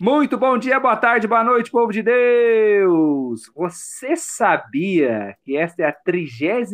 Muito 0.00 0.38
bom 0.38 0.56
dia, 0.56 0.78
boa 0.78 0.94
tarde, 0.94 1.26
boa 1.26 1.42
noite, 1.42 1.72
povo 1.72 1.90
de 1.90 2.02
Deus! 2.02 3.50
Você 3.56 4.14
sabia 4.14 5.34
que 5.44 5.56
esta 5.56 5.82
é 5.82 5.86
a 5.86 5.92
32 5.92 6.72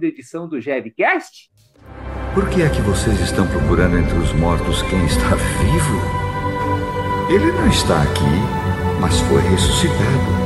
edição 0.00 0.48
do 0.48 0.58
GevCast? 0.58 1.50
Por 2.32 2.48
que 2.48 2.62
é 2.62 2.70
que 2.70 2.80
vocês 2.80 3.20
estão 3.20 3.46
procurando 3.46 3.98
entre 3.98 4.16
os 4.16 4.32
mortos 4.32 4.80
quem 4.84 5.04
está 5.04 5.34
vivo? 5.34 6.00
Ele 7.30 7.52
não 7.52 7.68
está 7.68 8.00
aqui, 8.00 8.98
mas 8.98 9.20
foi 9.20 9.42
ressuscitado. 9.42 10.37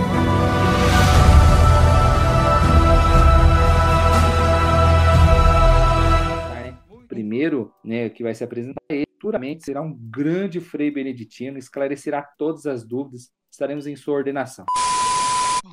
Né, 7.84 8.08
que 8.08 8.22
vai 8.22 8.34
se 8.34 8.44
apresentar 8.44 8.80
ele, 8.88 9.06
futuramente 9.14 9.64
será 9.64 9.82
um 9.82 9.92
grande 9.92 10.60
frei 10.60 10.90
beneditino, 10.90 11.58
esclarecerá 11.58 12.22
todas 12.38 12.66
as 12.66 12.84
dúvidas, 12.84 13.30
estaremos 13.50 13.86
em 13.86 13.96
sua 13.96 14.14
ordenação. 14.14 14.64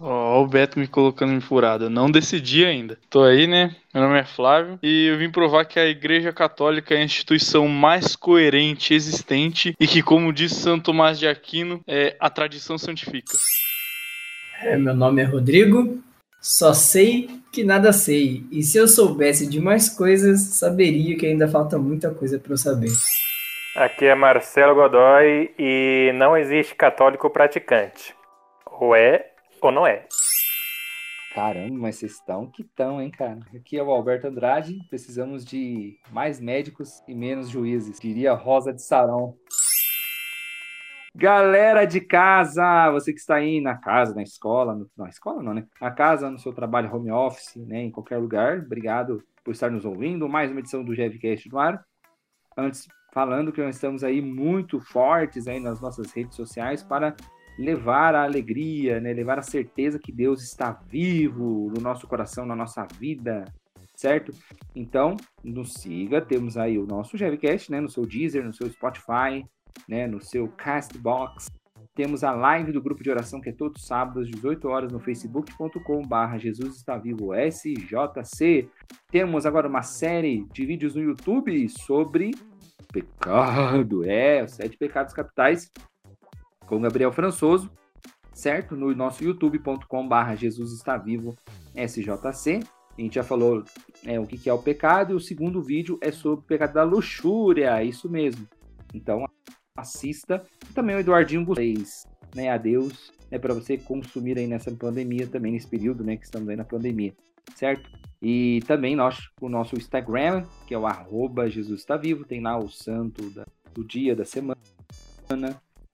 Ó, 0.02 0.40
oh, 0.40 0.44
o 0.44 0.48
Beto 0.48 0.80
me 0.80 0.88
colocando 0.88 1.34
em 1.34 1.42
furada. 1.42 1.90
Não 1.90 2.10
decidi 2.10 2.64
ainda. 2.64 2.98
Tô 3.10 3.24
aí, 3.24 3.48
né? 3.48 3.76
Meu 3.94 4.04
nome 4.04 4.20
é 4.20 4.24
Flávio 4.24 4.80
e 4.82 5.08
eu 5.08 5.18
vim 5.18 5.30
provar 5.30 5.66
que 5.66 5.80
a 5.80 5.88
Igreja 5.88 6.32
Católica 6.32 6.94
é 6.94 7.00
a 7.00 7.04
instituição 7.04 7.68
mais 7.68 8.16
coerente 8.16 8.94
existente 8.94 9.76
e 9.80 9.88
que, 9.88 10.02
como 10.02 10.32
diz 10.32 10.54
Santo 10.54 10.86
Tomás 10.86 11.20
de 11.20 11.28
Aquino, 11.28 11.82
é, 11.88 12.16
a 12.20 12.30
tradição 12.30 12.78
santifica. 12.78 13.34
É, 14.62 14.78
meu 14.78 14.96
nome 14.96 15.22
é 15.22 15.26
Rodrigo, 15.26 16.02
só 16.42 16.74
sei 16.74 17.30
que 17.52 17.64
nada 17.64 17.92
sei, 17.92 18.46
e 18.52 18.62
se 18.62 18.78
eu 18.78 18.88
soubesse 18.88 19.48
de 19.48 19.60
mais 19.60 19.90
coisas, 19.90 20.42
saberia 20.42 21.18
que 21.18 21.26
ainda 21.26 21.48
falta 21.48 21.78
muita 21.78 22.14
coisa 22.14 22.40
para 22.40 22.54
eu 22.54 22.58
saber. 22.58 22.92
Aqui 23.76 24.06
é 24.06 24.16
Marcelo 24.16 24.76
Godoy 24.76 25.54
e 25.58 26.12
não 26.16 26.38
existe 26.38 26.76
católico 26.76 27.30
praticante. 27.30 28.16
Ou 28.66 28.96
é 28.96 29.32
ou 29.62 29.72
não 29.72 29.86
é. 29.86 30.06
Caramba, 31.34 31.78
mas 31.78 31.98
vocês 31.98 32.14
estão 32.14 32.48
que 32.48 32.64
estão, 32.64 33.02
hein, 33.02 33.12
cara? 33.12 33.40
Aqui 33.56 33.78
é 33.78 33.84
o 33.84 33.92
Alberto 33.92 34.28
Andrade. 34.28 34.80
Precisamos 34.90 35.46
de 35.46 35.98
mais 36.12 36.40
médicos 36.40 37.04
e 37.08 37.14
menos 37.14 37.50
juízes, 37.50 38.00
diria 38.00 38.34
Rosa 38.34 38.74
de 38.74 38.82
Sarão. 38.82 39.36
Galera 41.20 41.84
de 41.84 42.00
casa, 42.00 42.90
você 42.92 43.12
que 43.12 43.20
está 43.20 43.36
aí 43.36 43.60
na 43.60 43.76
casa, 43.76 44.16
na 44.16 44.24
escola, 44.24 44.74
no, 44.74 44.90
na 44.98 45.10
escola 45.10 45.44
não, 45.44 45.54
né? 45.54 45.68
Na 45.82 45.92
casa, 45.92 46.32
no 46.32 46.40
seu 46.40 46.54
trabalho 46.54 46.90
home 46.96 47.12
office, 47.12 47.58
né? 47.58 47.82
Em 47.82 47.92
qualquer 47.92 48.16
lugar. 48.16 48.60
Obrigado 48.60 49.22
por 49.44 49.52
estar 49.52 49.70
nos 49.70 49.84
ouvindo. 49.84 50.30
Mais 50.30 50.50
uma 50.50 50.62
edição 50.62 50.82
do 50.82 50.96
GevCast 50.96 51.50
no 51.50 51.60
ar. 51.60 51.84
Antes, 52.58 52.88
falando 53.14 53.52
que 53.52 53.62
nós 53.62 53.76
estamos 53.76 54.02
aí 54.02 54.22
muito 54.22 54.80
fortes 54.80 55.46
aí 55.46 55.60
nas 55.60 55.82
nossas 55.82 56.10
redes 56.14 56.38
sociais 56.38 56.84
para 56.84 57.14
levar 57.58 58.16
a 58.16 58.24
alegria, 58.24 59.02
né? 59.02 59.12
Levar 59.12 59.40
a 59.40 59.44
certeza 59.44 60.00
que 60.00 60.14
Deus 60.14 60.42
está 60.42 60.72
vivo 60.72 61.70
no 61.76 61.82
nosso 61.82 62.08
coração, 62.08 62.46
na 62.46 62.56
nossa 62.56 62.88
vida, 62.98 63.44
certo? 63.94 64.32
Então, 64.74 65.18
nos 65.44 65.74
siga. 65.74 66.22
Temos 66.22 66.56
aí 66.56 66.80
o 66.80 66.88
nosso 66.88 67.18
GevCast, 67.18 67.70
né? 67.70 67.82
No 67.82 67.90
seu 67.90 68.06
Deezer, 68.06 68.46
no 68.46 68.54
seu 68.54 68.70
Spotify, 68.70 69.46
né, 69.88 70.08
no 70.08 70.22
seu 70.22 70.48
Castbox. 70.50 71.52
Temos 71.96 72.24
a 72.24 72.32
live 72.32 72.72
do 72.72 72.82
grupo 72.82 73.04
de 73.04 73.10
oração 73.10 73.42
que 73.42 73.50
é 73.50 73.52
todos 73.52 73.86
sábados, 73.86 74.24
às 74.24 74.30
18 74.30 74.68
horas, 74.68 74.92
no 74.92 75.00
facebook.com.br 75.00 76.38
Jesus 76.38 76.78
está 76.78 76.98
vivo 76.98 77.34
SJC. 77.34 78.70
Temos 79.12 79.46
agora 79.46 79.68
uma 79.68 79.82
série 79.82 80.46
de 80.54 80.66
vídeos 80.66 80.96
no 80.96 81.02
YouTube 81.02 81.68
sobre 81.68 82.32
pecado, 82.92 84.04
é, 84.06 84.44
os 84.44 84.52
sete 84.52 84.78
pecados 84.78 85.14
capitais, 85.14 85.72
com 86.66 86.80
Gabriel 86.82 87.12
Françoso, 87.12 87.72
certo? 88.34 88.76
No 88.76 88.94
nosso 88.96 89.24
youtube.com.br 89.24 90.36
Jesus 90.38 90.74
está 90.74 90.98
vivo 90.98 91.36
SJC. 91.76 92.62
A 92.98 93.02
gente 93.02 93.16
já 93.16 93.24
falou 93.24 93.64
é, 94.06 94.20
o 94.20 94.26
que 94.26 94.50
é 94.50 94.54
o 94.54 94.62
pecado, 94.62 95.14
e 95.14 95.16
o 95.16 95.20
segundo 95.20 95.62
vídeo 95.62 95.98
é 96.02 96.12
sobre 96.12 96.40
o 96.40 96.48
pecado 96.48 96.74
da 96.74 96.84
luxúria, 96.84 97.84
isso 97.84 98.10
mesmo. 98.10 98.48
Então, 98.94 99.26
assista. 99.80 100.44
E 100.70 100.74
também 100.74 100.96
o 100.96 101.00
Eduardinho 101.00 101.46
Gustês, 101.46 102.08
né? 102.36 102.50
Adeus, 102.50 103.12
né? 103.32 103.38
Para 103.38 103.54
você 103.54 103.78
consumir 103.78 104.38
aí 104.38 104.48
nessa 104.48 104.72
pandemia, 104.72 105.28
também 105.28 105.52
nesse 105.52 105.68
período, 105.68 106.04
né? 106.04 106.18
Que 106.18 106.26
estamos 106.26 106.50
aí 106.50 106.56
na 106.56 106.66
pandemia, 106.66 107.14
certo? 107.56 107.90
E 108.22 108.60
também 108.68 108.96
nós, 108.96 109.30
o 109.40 109.48
nosso 109.48 109.76
Instagram, 109.76 110.46
que 110.68 110.74
é 110.74 110.78
o 110.78 110.86
arroba 110.86 111.50
Jesus 111.50 111.82
está 111.82 111.96
vivo, 111.96 112.26
tem 112.26 112.42
lá 112.42 112.58
o 112.58 112.70
santo 112.70 113.30
da, 113.30 113.46
do 113.74 113.84
dia, 113.84 114.16
da 114.16 114.26
semana. 114.26 114.60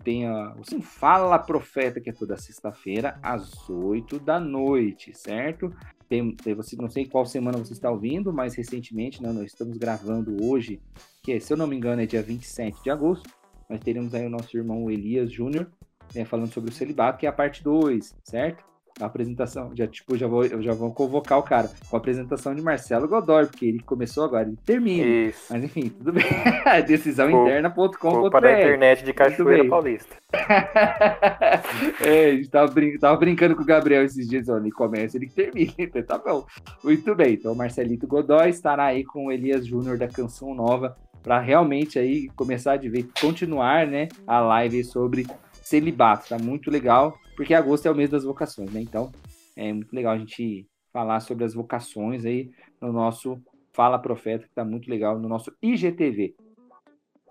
Tem 0.03 0.25
a, 0.25 0.55
o 0.55 0.63
Sim 0.63 0.81
Fala 0.81 1.37
Profeta, 1.39 1.99
que 1.99 2.09
é 2.09 2.13
toda 2.13 2.37
sexta-feira, 2.37 3.19
às 3.21 3.69
8 3.69 4.19
da 4.19 4.39
noite, 4.39 5.13
certo? 5.15 5.73
Tem, 6.07 6.35
você, 6.55 6.75
não 6.75 6.89
sei 6.89 7.05
qual 7.05 7.25
semana 7.25 7.57
você 7.57 7.73
está 7.73 7.89
ouvindo, 7.89 8.31
mas 8.31 8.55
recentemente, 8.55 9.21
né, 9.21 9.31
nós 9.31 9.45
estamos 9.45 9.77
gravando 9.77 10.37
hoje, 10.43 10.79
que 11.23 11.39
se 11.39 11.51
eu 11.51 11.57
não 11.57 11.65
me 11.65 11.75
engano 11.75 12.01
é 12.01 12.05
dia 12.05 12.21
27 12.21 12.83
de 12.83 12.91
agosto, 12.91 13.27
nós 13.69 13.79
teremos 13.79 14.13
aí 14.13 14.25
o 14.25 14.29
nosso 14.29 14.55
irmão 14.55 14.89
Elias 14.89 15.31
Júnior, 15.31 15.67
né, 16.13 16.25
falando 16.25 16.51
sobre 16.51 16.69
o 16.69 16.73
celibato, 16.73 17.17
que 17.17 17.25
é 17.25 17.29
a 17.29 17.33
parte 17.33 17.63
2, 17.63 18.15
certo? 18.23 18.63
A 19.01 19.07
apresentação, 19.07 19.75
já 19.75 19.85
tipo, 19.85 20.15
já 20.15 20.25
vou, 20.25 20.45
eu 20.45 20.61
já 20.61 20.71
vou 20.71 20.89
convocar 20.93 21.37
o 21.37 21.43
cara 21.43 21.69
com 21.89 21.97
a 21.97 21.99
apresentação 21.99 22.55
de 22.55 22.61
Marcelo 22.61 23.09
Godoy, 23.09 23.45
porque 23.45 23.65
ele 23.65 23.81
começou 23.81 24.23
agora, 24.23 24.47
ele 24.47 24.57
termina. 24.65 25.05
Isso. 25.05 25.47
Mas 25.49 25.65
enfim, 25.65 25.89
tudo 25.89 26.13
bem. 26.13 26.23
Decisão 26.87 27.29
interna.com.br. 27.29 28.29
Para 28.29 28.47
a 28.47 28.61
internet 28.61 29.03
de 29.03 29.11
Cachoeira 29.11 29.67
Paulista. 29.67 30.15
é, 32.01 32.25
a 32.25 32.35
gente 32.35 32.49
tava, 32.49 32.71
brin 32.71 32.97
tava, 32.97 33.17
brincando 33.17 33.53
com 33.53 33.63
o 33.63 33.65
Gabriel 33.65 34.05
esses 34.05 34.29
dias, 34.29 34.47
ó, 34.47 34.57
ele 34.57 34.71
começa, 34.71 35.17
ele 35.17 35.27
termina, 35.27 35.73
então 35.77 36.01
tá 36.07 36.17
bom. 36.17 36.45
Muito 36.81 37.13
bem, 37.13 37.33
então 37.33 37.51
o 37.51 37.55
Marcelito 37.55 38.07
Godoy 38.07 38.47
estará 38.49 38.85
aí 38.85 39.03
com 39.03 39.25
o 39.25 39.31
Elias 39.31 39.67
Júnior 39.67 39.97
da 39.97 40.07
Canção 40.07 40.55
Nova 40.55 40.95
para 41.25 41.39
realmente 41.39 41.97
aí 41.97 42.29
começar 42.35 42.73
a 42.73 42.77
ver, 42.77 43.09
continuar, 43.19 43.87
né, 43.87 44.09
a 44.27 44.39
live 44.41 44.83
sobre 44.83 45.25
celibato, 45.53 46.29
tá 46.29 46.37
muito 46.37 46.69
legal, 46.69 47.17
porque 47.35 47.55
agosto 47.55 47.87
é 47.87 47.91
o 47.91 47.95
mês 47.95 48.11
das 48.11 48.23
vocações, 48.23 48.71
né? 48.71 48.79
Então, 48.79 49.11
é 49.55 49.73
muito 49.73 49.91
legal 49.91 50.13
a 50.13 50.19
gente 50.19 50.67
falar 50.93 51.19
sobre 51.21 51.43
as 51.43 51.55
vocações 51.55 52.25
aí 52.25 52.51
no 52.79 52.93
nosso 52.93 53.41
Fala 53.73 53.97
Profeta, 53.97 54.45
que 54.47 54.53
tá 54.53 54.63
muito 54.63 54.87
legal 54.87 55.17
no 55.17 55.27
nosso 55.27 55.51
IGTV. 55.63 56.35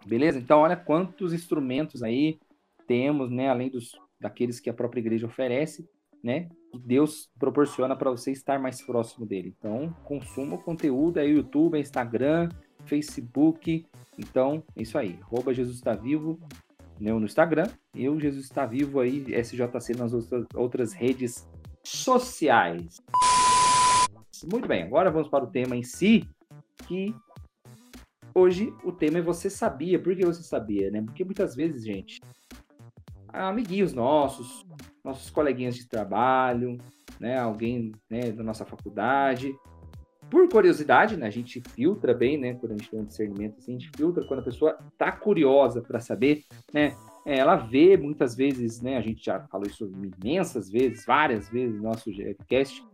Beleza? 0.04 0.40
Então, 0.40 0.58
olha 0.58 0.76
quantos 0.76 1.32
instrumentos 1.32 2.02
aí 2.02 2.40
temos, 2.88 3.30
né, 3.30 3.48
além 3.48 3.70
dos 3.70 3.92
daqueles 4.20 4.58
que 4.58 4.68
a 4.68 4.74
própria 4.74 5.00
igreja 5.00 5.28
oferece, 5.28 5.88
né? 6.20 6.48
Deus 6.84 7.30
proporciona 7.38 7.94
para 7.94 8.10
você 8.10 8.32
estar 8.32 8.58
mais 8.58 8.82
próximo 8.82 9.24
dele. 9.24 9.54
Então, 9.56 9.94
consuma 10.02 10.56
o 10.56 10.62
conteúdo, 10.62 11.20
é 11.20 11.26
YouTube, 11.26 11.78
Instagram, 11.78 12.48
Facebook. 12.86 13.86
Então, 14.18 14.62
é 14.76 14.82
isso 14.82 14.96
aí. 14.98 15.18
Arroba 15.22 15.52
Jesus 15.52 15.76
está 15.76 15.94
vivo 15.94 16.38
né, 17.00 17.12
no 17.12 17.24
Instagram. 17.24 17.66
E 17.94 18.08
o 18.08 18.18
Jesus 18.18 18.44
está 18.44 18.66
vivo 18.66 19.00
aí, 19.00 19.24
SJC 19.28 19.94
nas 19.96 20.12
outras, 20.12 20.46
outras 20.54 20.92
redes 20.92 21.48
sociais. 21.82 23.00
Muito 24.50 24.68
bem, 24.68 24.82
agora 24.82 25.10
vamos 25.10 25.28
para 25.28 25.44
o 25.44 25.50
tema 25.50 25.76
em 25.76 25.82
si, 25.82 26.28
que 26.86 27.14
hoje 28.34 28.72
o 28.82 28.92
tema 28.92 29.18
é 29.18 29.22
você 29.22 29.48
sabia. 29.48 29.98
Por 29.98 30.14
que 30.14 30.24
você 30.24 30.42
sabia, 30.42 30.90
né? 30.90 31.00
Porque 31.02 31.24
muitas 31.24 31.54
vezes, 31.54 31.84
gente, 31.84 32.20
amiguinhos 33.28 33.92
nossos, 33.92 34.66
nossos 35.02 35.30
coleguinhas 35.30 35.76
de 35.76 35.88
trabalho, 35.88 36.78
né, 37.18 37.38
alguém 37.38 37.92
né, 38.10 38.32
da 38.32 38.42
nossa 38.42 38.64
faculdade, 38.64 39.54
por 40.34 40.48
curiosidade, 40.48 41.16
né, 41.16 41.28
a 41.28 41.30
gente 41.30 41.62
filtra 41.76 42.12
bem, 42.12 42.36
né, 42.36 42.54
quando 42.54 42.72
a 42.72 42.74
gente 42.76 42.90
tem 42.90 42.98
um 42.98 43.04
discernimento 43.04 43.58
assim, 43.58 43.76
a 43.76 43.78
gente 43.78 43.90
filtra 43.96 44.24
quando 44.26 44.40
a 44.40 44.44
pessoa 44.44 44.76
tá 44.98 45.12
curiosa 45.12 45.80
para 45.80 46.00
saber, 46.00 46.42
né, 46.72 46.96
é, 47.24 47.38
ela 47.38 47.54
vê 47.54 47.96
muitas 47.96 48.34
vezes, 48.34 48.82
né, 48.82 48.96
a 48.96 49.00
gente 49.00 49.24
já 49.24 49.38
falou 49.46 49.64
isso 49.64 49.88
imensas 50.20 50.68
vezes, 50.68 51.06
várias 51.06 51.48
vezes 51.48 51.76
no 51.76 51.84
nosso 51.84 52.10
podcast, 52.10 52.84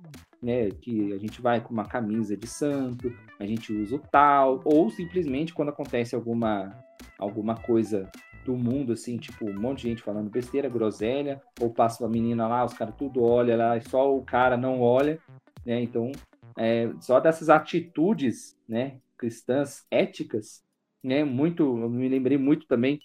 né, 0.43 0.69
que 0.69 1.15
a 1.15 1.19
gente 1.19 1.41
vai 1.41 1.63
com 1.63 1.73
uma 1.73 1.87
camisa 1.87 2.37
de 2.37 2.47
santo, 2.47 3.11
a 3.39 3.47
gente 3.47 3.73
usa 3.73 3.97
o 3.97 3.99
tal, 3.99 4.61
ou 4.63 4.91
simplesmente 4.91 5.55
quando 5.55 5.71
acontece 5.71 6.15
alguma 6.15 6.79
alguma 7.19 7.55
coisa 7.55 8.11
do 8.45 8.55
mundo, 8.57 8.93
assim, 8.93 9.19
tipo, 9.19 9.49
um 9.49 9.61
monte 9.61 9.83
de 9.83 9.89
gente 9.89 10.03
falando 10.03 10.31
besteira, 10.31 10.69
groselha, 10.69 11.41
ou 11.61 11.71
passa 11.71 12.03
uma 12.03 12.11
menina 12.11 12.49
lá, 12.49 12.65
os 12.65 12.73
caras 12.73 12.95
tudo 12.97 13.23
olha 13.23 13.57
lá, 13.57 13.77
e 13.77 13.83
só 13.83 14.15
o 14.15 14.23
cara 14.23 14.57
não 14.57 14.81
olha, 14.81 15.19
né? 15.65 15.83
Então, 15.83 16.11
é, 16.59 16.93
só 17.01 17.21
dessas 17.21 17.49
atitudes, 17.49 18.57
né, 18.69 19.01
cristãs 19.17 19.85
éticas, 19.91 20.63
né, 21.03 21.25
muito, 21.25 21.63
eu 21.63 21.89
me 21.89 22.09
lembrei 22.09 22.39
muito 22.39 22.67
também 22.67 23.01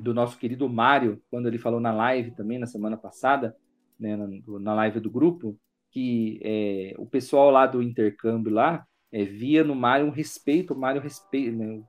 do 0.00 0.12
nosso 0.12 0.38
querido 0.38 0.68
Mário, 0.68 1.22
quando 1.30 1.46
ele 1.46 1.58
falou 1.58 1.80
na 1.80 1.92
live 1.92 2.32
também, 2.32 2.58
na 2.58 2.66
semana 2.66 2.96
passada, 2.96 3.56
né, 3.98 4.16
na, 4.16 4.28
na 4.60 4.74
live 4.74 5.00
do 5.00 5.10
grupo, 5.10 5.58
que 5.90 6.40
é, 6.42 6.94
o 6.98 7.06
pessoal 7.06 7.50
lá 7.50 7.66
do 7.66 7.82
intercâmbio 7.82 8.52
lá 8.52 8.86
é, 9.10 9.24
via 9.24 9.64
no 9.64 9.74
Mário 9.74 10.06
um 10.06 10.10
respeito, 10.10 10.74
o 10.74 10.78
Mário 10.78 11.00
respeito, 11.00 11.56
né, 11.56 11.82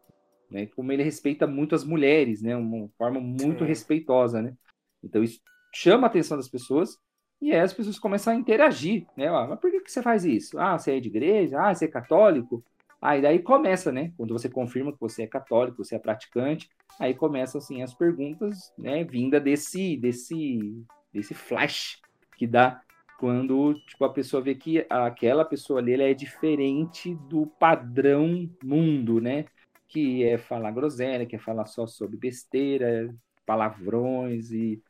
né? 0.50 0.66
Como 0.68 0.92
ele 0.92 1.04
respeita 1.04 1.46
muito 1.46 1.76
as 1.76 1.84
mulheres, 1.84 2.42
né? 2.42 2.56
Uma 2.56 2.90
forma 2.98 3.20
muito 3.20 3.60
Sim. 3.60 3.66
respeitosa, 3.66 4.42
né? 4.42 4.56
Então 5.04 5.24
isso 5.24 5.40
chama 5.74 6.08
a 6.08 6.10
atenção 6.10 6.38
das 6.38 6.50
pessoas 6.50 6.98
e 7.42 7.54
aí 7.54 7.60
as 7.60 7.74
pessoas 7.74 8.00
começam 8.00 8.34
a 8.34 8.36
interagir, 8.36 9.06
né? 9.16 9.28
Ah, 9.28 9.46
mas 9.48 9.60
por 9.60 9.70
que, 9.70 9.80
que 9.82 9.92
você 9.92 10.02
faz 10.02 10.26
isso? 10.26 10.60
Ah, 10.60 10.78
você 10.78 10.98
é 10.98 11.00
de 11.00 11.08
igreja? 11.08 11.60
Ah, 11.60 11.74
você 11.74 11.86
é 11.86 11.88
católico? 11.88 12.64
Aí 13.02 13.22
daí 13.22 13.40
começa, 13.40 13.92
né? 13.92 14.12
Quando 14.18 14.34
você 14.34 14.50
confirma 14.50 14.92
que 14.92 15.00
você 15.00 15.24
é 15.24 15.28
católico, 15.28 15.84
você 15.84 15.96
é 15.96 16.00
praticante, 16.00 16.70
aí 17.00 17.14
começam 17.14 17.60
assim 17.60 17.84
as 17.84 17.94
perguntas, 17.94 18.74
né? 18.78 19.04
Vinda 19.04 19.40
desse 19.40 19.96
desse 19.98 20.84
desse 21.14 21.34
flash 21.34 22.02
que 22.38 22.48
dá 22.48 22.82
quando 23.20 23.76
tipo 23.88 24.04
a 24.04 24.14
pessoa 24.14 24.42
vê 24.42 24.56
que 24.56 24.86
aquela 24.90 25.46
pessoa 25.46 25.80
ali 25.80 25.94
ela 25.94 26.04
é 26.04 26.14
diferente 26.14 27.14
do 27.14 27.46
padrão 27.46 28.50
mundo, 28.64 29.22
né? 29.22 29.46
Que 29.88 30.24
é 30.24 30.38
falar 30.38 30.72
groselha, 30.72 31.26
que 31.26 31.36
é 31.36 31.40
falar 31.40 31.66
só 31.66 31.86
sobre 31.86 32.18
besteira, 32.18 33.14
palavrões 33.46 34.52
e 34.52 34.82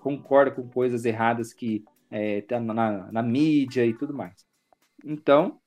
concorda 0.00 0.50
com 0.50 0.68
coisas 0.68 1.04
erradas 1.04 1.52
que 1.52 1.84
é, 2.10 2.42
tá 2.42 2.58
na, 2.60 3.10
na 3.12 3.22
mídia 3.22 3.84
e 3.84 3.94
tudo 3.94 4.14
mais. 4.14 4.46
Então, 5.04 5.58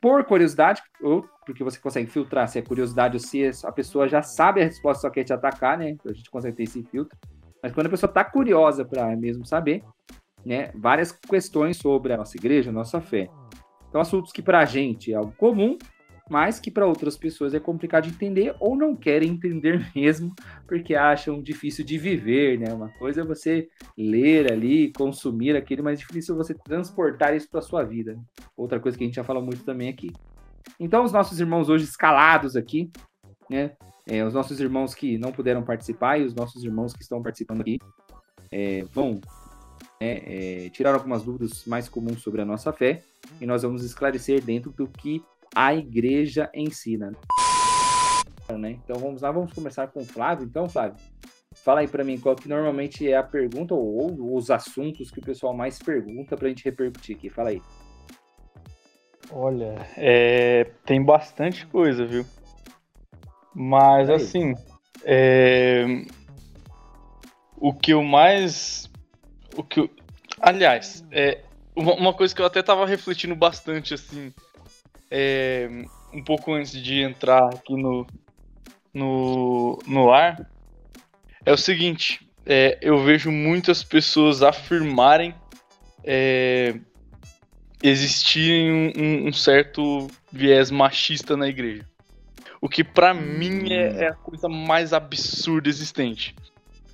por 0.00 0.24
curiosidade, 0.24 0.82
ou 1.00 1.28
porque 1.46 1.62
você 1.62 1.78
consegue 1.78 2.10
filtrar 2.10 2.48
se 2.48 2.58
é 2.58 2.62
curiosidade 2.62 3.16
ou 3.16 3.20
se 3.20 3.50
a 3.64 3.72
pessoa 3.72 4.08
já 4.08 4.22
sabe 4.22 4.60
a 4.60 4.64
resposta, 4.64 5.02
só 5.02 5.10
quer 5.10 5.24
te 5.24 5.32
atacar, 5.32 5.78
né? 5.78 5.96
A 6.04 6.12
gente 6.12 6.30
consegue 6.30 6.56
ter 6.56 6.64
esse 6.64 6.82
filtro. 6.84 7.16
Mas 7.62 7.72
quando 7.72 7.86
a 7.86 7.90
pessoa 7.90 8.08
está 8.08 8.24
curiosa 8.24 8.84
para 8.84 9.14
mesmo 9.16 9.44
saber, 9.46 9.82
né? 10.44 10.70
Várias 10.74 11.12
questões 11.12 11.76
sobre 11.76 12.12
a 12.12 12.16
nossa 12.16 12.36
igreja, 12.36 12.70
a 12.70 12.72
nossa 12.72 13.00
fé. 13.00 13.28
Então, 13.88 14.00
assuntos 14.00 14.32
que 14.32 14.42
para 14.42 14.60
a 14.60 14.64
gente 14.64 15.12
é 15.12 15.16
algo 15.16 15.32
comum, 15.36 15.76
mas 16.30 16.58
que 16.60 16.70
para 16.70 16.86
outras 16.86 17.16
pessoas 17.16 17.54
é 17.54 17.60
complicado 17.60 18.04
de 18.04 18.10
entender 18.10 18.54
ou 18.60 18.76
não 18.76 18.96
querem 18.96 19.30
entender 19.30 19.90
mesmo, 19.94 20.34
porque 20.66 20.94
acham 20.94 21.42
difícil 21.42 21.84
de 21.84 21.98
viver, 21.98 22.58
né? 22.58 22.72
Uma 22.72 22.88
coisa 22.90 23.22
é 23.22 23.24
você 23.24 23.68
ler 23.96 24.50
ali, 24.52 24.92
consumir 24.92 25.56
aquilo, 25.56 25.84
mas 25.84 25.98
é 25.98 26.02
difícil 26.02 26.36
você 26.36 26.54
transportar 26.54 27.34
isso 27.34 27.48
para 27.50 27.60
sua 27.60 27.82
vida. 27.84 28.18
Outra 28.56 28.80
coisa 28.80 28.96
que 28.96 29.04
a 29.04 29.06
gente 29.06 29.16
já 29.16 29.24
fala 29.24 29.40
muito 29.40 29.64
também 29.64 29.88
aqui. 29.88 30.12
Então, 30.78 31.04
os 31.04 31.12
nossos 31.12 31.40
irmãos 31.40 31.68
hoje 31.68 31.84
escalados 31.84 32.56
aqui, 32.56 32.90
né? 33.50 33.72
É, 34.06 34.24
os 34.24 34.34
nossos 34.34 34.58
irmãos 34.60 34.94
que 34.94 35.16
não 35.16 35.30
puderam 35.30 35.62
participar 35.62 36.18
e 36.18 36.24
os 36.24 36.34
nossos 36.34 36.64
irmãos 36.64 36.92
que 36.92 37.02
estão 37.02 37.22
participando 37.22 37.60
aqui 37.60 37.78
é, 38.50 38.82
vão 38.92 39.20
né, 40.00 40.20
é, 40.26 40.70
tirar 40.70 40.94
algumas 40.94 41.22
dúvidas 41.22 41.64
mais 41.66 41.88
comuns 41.88 42.20
sobre 42.20 42.42
a 42.42 42.44
nossa 42.44 42.72
fé 42.72 43.04
e 43.40 43.46
nós 43.46 43.62
vamos 43.62 43.84
esclarecer 43.84 44.42
dentro 44.42 44.72
do 44.72 44.88
que 44.88 45.22
a 45.54 45.74
igreja 45.74 46.50
ensina. 46.54 47.12
Né? 48.50 48.72
Então 48.84 48.98
vamos 48.98 49.22
lá, 49.22 49.30
vamos 49.30 49.52
começar 49.52 49.86
com 49.88 50.00
o 50.00 50.04
Flávio. 50.06 50.44
Então, 50.44 50.68
Flávio, 50.68 50.96
fala 51.64 51.80
aí 51.80 51.88
para 51.88 52.04
mim 52.04 52.18
qual 52.18 52.36
que 52.36 52.48
normalmente 52.48 53.08
é 53.08 53.16
a 53.16 53.22
pergunta 53.22 53.74
ou, 53.74 54.20
ou 54.20 54.36
os 54.36 54.50
assuntos 54.50 55.10
que 55.10 55.20
o 55.20 55.24
pessoal 55.24 55.54
mais 55.54 55.78
pergunta 55.78 56.36
para 56.36 56.46
a 56.46 56.48
gente 56.50 56.64
repercutir 56.64 57.16
aqui. 57.16 57.30
Fala 57.30 57.50
aí. 57.50 57.62
Olha, 59.30 59.76
é, 59.96 60.64
tem 60.84 61.02
bastante 61.02 61.66
coisa, 61.66 62.04
viu? 62.04 62.26
Mas 63.54 64.10
Aí. 64.10 64.16
assim, 64.16 64.54
é, 65.04 65.84
o 67.56 67.72
que 67.72 67.92
eu 67.92 68.02
mais, 68.02 68.90
o 69.56 69.62
que, 69.62 69.80
eu- 69.80 69.90
aliás, 70.40 71.04
é 71.10 71.40
uma, 71.74 71.94
uma 71.94 72.14
coisa 72.14 72.34
que 72.34 72.42
eu 72.42 72.46
até 72.46 72.62
tava 72.62 72.84
refletindo 72.86 73.34
bastante 73.34 73.94
assim, 73.94 74.32
é, 75.14 75.68
um 76.10 76.24
pouco 76.24 76.54
antes 76.54 76.72
de 76.72 77.00
entrar 77.00 77.44
aqui 77.54 77.76
no 77.76 78.06
no, 78.94 79.78
no 79.86 80.12
ar, 80.12 80.50
é 81.46 81.52
o 81.52 81.56
seguinte, 81.56 82.28
é, 82.44 82.78
eu 82.82 83.02
vejo 83.02 83.30
muitas 83.30 83.82
pessoas 83.82 84.42
afirmarem 84.42 85.34
é, 86.04 86.74
existirem 87.82 88.92
um- 88.96 89.28
um, 89.28 89.32
certo 89.32 90.08
viés 90.30 90.70
machista 90.70 91.36
na 91.36 91.48
igreja. 91.48 91.86
O 92.60 92.68
que 92.68 92.84
pra 92.84 93.14
mim 93.14 93.72
é, 93.72 94.04
é 94.04 94.08
a 94.08 94.14
coisa 94.14 94.48
mais 94.48 94.92
absurda 94.92 95.68
existente. 95.68 96.34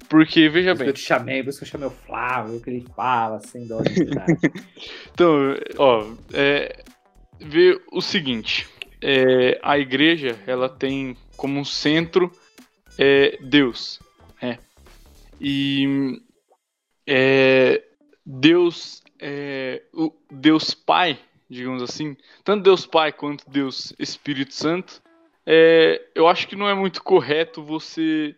Porque, 0.09 0.49
veja 0.49 0.73
Por 0.73 0.79
bem, 0.79 0.89
eu 0.89 0.93
te 0.95 1.01
chamei, 1.01 1.43
por 1.43 1.51
isso 1.51 1.59
que 1.59 1.65
eu 1.65 1.69
chamei 1.69 1.89
o 1.89 1.91
Flávio, 1.91 2.61
que 2.61 2.71
ele 2.71 2.87
fala, 2.97 3.41
sem 3.41 3.67
dó 3.67 3.83
de 3.83 3.93
piedade. 3.93 4.39
então, 5.13 5.55
ó, 5.77 6.07
é, 6.33 6.83
vê 7.41 7.81
o 7.91 8.01
seguinte, 8.01 8.67
é, 9.03 9.59
a 9.63 9.79
igreja, 9.79 10.39
ela 10.47 10.69
tem 10.69 11.17
como 11.37 11.65
centro 11.65 12.33
é, 12.99 13.39
Deus, 13.41 14.01
né? 14.43 14.59
E 15.41 16.21
é, 17.07 17.83
Deus, 18.27 19.03
é, 19.21 19.83
o 19.95 20.13
Deus 20.31 20.75
Pai, 20.75 21.19
digamos 21.49 21.83
assim, 21.83 22.17
tanto 22.45 22.65
Deus 22.65 22.85
Pai 22.85 23.13
quanto 23.13 23.49
Deus 23.49 23.93
Espírito 23.99 24.55
Santo, 24.55 25.03
é, 25.47 26.03
eu 26.15 26.29
acho 26.29 26.47
que 26.47 26.57
não 26.57 26.69
é 26.69 26.75
muito 26.75 27.03
correto 27.03 27.63
você 27.63 28.37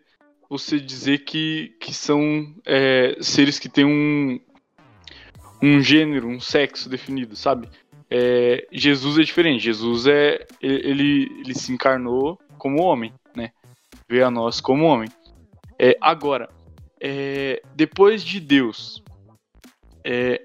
você 0.49 0.81
dizer 0.81 1.19
que, 1.19 1.77
que 1.79 1.93
são 1.93 2.53
é, 2.65 3.15
seres 3.21 3.57
que 3.57 3.69
têm 3.69 3.85
um, 3.85 4.37
um 5.63 5.81
gênero, 5.81 6.27
um 6.27 6.41
sexo 6.41 6.89
definido, 6.89 7.37
sabe? 7.37 7.69
É, 8.13 8.67
Jesus 8.71 9.17
é 9.17 9.23
diferente. 9.23 9.63
Jesus 9.63 10.05
é 10.05 10.45
ele, 10.61 11.31
ele 11.39 11.55
se 11.55 11.71
encarnou 11.71 12.37
como 12.57 12.81
homem, 12.81 13.13
né? 13.33 13.51
Veio 14.09 14.27
a 14.27 14.31
nós 14.31 14.59
como 14.59 14.83
homem. 14.85 15.09
É, 15.79 15.97
agora, 16.01 16.49
é, 16.99 17.61
depois 17.73 18.21
de 18.23 18.41
Deus, 18.41 19.01
é, 20.03 20.41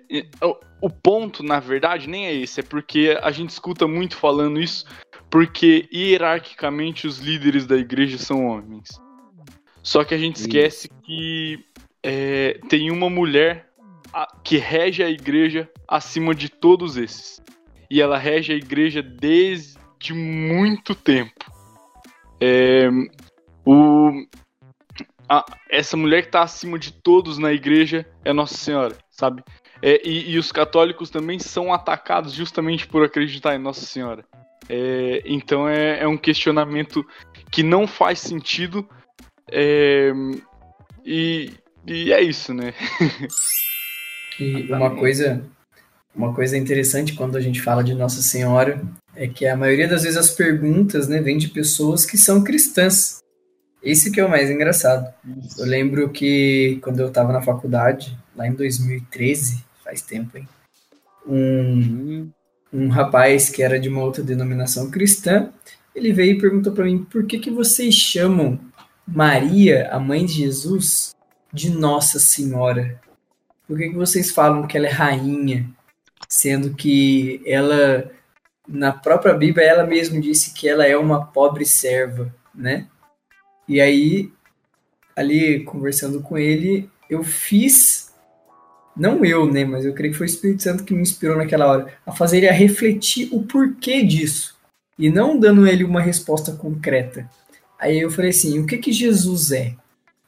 o, 0.81 0.89
ponto, 0.89 1.43
na 1.43 1.59
verdade, 1.59 2.09
nem 2.09 2.27
é 2.27 2.35
esse. 2.35 2.61
É 2.61 2.63
porque 2.63 3.19
a 3.21 3.33
gente 3.33 3.51
escuta 3.51 3.89
muito 3.89 4.17
falando 4.17 4.61
isso, 4.61 4.85
porque 5.29 5.89
hierarquicamente 5.93 7.07
os 7.07 7.19
líderes 7.19 7.67
da 7.67 7.77
igreja 7.77 8.17
são 8.17 8.47
homens. 8.47 8.89
Só 9.83 10.05
que 10.05 10.15
a 10.15 10.19
gente 10.19 10.37
esquece 10.37 10.89
que 11.05 11.65
é, 12.03 12.61
tem 12.69 12.91
uma 12.91 13.11
mulher 13.11 13.69
a- 14.13 14.29
que 14.45 14.57
rege 14.57 15.03
a 15.03 15.11
igreja 15.11 15.69
acima 15.89 16.35
de 16.35 16.49
todos 16.49 16.97
esses. 16.97 17.41
E 17.91 18.01
ela 18.01 18.19
rege 18.19 18.53
a 18.53 18.57
igreja 18.57 19.03
desde 19.03 20.13
muito 20.13 20.95
tempo. 20.95 21.33
É, 22.41 22.89
o, 23.65 24.27
a- 25.29 25.45
essa 25.71 25.97
mulher 25.97 26.23
que 26.23 26.29
está 26.29 26.43
acima 26.43 26.79
de 26.79 26.93
todos 26.93 27.39
na 27.39 27.53
igreja 27.53 28.07
é 28.25 28.33
Nossa 28.33 28.57
Senhora, 28.57 28.97
sabe? 29.11 29.43
É, 29.83 30.01
e, 30.07 30.31
e 30.33 30.39
os 30.39 30.51
católicos 30.53 31.11
também 31.11 31.39
são 31.39 31.73
atacados 31.73 32.33
justamente 32.33 32.87
por 32.87 33.05
acreditar 33.05 33.55
em 33.55 33.59
Nossa 33.59 33.85
Senhora. 33.85 34.25
É, 34.69 35.23
então 35.25 35.69
é, 35.69 36.01
é 36.03 36.09
um 36.09 36.17
questionamento 36.17 37.07
que 37.53 37.63
não 37.63 37.87
faz 37.87 38.19
sentido. 38.21 38.89
é, 39.53 40.13
e, 41.05 41.53
e 41.87 42.13
é 42.13 42.21
isso, 42.21 42.53
né? 42.53 42.75
E 44.39 44.71
uma 44.71 44.95
coisa, 44.95 45.43
uma 46.17 46.33
coisa 46.33 46.57
interessante 46.57 47.15
quando 47.15 47.37
a 47.37 47.41
gente 47.41 47.61
fala 47.61 47.85
de 47.85 47.95
Nossa 47.95 48.23
Senhora 48.23 48.83
é 49.15 49.29
que 49.29 49.47
a 49.47 49.57
maioria 49.57 49.87
das 49.87 50.03
vezes 50.03 50.17
as 50.17 50.31
perguntas, 50.31 51.07
né, 51.09 51.21
vêm 51.21 51.37
de 51.37 51.49
pessoas 51.49 52.07
que 52.07 52.17
são 52.17 52.43
cristãs. 52.43 53.19
Esse 53.83 54.11
que 54.11 54.19
é 54.19 54.25
o 54.25 54.31
mais 54.31 54.51
engraçado. 54.51 55.13
Eu 55.59 55.67
lembro 55.67 56.09
que 56.09 56.79
quando 56.83 57.01
eu 57.01 57.09
estava 57.09 57.33
na 57.33 57.43
faculdade, 57.43 58.19
lá 58.35 58.47
em 58.47 58.53
2013, 58.53 59.63
faz 59.85 60.03
tempo, 60.03 60.37
hein? 60.37 60.49
Um, 61.29 62.31
um 62.73 62.89
rapaz 62.89 63.49
que 63.51 63.63
era 63.63 63.79
de 63.79 63.89
uma 63.89 64.03
outra 64.03 64.23
denominação 64.23 64.91
cristã, 64.91 65.51
ele 65.95 66.13
veio 66.13 66.33
e 66.33 66.41
perguntou 66.41 66.73
para 66.73 66.85
mim: 66.85 67.05
por 67.05 67.27
que, 67.27 67.39
que 67.39 67.51
vocês 67.51 67.95
chamam 67.95 68.59
Maria, 69.07 69.89
a 69.91 70.01
mãe 70.01 70.25
de 70.25 70.33
Jesus, 70.33 71.15
de 71.53 71.71
Nossa 71.71 72.19
Senhora? 72.19 73.01
Por 73.69 73.79
que, 73.79 73.91
que 73.91 73.97
vocês 73.97 74.31
falam 74.31 74.67
que 74.67 74.77
ela 74.77 74.87
é 74.87 74.91
rainha, 74.91 75.69
sendo 76.29 76.75
que 76.75 77.41
ela, 77.47 78.11
na 78.67 78.93
própria 78.93 79.35
Bíblia, 79.35 79.67
ela 79.67 79.87
mesma 79.87 80.21
disse 80.21 80.53
que 80.53 80.69
ela 80.69 80.87
é 80.87 80.97
uma 80.97 81.27
pobre 81.27 81.65
serva, 81.65 82.35
né? 82.55 82.87
E 83.69 83.81
aí, 83.81 84.33
ali 85.15 85.65
conversando 85.65 86.21
com 86.21 86.39
ele, 86.39 86.89
eu 87.09 87.23
fiz, 87.23 88.13
não 88.97 89.25
eu, 89.25 89.51
né, 89.51 89.65
mas 89.65 89.85
eu 89.85 89.95
creio 89.95 90.13
que 90.13 90.19
foi 90.19 90.27
o 90.27 90.31
Espírito 90.31 90.63
Santo 90.63 90.85
que 90.85 90.95
me 90.95 91.03
inspirou 91.03 91.37
naquela 91.37 91.67
hora, 91.67 91.93
a 92.05 92.13
fazer 92.13 92.39
ele 92.39 92.49
a 92.49 92.53
refletir 92.53 93.29
o 93.33 93.43
porquê 93.43 94.03
disso, 94.05 94.57
e 94.99 95.11
não 95.11 95.39
dando 95.39 95.67
ele 95.67 95.85
uma 95.85 96.01
resposta 96.01 96.53
concreta. 96.53 97.29
Aí 97.79 97.99
eu 97.99 98.11
falei 98.11 98.31
assim, 98.31 98.59
o 98.59 98.67
que 98.67 98.79
que 98.79 98.93
Jesus 98.93 99.53
é? 99.53 99.75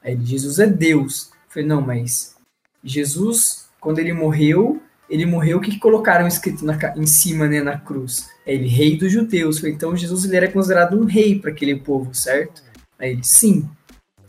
Aí 0.02 0.12
ele, 0.12 0.24
Jesus 0.24 0.58
é 0.58 0.66
Deus. 0.66 1.30
Eu 1.30 1.36
falei, 1.48 1.68
não, 1.68 1.80
mas 1.80 2.36
Jesus, 2.84 3.68
quando 3.80 3.98
ele 3.98 4.12
morreu, 4.12 4.82
ele 5.08 5.24
morreu, 5.24 5.58
o 5.58 5.60
que, 5.60 5.70
que 5.70 5.78
colocaram 5.78 6.26
escrito 6.26 6.64
na, 6.64 6.76
em 6.96 7.06
cima, 7.06 7.48
né, 7.48 7.62
na 7.62 7.78
cruz? 7.78 8.30
É 8.44 8.54
ele, 8.54 8.68
rei 8.68 8.96
dos 8.96 9.10
judeus. 9.10 9.62
Então 9.64 9.96
Jesus 9.96 10.24
ele 10.24 10.36
era 10.36 10.50
considerado 10.50 10.98
um 10.98 11.04
rei 11.04 11.38
para 11.38 11.50
aquele 11.50 11.76
povo, 11.76 12.14
certo? 12.14 12.62
Aí 12.98 13.12
ele, 13.12 13.24
sim. 13.24 13.68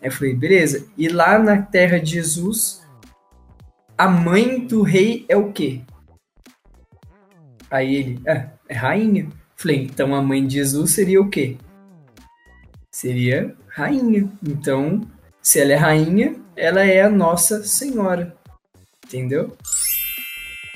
Aí 0.01 0.07
eu 0.07 0.11
falei, 0.11 0.33
beleza. 0.33 0.87
E 0.97 1.09
lá 1.09 1.37
na 1.37 1.61
terra 1.61 1.99
de 1.99 2.11
Jesus, 2.11 2.81
a 3.97 4.07
mãe 4.07 4.65
do 4.65 4.81
rei 4.81 5.25
é 5.27 5.35
o 5.35 5.51
quê? 5.51 5.81
Aí 7.69 7.95
ele, 7.95 8.21
é, 8.25 8.47
é 8.69 8.73
rainha. 8.73 9.27
Falei, 9.57 9.83
então 9.83 10.15
a 10.15 10.21
mãe 10.21 10.47
de 10.47 10.53
Jesus 10.53 10.93
seria 10.93 11.21
o 11.21 11.29
quê? 11.29 11.57
Seria 12.89 13.53
rainha. 13.67 14.31
Então, 14.41 15.01
se 15.41 15.59
ela 15.59 15.73
é 15.73 15.75
rainha, 15.75 16.35
ela 16.55 16.85
é 16.85 17.01
a 17.01 17.09
nossa 17.09 17.63
senhora. 17.63 18.35
Entendeu? 19.05 19.57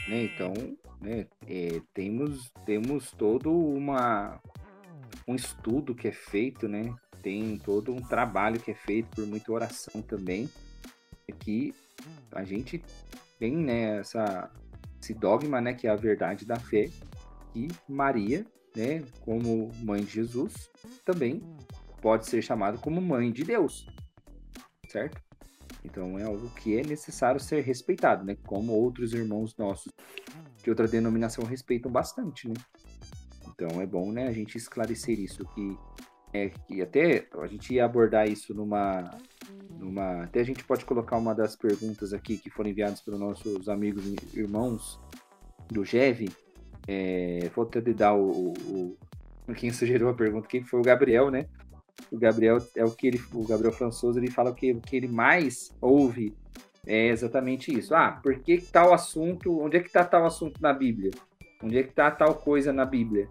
Né, 0.08 0.24
então, 0.24 0.54
né, 1.02 1.28
é, 1.48 1.82
temos, 1.94 2.52
temos 2.66 3.12
todo 3.12 3.52
uma, 3.52 4.40
um 5.28 5.36
estudo 5.36 5.96
que 5.96 6.08
é 6.08 6.12
feito, 6.12 6.68
né? 6.68 6.94
Tem 7.22 7.58
todo 7.58 7.94
um 7.94 8.02
trabalho 8.02 8.60
que 8.60 8.72
é 8.72 8.76
feito 8.76 9.08
por 9.16 9.26
muita 9.26 9.52
oração 9.52 10.02
também, 10.02 10.50
que 11.40 11.74
a 12.32 12.44
gente 12.44 12.84
tem 13.40 13.56
né, 13.56 14.00
essa, 14.00 14.52
esse 15.02 15.14
dogma, 15.14 15.62
né, 15.62 15.74
que 15.74 15.88
é 15.88 15.90
a 15.90 15.96
verdade 15.96 16.46
da 16.46 16.60
fé, 16.60 16.90
que 17.54 17.70
Maria, 17.88 18.46
né, 18.76 19.04
como 19.22 19.72
mãe 19.84 20.04
de 20.04 20.12
Jesus, 20.12 20.70
também 21.06 21.42
pode 22.02 22.28
ser 22.28 22.42
chamada 22.42 22.78
como 22.78 23.02
mãe 23.02 23.32
de 23.32 23.44
Deus, 23.46 23.88
certo? 24.90 25.23
Então 25.84 26.18
é 26.18 26.24
algo 26.24 26.50
que 26.52 26.78
é 26.78 26.84
necessário 26.84 27.40
ser 27.40 27.62
respeitado, 27.62 28.24
né? 28.24 28.38
Como 28.46 28.72
outros 28.74 29.13
irmãos 29.13 29.56
nossos 29.58 29.92
de 30.63 30.70
outra 30.70 30.88
denominação 30.88 31.44
respeitam 31.44 31.92
bastante, 31.92 32.48
né? 32.48 32.56
Então 33.50 33.82
é 33.82 33.86
bom, 33.86 34.12
né, 34.12 34.28
a 34.28 34.32
gente 34.32 34.58
esclarecer 34.58 35.20
isso 35.20 35.46
que 35.54 35.78
é 36.34 36.50
que 36.50 36.82
até 36.82 37.28
a 37.40 37.46
gente 37.46 37.75
ia 37.75 37.86
abordar 37.86 38.28
isso 38.28 38.54
numa 38.56 39.12
numa 39.78 40.24
até 40.24 40.40
a 40.40 40.44
gente 40.44 40.63
pode 40.63 40.84
colocar 40.84 41.18
uma 41.18 41.36
das 41.36 41.56
perguntas 41.56 42.13
aqui 42.13 42.38
que 42.38 42.50
foram 42.50 42.72
enviadas 42.72 43.02
pelos 43.02 43.20
nossos 43.20 43.70
amigos 43.70 44.04
e 44.06 44.40
irmãos 44.40 45.00
do 45.70 45.86
GEV. 45.86 46.30
É, 46.88 47.50
vou 47.56 47.66
até 47.66 47.80
dar 47.82 48.13
o, 48.13 48.54
o, 48.54 48.98
o 49.48 49.54
quem 49.54 49.72
sugeriu 49.72 50.10
a 50.10 50.13
pergunta, 50.13 50.48
quem 50.48 50.63
foi 50.63 50.80
o 50.80 50.84
Gabriel, 50.84 51.30
né? 51.30 51.48
O 52.13 52.20
Gabriel 52.20 52.60
é 52.75 52.86
o 52.86 52.91
que 52.91 53.08
ele, 53.08 53.22
o 53.34 53.43
Gabriel 53.43 53.74
Françoso, 53.74 54.20
ele 54.20 54.29
fala 54.29 54.53
que 54.53 54.72
o 54.72 54.79
que 54.79 54.96
ele 54.96 55.08
mais 55.08 55.75
ouve 55.82 56.36
é 56.86 57.08
exatamente 57.08 57.75
isso. 57.75 57.96
Ah, 57.96 58.20
por 58.22 58.38
que 58.39 58.60
tal 58.60 58.93
assunto, 58.93 59.60
onde 59.60 59.77
é 59.77 59.79
que 59.79 59.88
está 59.88 60.05
tal 60.05 60.24
assunto 60.24 60.62
na 60.62 60.72
Bíblia? 60.72 61.10
Onde 61.63 61.77
é 61.77 61.84
que 61.84 61.89
está 61.89 62.12
tal 62.12 62.36
coisa 62.36 62.72
na 62.72 62.86
Bíblia? 62.86 63.27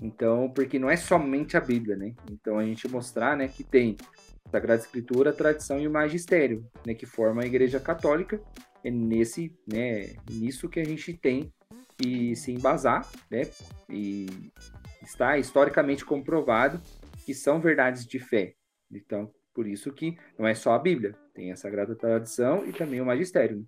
Então, 0.00 0.48
porque 0.54 0.78
não 0.78 0.88
é 0.88 0.96
somente 0.96 1.56
a 1.56 1.60
Bíblia, 1.60 1.96
né? 1.96 2.14
Então 2.30 2.58
a 2.58 2.64
gente 2.64 2.86
mostrar, 2.86 3.36
né, 3.36 3.48
que 3.48 3.64
tem 3.64 3.96
Sagrada 4.48 4.82
Escritura, 4.82 5.30
a 5.30 5.32
tradição 5.32 5.80
e 5.80 5.88
o 5.88 5.90
magistério, 5.90 6.64
né, 6.86 6.94
que 6.94 7.06
forma 7.06 7.42
a 7.42 7.46
Igreja 7.46 7.80
Católica. 7.80 8.40
É 8.84 8.90
nesse, 8.90 9.52
né, 9.66 10.14
nisso 10.30 10.68
que 10.68 10.78
a 10.78 10.84
gente 10.84 11.14
tem 11.14 11.52
que 11.98 12.36
se 12.36 12.52
embasar, 12.52 13.08
né? 13.30 13.48
E 13.88 14.26
está 15.02 15.38
historicamente 15.38 16.04
comprovado 16.04 16.80
que 17.24 17.34
são 17.34 17.60
verdades 17.60 18.06
de 18.06 18.18
fé. 18.18 18.54
Então, 18.92 19.30
por 19.54 19.66
isso 19.66 19.92
que 19.92 20.16
não 20.38 20.46
é 20.46 20.54
só 20.54 20.72
a 20.72 20.78
Bíblia, 20.78 21.14
tem 21.34 21.50
a 21.50 21.56
Sagrada 21.56 21.94
Tradição 21.94 22.66
e 22.66 22.72
também 22.72 23.00
o 23.00 23.06
Magistério. 23.06 23.64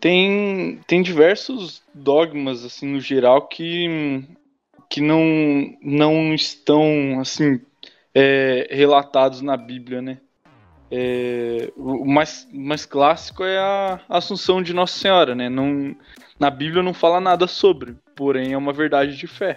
Tem, 0.00 0.80
tem 0.86 1.02
diversos 1.02 1.82
dogmas, 1.94 2.64
assim, 2.64 2.86
no 2.86 3.00
geral, 3.00 3.48
que, 3.48 4.22
que 4.90 5.00
não, 5.00 5.22
não 5.80 6.34
estão, 6.34 7.20
assim, 7.20 7.60
é, 8.14 8.68
relatados 8.70 9.40
na 9.40 9.56
Bíblia, 9.56 10.02
né? 10.02 10.20
É, 10.90 11.72
o 11.76 12.04
mais, 12.04 12.46
mais 12.52 12.84
clássico 12.84 13.42
é 13.42 13.58
a 13.58 14.00
Assunção 14.08 14.62
de 14.62 14.74
Nossa 14.74 14.98
Senhora, 14.98 15.34
né? 15.34 15.48
Não, 15.48 15.96
na 16.38 16.50
Bíblia 16.50 16.82
não 16.82 16.92
fala 16.92 17.20
nada 17.20 17.46
sobre, 17.46 17.96
porém 18.14 18.52
é 18.52 18.58
uma 18.58 18.72
verdade 18.72 19.16
de 19.16 19.26
fé. 19.26 19.56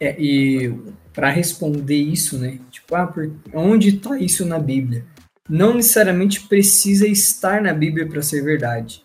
É, 0.00 0.14
e 0.18 0.74
para 1.12 1.30
responder 1.30 1.96
isso, 1.96 2.38
né? 2.38 2.58
Tipo, 2.70 2.94
ah, 2.94 3.06
por, 3.06 3.30
onde 3.54 3.96
está 3.96 4.18
isso 4.18 4.44
na 4.44 4.58
Bíblia? 4.58 5.04
Não 5.48 5.74
necessariamente 5.74 6.42
precisa 6.42 7.06
estar 7.06 7.62
na 7.62 7.72
Bíblia 7.72 8.06
para 8.06 8.20
ser 8.20 8.42
verdade. 8.42 9.02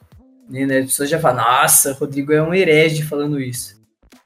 Né? 0.49 0.63
As 0.79 0.85
pessoas 0.87 1.09
já 1.09 1.19
falam, 1.19 1.43
nossa, 1.45 1.93
Rodrigo 1.93 2.33
é 2.33 2.41
um 2.41 2.53
herege 2.53 3.03
falando 3.03 3.39
isso. 3.39 3.79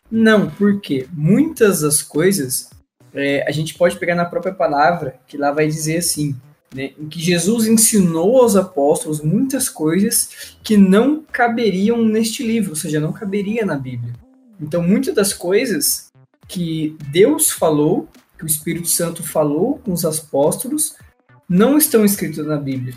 Não, 0.10 0.50
porque 0.50 1.08
muitas 1.14 1.82
das 1.82 2.02
coisas 2.02 2.70
é, 3.14 3.46
a 3.48 3.52
gente 3.52 3.76
pode 3.76 3.98
pegar 3.98 4.16
na 4.16 4.26
própria 4.26 4.54
palavra, 4.54 5.20
que 5.28 5.38
lá 5.38 5.52
vai 5.52 5.68
dizer 5.68 5.98
assim, 5.98 6.36
né, 6.74 6.92
em 7.00 7.08
que 7.08 7.22
Jesus 7.22 7.68
ensinou 7.68 8.42
aos 8.42 8.56
apóstolos 8.56 9.22
muitas 9.22 9.70
coisas 9.70 10.58
que 10.64 10.76
não 10.76 11.24
caberiam 11.32 12.04
neste 12.04 12.46
livro, 12.46 12.72
ou 12.72 12.76
seja, 12.76 13.00
não 13.00 13.14
caberia 13.14 13.66
na 13.66 13.76
Bíblia. 13.76 14.14
Então, 14.60 14.82
muitas 14.82 15.14
das 15.14 15.34
coisas 15.34 16.05
que 16.48 16.96
Deus 17.12 17.52
falou, 17.52 18.08
que 18.38 18.44
o 18.44 18.48
Espírito 18.48 18.88
Santo 18.88 19.24
falou 19.24 19.80
com 19.80 19.92
os 19.92 20.06
apóstolos, 20.06 20.96
não 21.48 21.78
estão 21.78 22.04
escritos 22.04 22.46
na 22.46 22.58
Bíblia. 22.58 22.96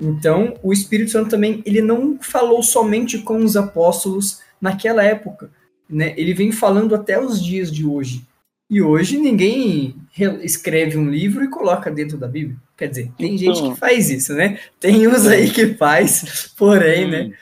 Então, 0.00 0.54
o 0.62 0.72
Espírito 0.72 1.10
Santo 1.10 1.30
também, 1.30 1.62
ele 1.66 1.82
não 1.82 2.18
falou 2.20 2.62
somente 2.62 3.18
com 3.18 3.38
os 3.38 3.56
apóstolos 3.56 4.40
naquela 4.60 5.02
época, 5.02 5.50
né? 5.88 6.14
Ele 6.16 6.34
vem 6.34 6.52
falando 6.52 6.94
até 6.94 7.20
os 7.20 7.42
dias 7.42 7.72
de 7.72 7.84
hoje. 7.84 8.24
E 8.70 8.82
hoje 8.82 9.16
ninguém 9.16 9.96
escreve 10.42 10.98
um 10.98 11.08
livro 11.08 11.42
e 11.42 11.48
coloca 11.48 11.90
dentro 11.90 12.18
da 12.18 12.28
Bíblia. 12.28 12.56
Quer 12.76 12.88
dizer, 12.88 13.10
tem 13.16 13.34
então... 13.34 13.54
gente 13.54 13.70
que 13.70 13.80
faz 13.80 14.10
isso, 14.10 14.34
né? 14.34 14.60
Tem 14.78 15.08
uns 15.08 15.26
aí 15.26 15.50
que 15.50 15.74
faz, 15.74 16.52
porém, 16.56 17.10
né? 17.10 17.32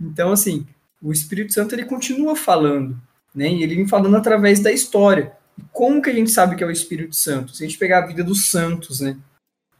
Então, 0.00 0.30
assim, 0.30 0.66
o 1.02 1.10
Espírito 1.10 1.52
Santo 1.52 1.74
ele 1.74 1.86
continua 1.86 2.36
falando 2.36 3.00
né? 3.34 3.48
E 3.48 3.62
ele 3.62 3.76
vem 3.76 3.86
falando 3.86 4.16
através 4.16 4.60
da 4.60 4.70
história. 4.70 5.32
Como 5.72 6.02
que 6.02 6.10
a 6.10 6.14
gente 6.14 6.30
sabe 6.30 6.56
que 6.56 6.64
é 6.64 6.66
o 6.66 6.70
Espírito 6.70 7.14
Santo? 7.14 7.54
Se 7.54 7.64
a 7.64 7.66
gente 7.66 7.78
pegar 7.78 7.98
a 7.98 8.06
vida 8.06 8.22
dos 8.22 8.50
santos, 8.50 9.00
né? 9.00 9.16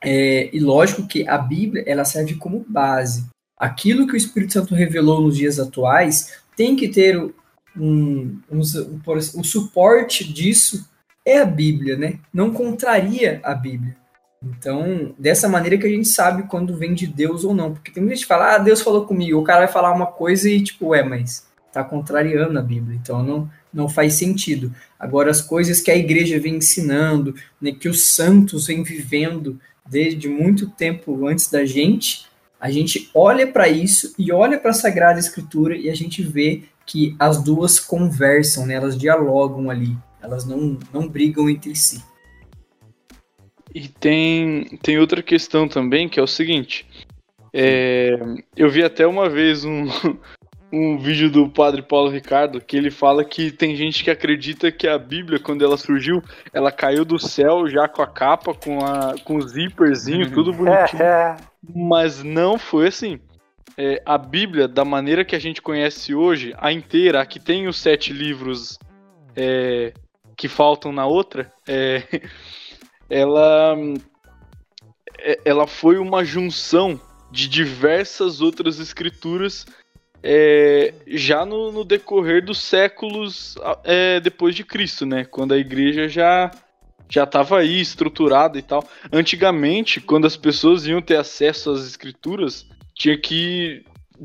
É, 0.02 0.54
e 0.54 0.60
lógico 0.60 1.06
que 1.06 1.26
a 1.26 1.38
Bíblia 1.38 1.84
ela 1.86 2.04
serve 2.04 2.34
como 2.34 2.64
base. 2.68 3.26
Aquilo 3.56 4.06
que 4.06 4.14
o 4.14 4.16
Espírito 4.16 4.52
Santo 4.52 4.74
revelou 4.74 5.20
nos 5.20 5.36
dias 5.36 5.58
atuais 5.58 6.38
tem 6.56 6.76
que 6.76 6.88
ter 6.88 7.18
um, 7.18 7.32
um, 7.76 8.40
um, 8.50 8.60
um 8.60 9.44
suporte 9.44 10.30
disso 10.30 10.88
é 11.24 11.38
a 11.38 11.46
Bíblia, 11.46 11.96
né? 11.96 12.18
Não 12.32 12.52
contraria 12.52 13.40
a 13.42 13.54
Bíblia. 13.54 13.96
Então, 14.42 15.14
dessa 15.18 15.48
maneira 15.48 15.78
que 15.78 15.86
a 15.86 15.90
gente 15.90 16.08
sabe 16.08 16.42
quando 16.42 16.76
vem 16.76 16.92
de 16.92 17.06
Deus 17.06 17.44
ou 17.44 17.54
não. 17.54 17.72
Porque 17.72 17.90
tem 17.90 18.02
muita 18.02 18.14
gente 18.14 18.24
que 18.24 18.28
fala, 18.28 18.54
ah, 18.54 18.58
Deus 18.58 18.82
falou 18.82 19.06
comigo. 19.06 19.38
O 19.38 19.44
cara 19.44 19.60
vai 19.60 19.72
falar 19.72 19.92
uma 19.92 20.06
coisa 20.06 20.48
e, 20.50 20.62
tipo, 20.62 20.94
é, 20.94 21.02
mas 21.02 21.46
está 21.74 21.82
contrariando 21.82 22.56
a 22.56 22.62
Bíblia, 22.62 22.96
então 23.02 23.22
não, 23.22 23.50
não 23.72 23.88
faz 23.88 24.14
sentido. 24.14 24.72
Agora, 24.98 25.30
as 25.30 25.40
coisas 25.40 25.80
que 25.80 25.90
a 25.90 25.96
igreja 25.96 26.38
vem 26.38 26.56
ensinando, 26.56 27.34
né, 27.60 27.72
que 27.72 27.88
os 27.88 28.12
santos 28.12 28.68
vêm 28.68 28.84
vivendo 28.84 29.60
desde 29.84 30.28
muito 30.28 30.70
tempo 30.70 31.26
antes 31.26 31.50
da 31.50 31.64
gente, 31.64 32.26
a 32.60 32.70
gente 32.70 33.10
olha 33.12 33.46
para 33.46 33.68
isso 33.68 34.14
e 34.16 34.32
olha 34.32 34.58
para 34.58 34.70
a 34.70 34.74
Sagrada 34.74 35.18
Escritura 35.18 35.76
e 35.76 35.90
a 35.90 35.94
gente 35.94 36.22
vê 36.22 36.62
que 36.86 37.16
as 37.18 37.42
duas 37.42 37.80
conversam, 37.80 38.64
né, 38.64 38.74
elas 38.74 38.96
dialogam 38.96 39.68
ali, 39.68 39.96
elas 40.22 40.46
não, 40.46 40.78
não 40.92 41.08
brigam 41.08 41.50
entre 41.50 41.74
si. 41.74 42.00
E 43.74 43.88
tem, 43.88 44.78
tem 44.80 44.98
outra 45.00 45.20
questão 45.20 45.66
também, 45.66 46.08
que 46.08 46.20
é 46.20 46.22
o 46.22 46.28
seguinte. 46.28 46.86
É, 47.52 48.16
eu 48.56 48.70
vi 48.70 48.84
até 48.84 49.04
uma 49.04 49.28
vez 49.28 49.64
um, 49.64 49.86
um 50.74 50.98
vídeo 50.98 51.30
do 51.30 51.48
padre 51.48 51.82
Paulo 51.82 52.10
Ricardo 52.10 52.60
que 52.60 52.76
ele 52.76 52.90
fala 52.90 53.24
que 53.24 53.52
tem 53.52 53.76
gente 53.76 54.02
que 54.02 54.10
acredita 54.10 54.72
que 54.72 54.88
a 54.88 54.98
Bíblia, 54.98 55.38
quando 55.38 55.64
ela 55.64 55.76
surgiu, 55.76 56.22
ela 56.52 56.72
caiu 56.72 57.04
do 57.04 57.18
céu 57.18 57.68
já 57.68 57.86
com 57.86 58.02
a 58.02 58.06
capa, 58.06 58.52
com, 58.52 58.84
a, 58.84 59.14
com 59.22 59.36
o 59.36 59.48
zíperzinho, 59.48 60.30
tudo 60.32 60.52
bonitinho. 60.52 61.00
Mas 61.74 62.22
não 62.22 62.58
foi 62.58 62.88
assim. 62.88 63.20
É, 63.76 64.02
a 64.04 64.18
Bíblia, 64.18 64.66
da 64.66 64.84
maneira 64.84 65.24
que 65.24 65.36
a 65.36 65.38
gente 65.38 65.62
conhece 65.62 66.14
hoje, 66.14 66.54
a 66.58 66.72
inteira, 66.72 67.20
a 67.20 67.26
que 67.26 67.38
tem 67.38 67.66
os 67.68 67.76
sete 67.76 68.12
livros 68.12 68.78
é, 69.36 69.92
que 70.36 70.48
faltam 70.48 70.92
na 70.92 71.06
outra, 71.06 71.52
é, 71.66 72.02
ela, 73.08 73.76
é, 75.18 75.40
ela 75.44 75.66
foi 75.66 75.98
uma 75.98 76.24
junção 76.24 77.00
de 77.30 77.48
diversas 77.48 78.40
outras 78.40 78.78
escrituras 78.78 79.66
é, 80.26 80.94
já 81.06 81.44
no, 81.44 81.70
no, 81.70 81.84
decorrer 81.84 82.42
dos 82.42 82.58
séculos 82.58 83.56
é, 83.84 84.18
depois 84.20 84.54
de 84.54 84.64
Cristo, 84.64 85.04
né? 85.04 85.24
Quando 85.24 85.52
a 85.52 85.58
igreja 85.58 86.08
já 86.08 86.50
já 87.06 87.24
estava 87.24 87.58
aí 87.58 87.82
estruturada 87.82 88.58
e 88.58 88.62
tal. 88.62 88.82
Antigamente, 89.12 90.00
quando 90.00 90.26
as 90.26 90.38
pessoas 90.38 90.86
iam 90.86 91.02
ter 91.02 91.16
acesso 91.16 91.70
às 91.70 91.86
escrituras, 91.86 92.66
tinha 92.94 93.16
que 93.18 93.84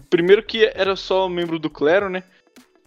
Primeiro 0.10 0.44
que 0.44 0.66
era 0.76 0.96
só 0.96 1.28
membro 1.28 1.58
do 1.58 1.70
clero, 1.70 2.10
né? 2.10 2.24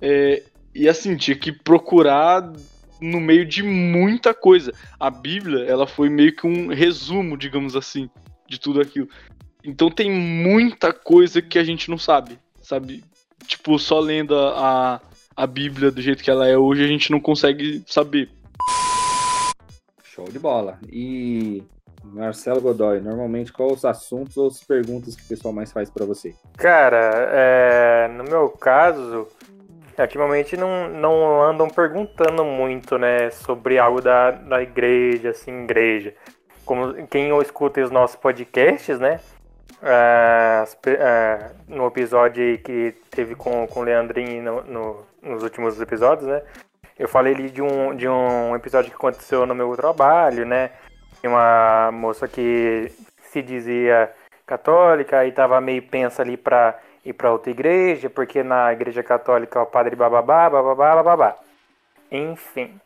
É, 0.01 0.43
e 0.75 0.89
assim, 0.89 1.17
tinha 1.17 1.37
que 1.37 1.51
procurar 1.51 2.53
no 3.01 3.21
meio 3.21 3.45
de 3.45 3.63
muita 3.63 4.33
coisa. 4.33 4.73
A 4.99 5.11
Bíblia, 5.11 5.65
ela 5.65 5.87
foi 5.87 6.09
meio 6.09 6.35
que 6.35 6.47
um 6.47 6.69
resumo, 6.69 7.37
digamos 7.37 7.75
assim, 7.75 8.09
de 8.49 8.59
tudo 8.59 8.81
aquilo. 8.81 9.09
Então 9.65 9.91
tem 9.91 10.11
muita 10.11 10.93
coisa 10.93 11.43
que 11.43 11.59
a 11.59 11.65
gente 11.65 11.91
não 11.91 11.99
sabe, 11.99 12.39
sabe? 12.73 13.05
Tipo, 13.47 13.79
só 13.79 14.01
lendo 14.01 14.35
a, 14.39 15.01
a 15.37 15.47
Bíblia 15.47 15.91
do 15.91 16.01
jeito 16.01 16.23
que 16.23 16.31
ela 16.31 16.49
é 16.49 16.57
hoje, 16.57 16.83
a 16.83 16.87
gente 16.87 17.11
não 17.11 17.21
consegue 17.21 17.83
saber. 17.87 18.31
Show 20.05 20.25
de 20.31 20.39
bola. 20.39 20.79
E 20.91 21.63
Marcelo 22.03 22.61
Godoy, 22.61 23.01
normalmente 23.01 23.53
quais 23.53 23.73
os 23.73 23.85
assuntos 23.85 24.37
ou 24.37 24.47
as 24.47 24.63
perguntas 24.63 25.15
que 25.15 25.23
o 25.23 25.29
pessoal 25.29 25.53
mais 25.53 25.71
faz 25.71 25.91
para 25.91 26.07
você? 26.07 26.35
Cara, 26.57 27.29
é, 27.33 28.09
no 28.09 28.25
meu 28.25 28.49
caso, 28.49 29.29
ultimamente 29.99 30.57
não, 30.57 30.89
não 30.89 31.43
andam 31.43 31.69
perguntando 31.69 32.45
muito, 32.45 32.97
né, 32.97 33.31
sobre 33.31 33.79
algo 33.79 34.01
da, 34.01 34.31
da 34.31 34.63
igreja, 34.63 35.31
assim, 35.31 35.65
igreja. 35.65 36.15
Como 36.65 37.07
quem 37.09 37.37
escuta 37.41 37.83
os 37.83 37.91
nossos 37.91 38.17
podcasts, 38.17 38.99
né, 38.99 39.21
é, 39.83 40.65
é, 40.87 41.51
no 41.69 41.87
episódio 41.87 42.59
que 42.59 42.95
teve 43.11 43.35
com, 43.35 43.67
com 43.67 43.81
o 43.81 43.83
Leandrinho 43.83 44.43
no, 44.43 44.63
no, 44.63 45.07
nos 45.23 45.43
últimos 45.43 45.81
episódios, 45.81 46.29
né, 46.29 46.43
eu 46.99 47.09
falei 47.09 47.35
ali 47.35 47.51
de 47.51 47.61
um, 47.61 47.95
de 47.95 48.09
um 48.09 48.55
episódio 48.55 48.91
que 48.91 48.97
aconteceu 48.97 49.45
no 49.47 49.55
meu 49.55 49.77
trabalho, 49.77 50.47
né, 50.47 50.71
uma 51.25 51.91
moça 51.93 52.27
que 52.27 52.93
se 53.23 53.43
dizia 53.43 54.11
católica 54.47 55.25
e 55.27 55.33
tava 55.33 55.61
meio 55.61 55.83
pensa 55.83 56.23
ali 56.23 56.37
para 56.37 56.79
ir 57.05 57.13
para 57.13 57.33
outra 57.33 57.51
igreja, 57.51 58.09
porque 58.11 58.43
na 58.43 58.73
igreja 58.73 59.03
católica 59.03 59.63
o 59.63 59.67
padre 59.67 59.97
bababá, 59.97 60.49
bababá, 60.49 60.97
bababá. 60.97 61.37
Enfim. 62.11 62.79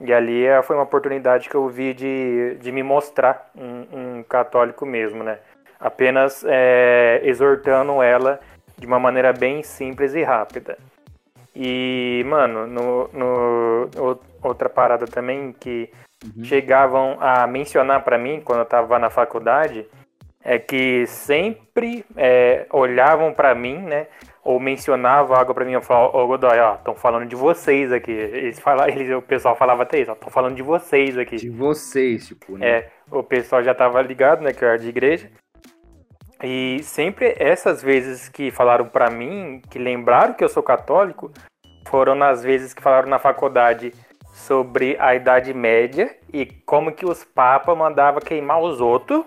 E 0.00 0.12
ali 0.12 0.44
eh, 0.44 0.60
foi 0.62 0.74
uma 0.74 0.82
oportunidade 0.82 1.48
que 1.48 1.54
eu 1.54 1.68
vi 1.68 1.94
de, 1.94 2.56
de 2.60 2.72
me 2.72 2.82
mostrar 2.82 3.50
um, 3.54 4.18
um 4.18 4.22
católico 4.24 4.84
mesmo, 4.84 5.22
né? 5.22 5.38
Apenas 5.84 6.42
é, 6.48 7.20
exortando 7.24 8.02
ela 8.02 8.40
de 8.78 8.86
uma 8.86 8.98
maneira 8.98 9.34
bem 9.34 9.62
simples 9.62 10.14
e 10.14 10.22
rápida. 10.22 10.78
E, 11.54 12.24
mano, 12.26 12.66
no, 12.66 13.08
no 13.12 13.90
outra 14.42 14.70
parada 14.70 15.06
também 15.06 15.52
que 15.52 15.90
uhum. 16.24 16.42
chegavam 16.42 17.18
a 17.20 17.46
mencionar 17.46 18.02
para 18.02 18.16
mim 18.16 18.40
quando 18.42 18.60
eu 18.60 18.64
tava 18.64 18.98
na 18.98 19.10
faculdade 19.10 19.86
é 20.42 20.58
que 20.58 21.06
sempre 21.06 22.02
é, 22.16 22.66
olhavam 22.70 23.34
para 23.34 23.54
mim, 23.54 23.78
né? 23.78 24.06
Ou 24.42 24.58
mencionavam 24.58 25.36
algo 25.36 25.54
para 25.54 25.66
mim, 25.66 25.72
eu 25.72 25.82
falava, 25.82 26.16
ô 26.16 26.26
Godoy, 26.26 26.58
ó, 26.60 26.76
estão 26.76 26.94
falando 26.94 27.26
de 27.26 27.36
vocês 27.36 27.92
aqui. 27.92 28.10
Eles 28.10 28.58
falavam, 28.58 28.88
eles, 28.96 29.10
o 29.10 29.22
pessoal 29.22 29.54
falava 29.54 29.82
até 29.82 30.00
isso, 30.00 30.10
ó, 30.10 30.14
estão 30.14 30.30
falando 30.30 30.54
de 30.54 30.62
vocês 30.62 31.18
aqui. 31.18 31.36
De 31.36 31.50
vocês, 31.50 32.26
tipo, 32.28 32.56
né? 32.56 32.68
É, 32.68 32.90
o 33.10 33.22
pessoal 33.22 33.62
já 33.62 33.74
tava 33.74 34.00
ligado, 34.02 34.42
né, 34.42 34.52
que 34.52 34.64
eu 34.64 34.68
era 34.68 34.78
de 34.78 34.88
igreja. 34.88 35.30
E 36.44 36.82
sempre 36.82 37.34
essas 37.38 37.82
vezes 37.82 38.28
que 38.28 38.50
falaram 38.50 38.86
para 38.86 39.08
mim, 39.08 39.62
que 39.70 39.78
lembraram 39.78 40.34
que 40.34 40.44
eu 40.44 40.48
sou 40.48 40.62
católico, 40.62 41.32
foram 41.88 42.14
nas 42.14 42.42
vezes 42.42 42.74
que 42.74 42.82
falaram 42.82 43.08
na 43.08 43.18
faculdade 43.18 43.94
sobre 44.34 44.94
a 45.00 45.14
Idade 45.14 45.54
Média 45.54 46.14
e 46.30 46.44
como 46.44 46.92
que 46.92 47.06
os 47.06 47.24
papas 47.24 47.76
mandavam 47.78 48.20
queimar 48.20 48.60
os 48.60 48.78
outros. 48.78 49.24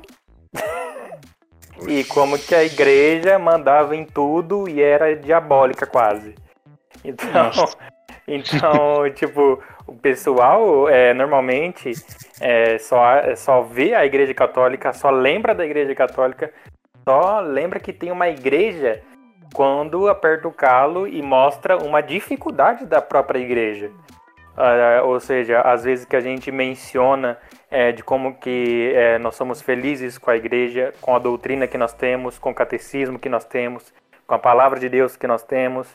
e 1.88 2.04
como 2.04 2.38
que 2.38 2.54
a 2.54 2.64
igreja 2.64 3.40
mandava 3.40 3.96
em 3.96 4.06
tudo 4.06 4.70
e 4.70 4.80
era 4.80 5.16
diabólica 5.16 5.88
quase. 5.88 6.36
Então, 7.04 7.52
então 8.28 9.10
tipo, 9.16 9.60
o 9.88 9.94
pessoal 9.94 10.88
é, 10.88 11.16
normalmente 11.16 11.94
é, 12.40 12.78
só, 12.78 13.16
é, 13.16 13.36
só 13.36 13.62
vê 13.62 13.96
a 13.96 14.06
igreja 14.06 14.36
católica, 14.36 14.94
só 14.94 15.10
lembra 15.10 15.56
da 15.56 15.66
igreja 15.66 15.96
católica, 15.96 16.52
só 17.08 17.40
lembra 17.40 17.80
que 17.80 17.94
tem 17.94 18.12
uma 18.12 18.28
igreja 18.28 19.02
quando 19.54 20.10
aperta 20.10 20.46
o 20.46 20.51
calo 20.51 21.08
e 21.08 21.22
mostra 21.22 21.77
uma 21.77 22.01
dificuldade 22.01 22.86
da 22.86 23.01
própria 23.01 23.40
igreja. 23.40 23.90
Uh, 24.58 25.08
ou 25.08 25.18
seja, 25.18 25.62
às 25.62 25.86
vezes 25.86 26.03
que 26.03 26.18
a 26.18 26.20
gente 26.20 26.51
menciona 26.51 27.38
é, 27.72 27.94
de 27.94 28.03
como 28.03 28.36
que 28.36 28.92
é, 28.94 29.18
nós 29.20 29.36
somos 29.36 29.62
felizes 29.62 30.18
com 30.18 30.29
a 30.29 30.36
igreja, 30.36 30.94
com 31.00 31.16
a 31.16 31.20
doutrina 31.20 31.66
que 31.66 31.77
nós 31.77 31.94
temos, 31.94 32.38
com 32.38 32.51
o 32.51 32.55
catecismo 32.55 33.18
que 33.18 33.29
nós 33.29 33.46
temos, 33.46 33.94
com 34.25 34.36
a 34.36 34.40
palavra 34.40 34.77
de 34.77 34.90
Deus 34.90 35.16
que 35.16 35.27
nós 35.27 35.44
temos, 35.44 35.88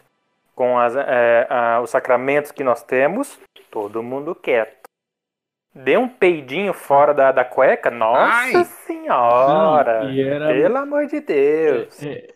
com 0.54 0.78
as, 0.78 0.96
é, 0.96 1.46
a, 1.50 1.80
os 1.82 1.90
sacramentos 1.90 2.52
que 2.52 2.64
nós 2.64 2.82
temos, 2.82 3.38
todo 3.70 4.02
mundo 4.02 4.34
quieto. 4.34 4.88
Dê 5.74 5.96
um 5.96 6.08
peidinho 6.08 6.74
fora 6.74 7.14
da, 7.14 7.32
da 7.32 7.44
cueca, 7.44 7.90
nossa 7.90 8.58
Ai. 8.58 8.64
senhora! 8.86 10.04
Não, 10.04 10.10
era... 10.10 10.48
Pelo 10.48 10.76
amor 10.76 11.06
de 11.06 11.20
Deus! 11.20 12.02
É, 12.02 12.08
é, 12.08 12.34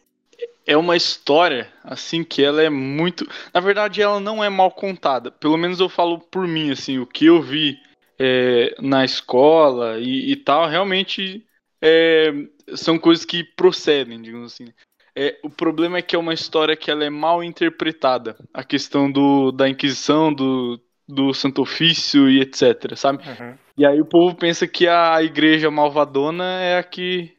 é 0.69 0.77
uma 0.77 0.97
história, 0.97 1.69
assim, 1.85 2.25
que 2.25 2.43
ela 2.43 2.63
é 2.63 2.71
muito. 2.71 3.29
Na 3.53 3.61
verdade, 3.61 4.01
ela 4.01 4.19
não 4.19 4.43
é 4.43 4.49
mal 4.49 4.71
contada. 4.71 5.31
Pelo 5.31 5.59
menos 5.59 5.81
eu 5.81 5.89
falo 5.89 6.19
por 6.19 6.49
mim, 6.49 6.71
assim, 6.71 6.99
o 6.99 7.07
que 7.07 7.27
eu 7.27 7.43
vi 7.43 7.79
é, 8.19 8.75
na 8.81 9.05
escola 9.05 9.99
e, 9.99 10.33
e 10.33 10.37
tal, 10.37 10.67
realmente 10.67 11.45
é, 11.83 12.33
são 12.75 12.99
coisas 12.99 13.25
que 13.25 13.45
procedem, 13.45 14.21
digamos 14.21 14.55
assim. 14.55 14.73
É, 15.15 15.39
o 15.43 15.49
problema 15.49 15.99
é 15.99 16.03
que 16.03 16.15
é 16.15 16.19
uma 16.19 16.35
história 16.35 16.77
que 16.77 16.91
ela 16.91 17.05
é 17.05 17.11
mal 17.11 17.43
interpretada. 17.43 18.37
A 18.53 18.63
questão 18.63 19.11
do, 19.11 19.51
da 19.51 19.69
Inquisição, 19.69 20.33
do, 20.33 20.79
do 21.09 21.33
Santo 21.33 21.63
Ofício 21.63 22.29
e 22.29 22.41
etc, 22.41 22.97
sabe? 22.97 23.23
Uhum. 23.29 23.55
E 23.79 23.87
aí 23.87 24.01
o 24.01 24.07
povo 24.07 24.35
pensa 24.35 24.67
que 24.67 24.89
a 24.89 25.23
igreja 25.23 25.71
malvadona 25.71 26.45
é 26.61 26.79
a 26.79 26.83
que 26.83 27.37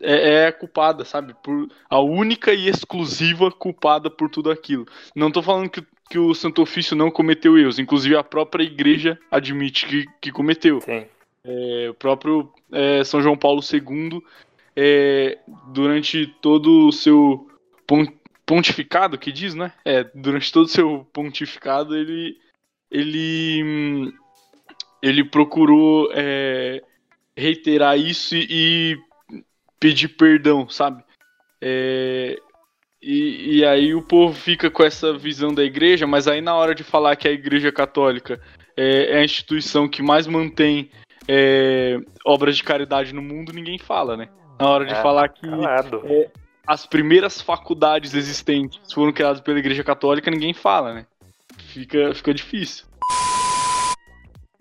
é, 0.00 0.46
é 0.46 0.52
culpada, 0.52 1.04
sabe? 1.04 1.34
Por 1.42 1.68
a 1.88 2.00
única 2.00 2.52
e 2.52 2.68
exclusiva 2.68 3.50
culpada 3.50 4.10
por 4.10 4.28
tudo 4.28 4.50
aquilo. 4.50 4.86
Não 5.14 5.30
tô 5.30 5.42
falando 5.42 5.70
que, 5.70 5.82
que 6.10 6.18
o 6.18 6.34
Santo 6.34 6.62
Ofício 6.62 6.96
não 6.96 7.10
cometeu 7.10 7.58
erros, 7.58 7.78
inclusive 7.78 8.16
a 8.16 8.24
própria 8.24 8.64
igreja 8.64 9.18
admite 9.30 9.86
que, 9.86 10.04
que 10.20 10.32
cometeu. 10.32 10.80
É, 11.44 11.88
o 11.88 11.94
próprio 11.94 12.52
é, 12.72 13.04
São 13.04 13.22
João 13.22 13.36
Paulo 13.36 13.60
II, 13.62 14.20
é, 14.74 15.38
durante 15.68 16.26
todo 16.42 16.88
o 16.88 16.92
seu 16.92 17.48
pontificado, 18.44 19.16
que 19.16 19.32
diz, 19.32 19.54
né? 19.54 19.72
É, 19.84 20.04
durante 20.14 20.52
todo 20.52 20.66
o 20.66 20.68
seu 20.68 21.06
pontificado, 21.12 21.96
ele, 21.96 22.36
ele, 22.96 24.12
ele 25.02 25.24
procurou 25.24 26.10
é, 26.14 26.82
reiterar 27.36 27.98
isso 27.98 28.34
e 28.34 28.98
pedir 29.78 30.08
perdão, 30.08 30.68
sabe? 30.68 31.04
É, 31.60 32.36
e, 33.02 33.58
e, 33.58 33.64
aí 33.64 33.94
o 33.94 34.02
povo 34.02 34.34
fica 34.34 34.70
com 34.70 34.82
essa 34.82 35.16
visão 35.16 35.54
da 35.54 35.62
igreja, 35.62 36.06
mas 36.06 36.26
aí 36.26 36.40
na 36.40 36.54
hora 36.54 36.74
de 36.74 36.82
falar 36.82 37.16
que 37.16 37.28
a 37.28 37.32
igreja 37.32 37.70
católica 37.70 38.40
é, 38.76 39.16
é 39.16 39.18
a 39.18 39.24
instituição 39.24 39.86
que 39.86 40.02
mais 40.02 40.26
mantém 40.26 40.90
é, 41.28 41.98
obras 42.24 42.56
de 42.56 42.64
caridade 42.64 43.14
no 43.14 43.22
mundo, 43.22 43.52
ninguém 43.52 43.78
fala, 43.78 44.16
né? 44.16 44.28
Na 44.58 44.70
hora 44.70 44.86
de 44.86 44.94
é, 44.94 45.02
falar 45.02 45.28
que 45.28 45.46
é, 45.46 46.30
as 46.66 46.86
primeiras 46.86 47.42
faculdades 47.42 48.14
existentes 48.14 48.92
foram 48.92 49.12
criadas 49.12 49.40
pela 49.40 49.58
igreja 49.58 49.84
católica, 49.84 50.30
ninguém 50.30 50.54
fala, 50.54 50.94
né? 50.94 51.06
Fica, 51.76 52.14
fica 52.14 52.32
difícil. 52.32 52.86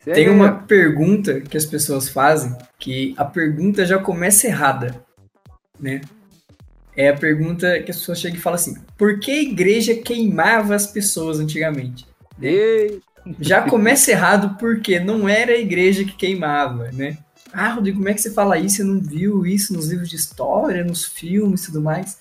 Tem 0.04 0.30
uma 0.30 0.52
pergunta 0.52 1.40
que 1.40 1.56
as 1.56 1.66
pessoas 1.66 2.10
fazem 2.10 2.54
que 2.78 3.16
a 3.18 3.24
pergunta 3.24 3.86
já 3.86 3.98
começa 3.98 4.46
errada 4.46 5.04
né? 5.80 6.02
É 6.96 7.10
a 7.10 7.14
pergunta 7.18 7.82
que 7.82 7.92
as 7.92 7.98
pessoas 7.98 8.20
chegam 8.20 8.38
e 8.38 8.42
falam 8.42 8.56
assim: 8.56 8.76
por 8.98 9.20
que 9.20 9.32
a 9.32 9.42
igreja 9.42 9.96
queimava 9.96 10.76
as 10.76 10.88
pessoas 10.88 11.40
antigamente? 11.40 12.06
E... 12.42 13.00
Já 13.40 13.64
começa 13.64 14.12
errado 14.12 14.56
porque 14.60 15.00
não 15.00 15.28
era 15.28 15.54
a 15.54 15.58
igreja 15.58 16.04
que 16.04 16.16
queimava, 16.16 16.92
né? 16.92 17.18
Ah, 17.52 17.70
Rodrigo, 17.70 17.98
como 17.98 18.10
é 18.10 18.14
que 18.14 18.22
você 18.22 18.32
fala 18.32 18.60
isso? 18.60 18.78
Você 18.78 18.84
não 18.84 19.00
viu 19.00 19.46
isso 19.48 19.74
nos 19.74 19.88
livros 19.88 20.10
de 20.10 20.16
história, 20.16 20.84
nos 20.84 21.06
filmes 21.06 21.64
e 21.64 21.66
tudo 21.68 21.82
mais? 21.82 22.20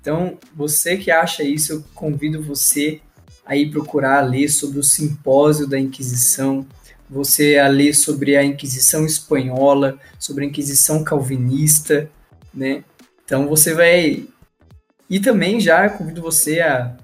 Então, 0.00 0.38
você 0.52 0.96
que 0.96 1.10
acha 1.10 1.44
isso, 1.44 1.72
eu 1.72 1.84
convido 1.94 2.42
você 2.42 3.00
a 3.44 3.56
ir 3.56 3.70
procurar 3.70 4.20
ler 4.20 4.48
sobre 4.48 4.78
o 4.78 4.84
simpósio 4.84 5.66
da 5.66 5.78
Inquisição, 5.78 6.66
você 7.08 7.58
a 7.58 7.66
ler 7.66 7.94
sobre 7.94 8.36
a 8.36 8.44
Inquisição 8.44 9.04
espanhola, 9.04 9.98
sobre 10.18 10.44
a 10.44 10.48
Inquisição 10.48 11.02
calvinista, 11.02 12.08
né? 12.54 12.84
Então 13.24 13.48
você 13.48 13.74
vai. 13.74 14.24
E 15.08 15.18
também 15.18 15.60
já 15.60 15.88
convido 15.88 16.22
você 16.22 16.60
a, 16.60 16.96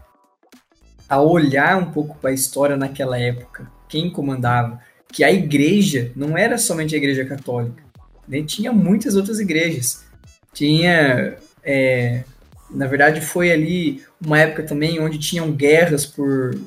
a 1.08 1.20
olhar 1.20 1.76
um 1.76 1.90
pouco 1.90 2.16
para 2.18 2.30
a 2.30 2.34
história 2.34 2.76
naquela 2.76 3.18
época. 3.18 3.70
Quem 3.88 4.10
comandava? 4.10 4.80
Que 5.12 5.24
a 5.24 5.32
igreja 5.32 6.12
não 6.14 6.36
era 6.36 6.58
somente 6.58 6.94
a 6.94 6.98
igreja 6.98 7.24
católica. 7.24 7.82
Né? 8.28 8.42
Tinha 8.42 8.72
muitas 8.72 9.16
outras 9.16 9.40
igrejas. 9.40 10.04
Tinha 10.52 11.36
é, 11.64 12.24
Na 12.70 12.86
verdade, 12.86 13.20
foi 13.20 13.52
ali 13.52 14.02
uma 14.24 14.38
época 14.38 14.62
também 14.62 15.00
onde 15.00 15.18
tinham 15.18 15.52
guerras 15.52 16.04
por, 16.04 16.58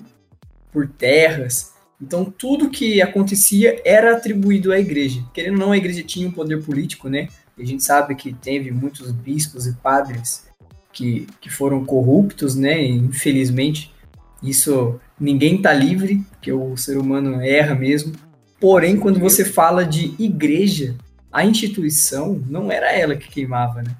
por 0.71 0.87
terras. 0.87 1.73
Então, 2.01 2.23
tudo 2.23 2.69
que 2.69 3.01
acontecia 3.01 3.81
era 3.83 4.15
atribuído 4.15 4.71
à 4.71 4.79
igreja. 4.79 5.23
Querendo 5.33 5.53
ou 5.53 5.59
não, 5.59 5.71
a 5.71 5.77
igreja 5.77 6.01
tinha 6.03 6.27
um 6.27 6.31
poder 6.31 6.63
político, 6.63 7.09
né? 7.09 7.27
a 7.61 7.65
gente 7.65 7.83
sabe 7.83 8.15
que 8.15 8.33
teve 8.33 8.71
muitos 8.71 9.11
bispos 9.11 9.67
e 9.67 9.73
padres 9.73 10.47
que, 10.93 11.27
que 11.41 11.49
foram 11.49 11.83
corruptos, 11.83 12.55
né? 12.55 12.81
E, 12.81 12.91
infelizmente, 12.91 13.93
isso 14.41 14.99
ninguém 15.19 15.57
está 15.57 15.73
livre, 15.73 16.23
porque 16.31 16.51
o 16.51 16.75
ser 16.77 16.97
humano 16.97 17.41
erra 17.41 17.75
mesmo. 17.75 18.13
Porém, 18.59 18.97
quando 18.97 19.19
você 19.19 19.43
fala 19.45 19.85
de 19.85 20.15
igreja, 20.17 20.95
a 21.31 21.45
instituição 21.45 22.41
não 22.47 22.71
era 22.71 22.91
ela 22.91 23.15
que 23.15 23.29
queimava, 23.29 23.81
né? 23.81 23.95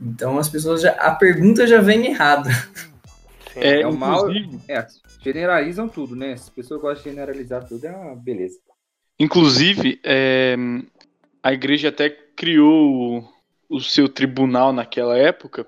Então 0.00 0.38
as 0.38 0.48
pessoas 0.48 0.82
já. 0.82 0.92
A 0.92 1.14
pergunta 1.14 1.66
já 1.66 1.80
vem 1.80 2.06
errada. 2.06 2.50
É, 3.56 3.80
é 3.80 3.86
o 3.86 3.96
mal. 3.96 4.30
É, 4.68 4.86
generalizam 5.20 5.88
tudo, 5.88 6.14
né? 6.14 6.36
Se 6.36 6.44
as 6.44 6.50
pessoas 6.50 6.80
gostam 6.80 7.02
de 7.02 7.10
generalizar 7.10 7.66
tudo, 7.66 7.84
é 7.84 7.90
uma 7.90 8.14
beleza. 8.14 8.58
Inclusive, 9.18 10.00
é, 10.04 10.54
a 11.42 11.52
igreja 11.52 11.88
até 11.88 12.08
criou 12.08 13.24
o, 13.68 13.76
o 13.76 13.80
seu 13.80 14.08
tribunal 14.08 14.72
naquela 14.72 15.18
época 15.18 15.66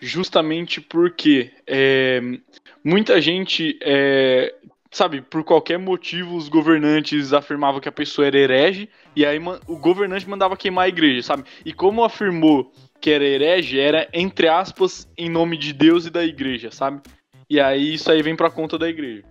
justamente 0.00 0.80
porque 0.80 1.52
é, 1.66 2.20
muita 2.82 3.20
gente, 3.20 3.78
é, 3.82 4.54
sabe, 4.90 5.20
por 5.22 5.44
qualquer 5.44 5.78
motivo, 5.78 6.36
os 6.36 6.48
governantes 6.48 7.32
afirmavam 7.32 7.80
que 7.80 7.88
a 7.88 7.92
pessoa 7.92 8.26
era 8.26 8.38
herege, 8.38 8.88
e 9.14 9.24
aí 9.24 9.38
o 9.66 9.76
governante 9.76 10.28
mandava 10.28 10.56
queimar 10.56 10.86
a 10.86 10.88
igreja, 10.88 11.22
sabe? 11.22 11.44
E 11.64 11.72
como 11.72 12.04
afirmou 12.04 12.72
que 13.00 13.10
era 13.10 13.24
herege, 13.24 13.78
era, 13.78 14.08
entre 14.12 14.48
aspas, 14.48 15.08
em 15.16 15.30
nome 15.30 15.56
de 15.56 15.72
Deus 15.72 16.06
e 16.06 16.10
da 16.10 16.24
igreja, 16.24 16.70
sabe? 16.70 17.00
E 17.48 17.58
aí 17.58 17.94
isso 17.94 18.10
aí 18.10 18.22
vem 18.22 18.36
pra 18.36 18.50
conta 18.50 18.78
da 18.78 18.88
igreja. 18.88 19.24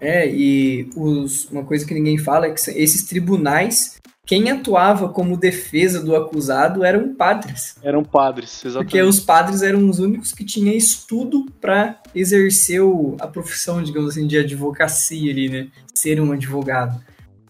É, 0.00 0.28
e 0.28 0.90
os, 0.96 1.48
uma 1.50 1.64
coisa 1.64 1.86
que 1.86 1.94
ninguém 1.94 2.18
fala 2.18 2.46
é 2.46 2.50
que 2.50 2.60
esses 2.70 3.04
tribunais 3.04 4.00
quem 4.26 4.50
atuava 4.50 5.08
como 5.10 5.36
defesa 5.36 6.02
do 6.02 6.16
acusado 6.16 6.82
eram 6.82 7.14
padres. 7.14 7.76
Eram 7.82 8.02
padres, 8.02 8.64
exatamente. 8.64 8.90
Porque 8.90 9.02
os 9.02 9.20
padres 9.20 9.60
eram 9.60 9.88
os 9.88 9.98
únicos 9.98 10.32
que 10.32 10.44
tinham 10.44 10.74
estudo 10.74 11.44
para 11.60 12.00
exercer 12.14 12.82
o, 12.82 13.16
a 13.20 13.26
profissão, 13.26 13.82
digamos 13.82 14.10
assim, 14.10 14.26
de 14.26 14.38
advocacia 14.38 15.30
ali, 15.30 15.50
né? 15.50 15.68
Ser 15.94 16.20
um 16.20 16.32
advogado. 16.32 16.98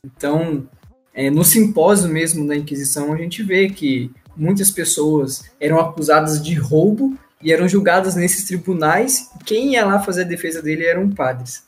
Então, 0.04 0.68
é, 1.12 1.30
no 1.30 1.44
simpósio 1.44 2.08
mesmo 2.08 2.46
da 2.46 2.56
Inquisição, 2.56 3.12
a 3.12 3.16
gente 3.16 3.42
vê 3.44 3.68
que 3.70 4.10
muitas 4.36 4.70
pessoas 4.70 5.44
eram 5.60 5.78
acusadas 5.78 6.42
de 6.42 6.54
roubo 6.54 7.16
e 7.40 7.52
eram 7.52 7.68
julgadas 7.68 8.16
nesses 8.16 8.46
tribunais. 8.46 9.30
Quem 9.44 9.74
ia 9.74 9.86
lá 9.86 10.00
fazer 10.00 10.22
a 10.22 10.28
defesa 10.28 10.60
dele 10.60 10.84
eram 10.84 11.08
padres. 11.08 11.62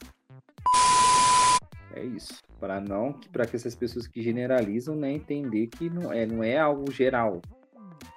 É 1.94 2.04
isso 2.04 2.45
para 2.66 2.80
não 2.80 3.12
para 3.30 3.46
que 3.46 3.54
essas 3.54 3.76
pessoas 3.76 4.08
que 4.08 4.20
generalizam 4.20 4.96
né, 4.96 5.12
entender 5.12 5.68
que 5.68 5.88
não 5.88 6.12
é 6.12 6.26
não 6.26 6.42
é 6.42 6.58
algo 6.58 6.90
geral. 6.90 7.40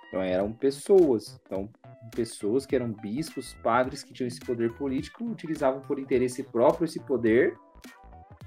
Então 0.08 0.24
eram 0.24 0.52
pessoas. 0.52 1.40
Então 1.46 1.70
pessoas 2.16 2.66
que 2.66 2.76
eram 2.76 2.92
bispos 2.92 3.54
padres 3.62 4.04
que 4.04 4.12
tinham 4.12 4.28
esse 4.28 4.40
poder 4.40 4.74
político 4.74 5.24
utilizavam 5.24 5.82
por 5.82 6.00
interesse 6.00 6.42
próprio 6.42 6.86
esse 6.86 7.00
poder 7.00 7.56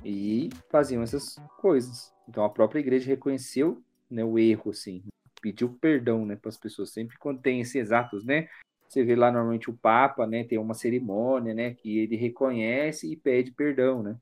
e 0.05 0.51
faziam 0.69 1.05
essas 1.05 1.37
coisas. 1.61 2.12
Então 2.29 2.45
a 2.45 2.51
própria 2.51 2.81
igreja 2.81 3.07
reconheceu 3.07 3.81
né, 4.11 4.25
o 4.25 4.37
erro 4.37 4.71
assim 4.71 5.05
pediu 5.41 5.69
perdão 5.81 6.27
né 6.27 6.35
para 6.35 6.49
as 6.49 6.57
pessoas. 6.57 6.91
Sempre 6.91 7.17
quando 7.17 7.41
tem 7.41 7.61
esses 7.61 7.77
exatos 7.77 8.25
né 8.25 8.49
você 8.88 9.05
vê 9.05 9.15
lá 9.15 9.31
normalmente 9.31 9.71
o 9.71 9.77
papa 9.77 10.27
né 10.27 10.43
tem 10.43 10.59
uma 10.59 10.75
cerimônia 10.75 11.55
né 11.55 11.75
que 11.75 11.99
ele 12.01 12.17
reconhece 12.17 13.11
e 13.12 13.17
pede 13.17 13.53
perdão 13.53 14.03
né 14.03 14.17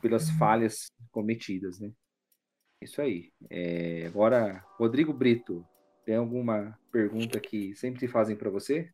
pelas 0.00 0.30
falhas 0.30 0.90
cometidas, 1.10 1.80
né? 1.80 1.90
Isso 2.82 3.00
aí. 3.00 3.30
É, 3.50 4.04
agora, 4.06 4.62
Rodrigo 4.78 5.12
Brito, 5.12 5.64
tem 6.04 6.16
alguma 6.16 6.78
pergunta 6.92 7.40
que 7.40 7.74
sempre 7.74 8.00
te 8.00 8.08
fazem 8.08 8.36
para 8.36 8.50
você? 8.50 8.88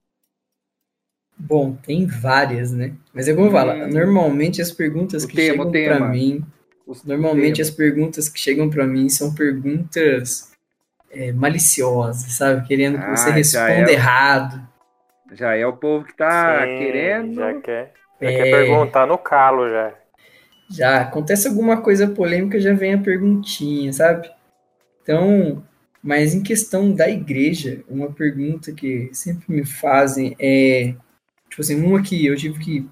Bom, 1.37 1.75
tem 1.75 2.07
várias, 2.07 2.73
né? 2.73 2.95
Mas 3.13 3.27
é 3.29 3.35
como 3.35 3.49
hum, 3.49 3.53
fala, 3.53 3.87
normalmente 3.89 4.63
as 4.63 4.71
perguntas 4.71 5.27
que 5.27 5.35
tema, 5.35 5.65
chegam 5.65 5.71
para 5.71 6.09
mim, 6.09 6.45
normalmente 7.05 7.61
as 7.61 7.71
perguntas 7.71 8.29
que 8.29 8.39
chegam 8.39 8.71
para 8.71 8.87
mim 8.87 9.09
são 9.09 9.35
perguntas 9.35 10.53
é, 11.11 11.33
maliciosas, 11.33 12.33
sabe? 12.33 12.67
Querendo 12.67 12.99
que 12.99 13.05
ah, 13.05 13.17
você 13.17 13.31
responda 13.31 13.91
é 13.91 13.93
errado. 13.93 14.69
Já 15.33 15.57
é 15.57 15.67
o 15.67 15.73
povo 15.73 16.05
que 16.05 16.15
tá 16.15 16.61
Sim, 16.61 16.79
querendo. 16.79 17.35
Já 17.35 17.61
quer, 17.61 17.95
já 18.21 18.31
é... 18.31 18.37
quer 18.37 18.51
perguntar 18.51 19.07
no 19.07 19.19
calo 19.19 19.69
já. 19.69 19.95
Já 20.73 21.03
acontece 21.03 21.47
alguma 21.47 21.83
coisa 21.83 22.09
polêmica, 22.09 22.59
já 22.59 22.73
vem 22.73 22.95
a 22.95 22.99
perguntinha, 22.99 23.93
sabe? 23.93 24.31
Então, 25.03 25.63
mas 26.03 26.35
em 26.35 26.43
questão 26.43 26.93
da 26.93 27.09
igreja, 27.09 27.85
uma 27.89 28.11
pergunta 28.11 28.73
que 28.73 29.11
sempre 29.13 29.45
me 29.55 29.67
fazem 29.67 30.35
é, 30.39 30.95
tipo 31.49 31.61
assim, 31.61 31.81
uma 31.81 32.03
que 32.03 32.25
eu 32.25 32.35
tive 32.37 32.59
que 32.59 32.89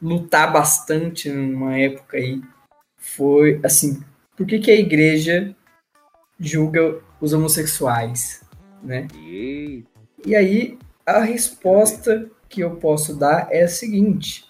lutar 0.00 0.52
bastante 0.52 1.28
numa 1.30 1.78
época 1.78 2.16
aí, 2.16 2.40
foi 2.96 3.60
assim, 3.62 4.02
por 4.36 4.46
que, 4.46 4.58
que 4.58 4.70
a 4.70 4.76
igreja 4.76 5.54
julga 6.40 7.00
os 7.20 7.32
homossexuais, 7.32 8.42
né? 8.82 9.06
E 10.24 10.34
aí 10.34 10.78
a 11.04 11.20
resposta 11.20 12.30
que 12.48 12.62
eu 12.62 12.76
posso 12.76 13.16
dar 13.16 13.48
é 13.50 13.62
a 13.62 13.68
seguinte: 13.68 14.44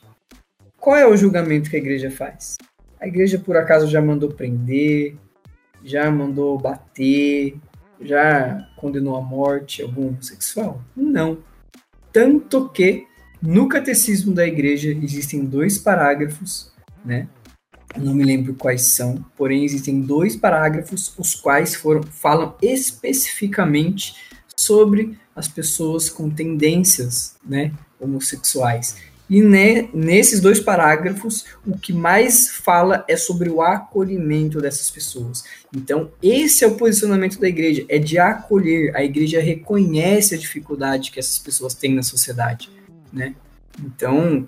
qual 0.83 0.97
é 0.97 1.07
o 1.07 1.17
julgamento 1.17 1.71
que 1.71 1.77
a 1.77 1.79
igreja 1.79 2.11
faz? 2.11 2.57
A 3.01 3.07
igreja, 3.07 3.39
por 3.39 3.57
acaso, 3.57 3.87
já 3.87 4.03
mandou 4.03 4.31
prender, 4.31 5.15
já 5.85 6.11
mandou 6.11 6.59
bater, 6.59 7.55
já 8.01 8.69
condenou 8.77 9.17
à 9.17 9.21
morte 9.21 9.81
algum 9.81 10.09
homossexual? 10.09 10.83
Não. 10.97 11.39
Tanto 12.13 12.69
que 12.69 13.07
no 13.41 13.69
catecismo 13.69 14.35
da 14.35 14.45
igreja 14.45 14.91
existem 14.91 15.45
dois 15.45 15.79
parágrafos, 15.79 16.73
né? 17.05 17.29
Não 17.97 18.13
me 18.13 18.25
lembro 18.25 18.55
quais 18.55 18.87
são, 18.87 19.25
porém 19.37 19.65
existem 19.65 20.01
dois 20.01 20.35
parágrafos 20.35 21.15
os 21.17 21.33
quais 21.33 21.77
foram 21.77 22.03
falam 22.03 22.57
especificamente 22.61 24.17
sobre 24.57 25.17
as 25.37 25.47
pessoas 25.47 26.11
com 26.11 26.29
tendências, 26.29 27.37
né, 27.45 27.73
homossexuais. 28.01 29.12
E 29.33 29.41
ne, 29.41 29.89
nesses 29.95 30.43
dois 30.43 30.61
parágrafos, 30.61 31.47
o 31.67 31.79
que 31.79 31.91
mais 31.91 32.51
fala 32.51 33.03
é 33.09 33.17
sobre 33.17 33.49
o 33.49 33.63
acolhimento 33.63 34.61
dessas 34.61 34.91
pessoas. 34.91 35.43
Então, 35.75 36.11
esse 36.23 36.65
é 36.65 36.67
o 36.67 36.75
posicionamento 36.75 37.41
da 37.41 37.49
igreja, 37.49 37.83
é 37.89 37.99
de 37.99 38.19
acolher. 38.19 38.95
A 38.95 39.03
igreja 39.03 39.41
reconhece 39.41 40.35
a 40.35 40.39
dificuldade 40.39 41.11
que 41.11 41.19
essas 41.19 41.39
pessoas 41.39 41.73
têm 41.73 41.95
na 41.95 42.03
sociedade, 42.03 42.71
né? 43.11 43.35
Então, 43.81 44.47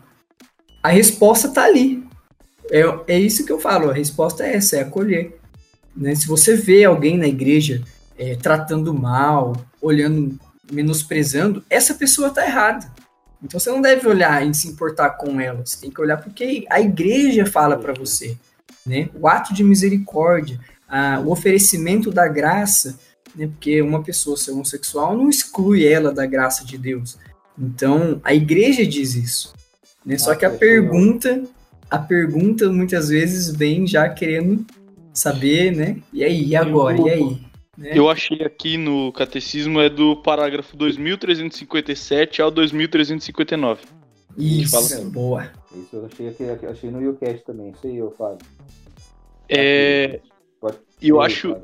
a 0.83 0.91
resposta 0.91 1.49
está 1.49 1.65
ali. 1.65 2.05
É, 2.71 3.15
é 3.15 3.19
isso 3.19 3.47
que 3.47 3.53
eu 3.53 3.59
falo, 3.59 3.89
a 3.89 3.95
resposta 3.95 4.45
é 4.45 4.55
essa, 4.57 4.77
é 4.77 4.81
acolher. 4.83 5.39
Né? 5.97 6.15
Se 6.15 6.29
você 6.29 6.57
vê 6.57 6.85
alguém 6.85 7.17
na 7.17 7.27
igreja 7.27 7.83
é, 8.19 8.37
tratando 8.37 8.93
mal, 8.93 9.57
olhando, 9.81 10.39
menosprezando, 10.71 11.65
essa 11.71 11.95
pessoa 11.95 12.29
está 12.29 12.45
errada. 12.45 12.93
Então 13.45 13.61
você 13.61 13.71
não 13.71 13.83
deve 13.83 14.09
olhar 14.09 14.45
e 14.47 14.55
se 14.55 14.67
importar 14.67 15.11
com 15.11 15.39
ela, 15.39 15.65
você 15.65 15.79
tem 15.79 15.91
que 15.91 16.01
olhar 16.01 16.17
porque 16.17 16.65
a 16.71 16.81
igreja 16.81 17.45
fala 17.45 17.77
para 17.77 17.93
você, 17.93 18.37
né? 18.87 19.11
O 19.15 19.29
ato 19.29 19.53
de 19.53 19.63
misericórdia, 19.63 20.59
a, 20.89 21.21
o 21.21 21.31
oferecimento 21.31 22.11
da 22.11 22.27
graça, 22.27 22.99
né? 23.37 23.47
Porque 23.47 23.83
uma 23.83 24.03
pessoa 24.03 24.37
ser 24.37 24.53
homossexual 24.53 25.15
não 25.15 25.29
exclui 25.29 25.87
ela 25.87 26.11
da 26.11 26.25
graça 26.25 26.65
de 26.65 26.79
Deus. 26.79 27.19
Então 27.59 28.19
a 28.25 28.35
igreja 28.35 28.87
diz 28.87 29.15
isso, 29.15 29.53
né? 30.05 30.17
Só 30.17 30.35
que 30.35 30.47
a 30.47 30.51
pergunta, 30.51 31.43
a 31.91 31.99
pergunta 31.99 32.73
muitas 32.73 33.11
vezes 33.11 33.55
vem 33.55 33.87
já 33.87 34.09
querendo 34.09 34.65
saber, 35.13 35.71
né? 35.77 35.99
E 36.15 36.25
aí, 36.25 36.47
e 36.47 36.57
agora? 36.57 36.99
E 36.99 37.11
aí? 37.11 37.54
Né? 37.77 37.93
Eu 37.95 38.09
achei 38.09 38.43
aqui 38.43 38.77
no 38.77 39.13
catecismo 39.13 39.81
é 39.81 39.89
do 39.89 40.17
parágrafo 40.17 40.77
2357 40.77 42.41
ao 42.41 42.51
2359. 42.51 43.83
Isso, 44.37 44.77
assim. 44.77 45.09
boa. 45.11 45.51
Isso 45.75 45.97
eu 45.97 46.07
achei, 46.07 46.29
aqui, 46.29 46.67
achei 46.67 46.91
no 46.91 47.03
YouCast 47.03 47.45
também, 47.45 47.71
isso 47.71 47.87
aí 47.87 47.97
eu 47.97 48.11
falo. 48.13 48.39
É. 49.49 50.21
Eu 51.01 51.21
acho. 51.21 51.57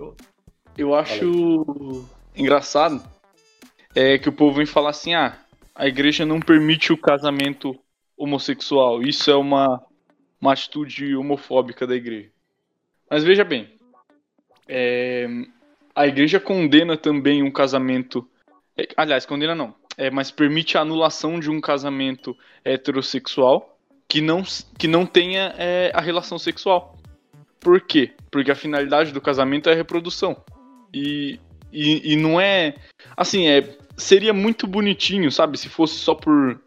Eu 0.76 0.94
acho 0.94 2.06
engraçado 2.34 3.02
é 3.94 4.18
que 4.18 4.28
o 4.28 4.32
povo 4.32 4.56
vem 4.56 4.66
falar 4.66 4.90
assim: 4.90 5.14
ah, 5.14 5.38
a 5.74 5.86
igreja 5.86 6.24
não 6.24 6.40
permite 6.40 6.92
o 6.92 6.98
casamento 6.98 7.78
homossexual. 8.16 9.02
Isso 9.02 9.30
é 9.30 9.36
uma, 9.36 9.82
uma 10.40 10.52
atitude 10.52 11.16
homofóbica 11.16 11.86
da 11.86 11.94
igreja. 11.94 12.30
Mas 13.08 13.24
veja 13.24 13.44
bem, 13.44 13.68
é, 14.68 15.26
a 15.94 16.06
igreja 16.06 16.40
condena 16.40 16.96
também 16.96 17.42
um 17.42 17.50
casamento. 17.50 18.28
É, 18.76 18.88
aliás, 18.96 19.26
condena 19.26 19.54
não. 19.54 19.74
é, 20.00 20.10
mas 20.10 20.30
permite 20.30 20.78
a 20.78 20.80
anulação 20.80 21.38
de 21.38 21.50
um 21.50 21.60
casamento 21.60 22.34
heterossexual 22.64 23.78
que 24.08 24.22
não, 24.22 24.42
que 24.78 24.88
não 24.88 25.04
tenha 25.04 25.54
é, 25.58 25.92
a 25.94 26.00
relação 26.00 26.38
sexual. 26.38 26.98
Por 27.60 27.82
quê? 27.82 28.12
Porque 28.30 28.50
a 28.50 28.54
finalidade 28.54 29.12
do 29.12 29.20
casamento 29.20 29.68
é 29.68 29.72
a 29.72 29.76
reprodução. 29.76 30.42
E, 30.92 31.38
e, 31.70 32.14
e 32.14 32.16
não 32.16 32.40
é. 32.40 32.74
Assim, 33.14 33.46
é, 33.46 33.76
seria 33.96 34.32
muito 34.32 34.66
bonitinho, 34.66 35.30
sabe? 35.30 35.58
Se 35.58 35.68
fosse 35.68 35.96
só 35.96 36.14
por. 36.14 36.58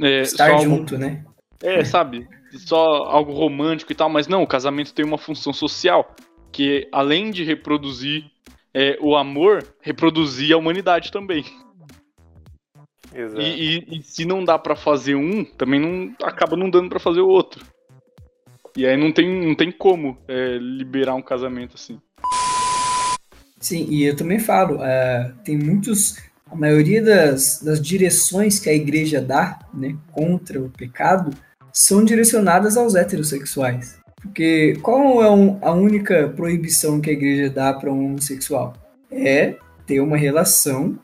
É, 0.00 0.22
Estar 0.22 0.52
só 0.52 0.58
junto, 0.64 0.94
algo, 0.94 1.06
né? 1.06 1.24
É, 1.62 1.84
sabe? 1.84 2.26
Só 2.52 3.04
algo 3.04 3.32
romântico 3.32 3.92
e 3.92 3.94
tal, 3.94 4.08
mas 4.08 4.26
não, 4.26 4.42
o 4.42 4.46
casamento 4.46 4.94
tem 4.94 5.04
uma 5.04 5.18
função 5.18 5.52
social. 5.52 6.16
Que 6.50 6.88
além 6.90 7.30
de 7.30 7.44
reproduzir 7.44 8.24
é, 8.78 8.98
o 9.00 9.16
amor, 9.16 9.66
reproduzir 9.80 10.52
a 10.54 10.58
humanidade 10.58 11.10
também. 11.10 11.46
Exato. 13.14 13.40
E, 13.40 13.78
e, 13.88 13.98
e 13.98 14.02
se 14.02 14.26
não 14.26 14.44
dá 14.44 14.58
para 14.58 14.76
fazer 14.76 15.14
um, 15.14 15.42
também 15.42 15.80
não 15.80 16.14
acaba 16.22 16.58
não 16.58 16.68
dando 16.68 16.90
para 16.90 17.00
fazer 17.00 17.20
o 17.22 17.28
outro. 17.28 17.64
E 18.76 18.84
aí 18.84 18.94
não 18.94 19.10
tem, 19.10 19.46
não 19.46 19.54
tem 19.54 19.72
como 19.72 20.18
é, 20.28 20.58
liberar 20.58 21.14
um 21.14 21.22
casamento 21.22 21.76
assim. 21.76 21.98
Sim, 23.58 23.86
e 23.88 24.04
eu 24.04 24.14
também 24.14 24.38
falo, 24.38 24.76
uh, 24.76 25.32
tem 25.42 25.56
muitos. 25.56 26.18
A 26.44 26.54
maioria 26.54 27.02
das, 27.02 27.62
das 27.62 27.80
direções 27.80 28.60
que 28.60 28.68
a 28.68 28.74
igreja 28.74 29.22
dá 29.22 29.58
né, 29.72 29.96
contra 30.12 30.60
o 30.60 30.68
pecado 30.68 31.30
são 31.72 32.04
direcionadas 32.04 32.76
aos 32.76 32.94
heterossexuais. 32.94 33.98
Porque 34.26 34.76
qual 34.82 35.22
é 35.22 35.30
um, 35.30 35.58
a 35.62 35.72
única 35.72 36.28
proibição 36.28 37.00
que 37.00 37.10
a 37.10 37.12
igreja 37.12 37.48
dá 37.48 37.72
para 37.72 37.92
um 37.92 38.06
homossexual? 38.06 38.74
É 39.10 39.56
ter 39.86 40.00
uma 40.00 40.16
relação 40.16 40.98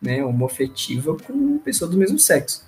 né, 0.00 0.24
homoafetiva 0.24 1.16
com 1.16 1.32
uma 1.32 1.58
pessoa 1.58 1.90
do 1.90 1.96
mesmo 1.96 2.18
sexo. 2.18 2.64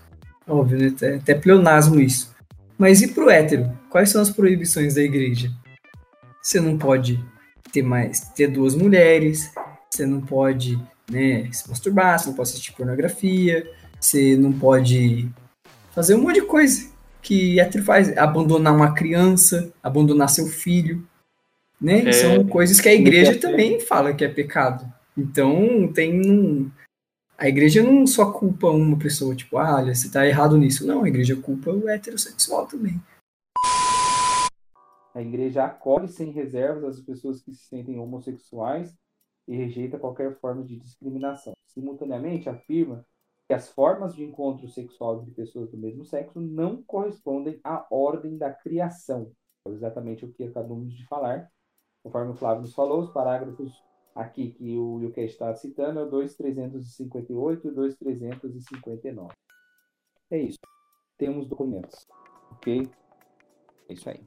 Óbvio, 0.47 0.79
né? 0.79 0.89
até, 0.89 1.15
até 1.15 1.35
pleonasmo 1.35 2.01
isso. 2.01 2.35
Mas 2.77 3.01
e 3.01 3.09
pro 3.09 3.31
hétero? 3.31 3.71
Quais 3.89 4.11
são 4.11 4.21
as 4.21 4.31
proibições 4.31 4.95
da 4.95 5.03
igreja? 5.03 5.51
Você 6.43 6.61
não 6.61 6.77
pode 6.77 7.23
ter 7.73 7.83
mais 7.83 8.21
ter 8.35 8.49
duas 8.49 8.75
mulheres, 8.75 9.51
você 9.89 10.05
não 10.05 10.21
pode 10.21 10.77
né, 11.11 11.49
se 11.53 11.69
masturbar, 11.69 12.19
você 12.19 12.27
não 12.29 12.35
pode 12.35 12.51
assistir 12.51 12.73
pornografia, 12.73 13.67
você 14.01 14.37
não 14.37 14.53
pode 14.53 15.31
fazer 15.95 16.15
um 16.15 16.23
monte 16.23 16.41
de 16.41 16.47
coisa 16.47 16.92
que 17.23 17.61
hétero 17.61 17.85
faz, 17.85 18.17
abandonar 18.19 18.75
uma 18.75 18.93
criança, 18.93 19.73
abandonar 19.83 20.29
seu 20.29 20.47
filho, 20.47 21.07
né? 21.81 22.09
É, 22.09 22.13
São 22.13 22.45
coisas 22.47 22.81
que 22.81 22.89
a 22.89 22.95
igreja 22.95 23.39
também 23.39 23.81
fala 23.81 24.13
que 24.13 24.25
é 24.25 24.29
pecado. 24.29 24.85
Então 25.17 25.91
tem 25.93 26.71
a 27.39 27.49
igreja 27.49 27.83
não 27.83 28.07
só 28.07 28.31
culpa 28.31 28.69
uma 28.69 28.99
pessoa, 28.99 29.35
tipo, 29.35 29.59
ah, 29.59 29.77
olha, 29.77 29.95
você 29.95 30.11
tá 30.11 30.27
errado 30.27 30.57
nisso. 30.57 30.87
Não, 30.87 31.05
a 31.05 31.09
igreja 31.09 31.37
culpa 31.37 31.71
o 31.71 31.89
heterossexual 31.89 32.67
também. 32.67 33.01
A 35.15 35.21
igreja 35.21 35.65
acolhe 35.65 36.09
sem 36.09 36.31
reservas 36.31 36.99
as 36.99 37.01
pessoas 37.01 37.43
que 37.43 37.53
se 37.53 37.65
sentem 37.65 37.99
homossexuais 37.99 38.95
e 39.47 39.57
rejeita 39.57 39.99
qualquer 39.99 40.39
forma 40.39 40.65
de 40.65 40.79
discriminação. 40.79 41.53
Simultaneamente, 41.67 42.49
afirma 42.49 43.05
que 43.53 43.55
as 43.55 43.69
formas 43.69 44.15
de 44.15 44.25
encontro 44.25 44.67
sexual 44.67 45.21
entre 45.21 45.35
pessoas 45.35 45.71
do 45.71 45.77
mesmo 45.77 46.07
sexo 46.07 46.41
não 46.41 46.83
correspondem 46.83 47.61
à 47.63 47.87
ordem 47.91 48.39
da 48.39 48.51
criação. 48.51 49.31
É 49.69 49.71
exatamente 49.71 50.25
o 50.25 50.33
que 50.33 50.45
acabamos 50.45 50.95
de 50.95 51.07
falar. 51.07 51.51
Conforme 52.03 52.33
o 52.33 52.35
Flávio 52.35 52.63
nos 52.63 52.75
falou, 52.75 53.01
os 53.01 53.11
parágrafos 53.11 53.71
aqui 54.15 54.53
que 54.53 54.79
o 54.79 55.01
Yuke 55.03 55.21
está 55.21 55.55
citando 55.55 56.01
é 56.01 56.03
o 56.05 56.09
2358 56.09 57.67
e 57.67 57.71
o 57.71 57.75
2359. 57.75 59.35
É 60.31 60.39
isso. 60.39 60.59
Temos 61.19 61.47
documentos. 61.47 62.09
Ok? 62.53 62.89
É 63.87 63.93
isso 63.93 64.09
aí. 64.09 64.23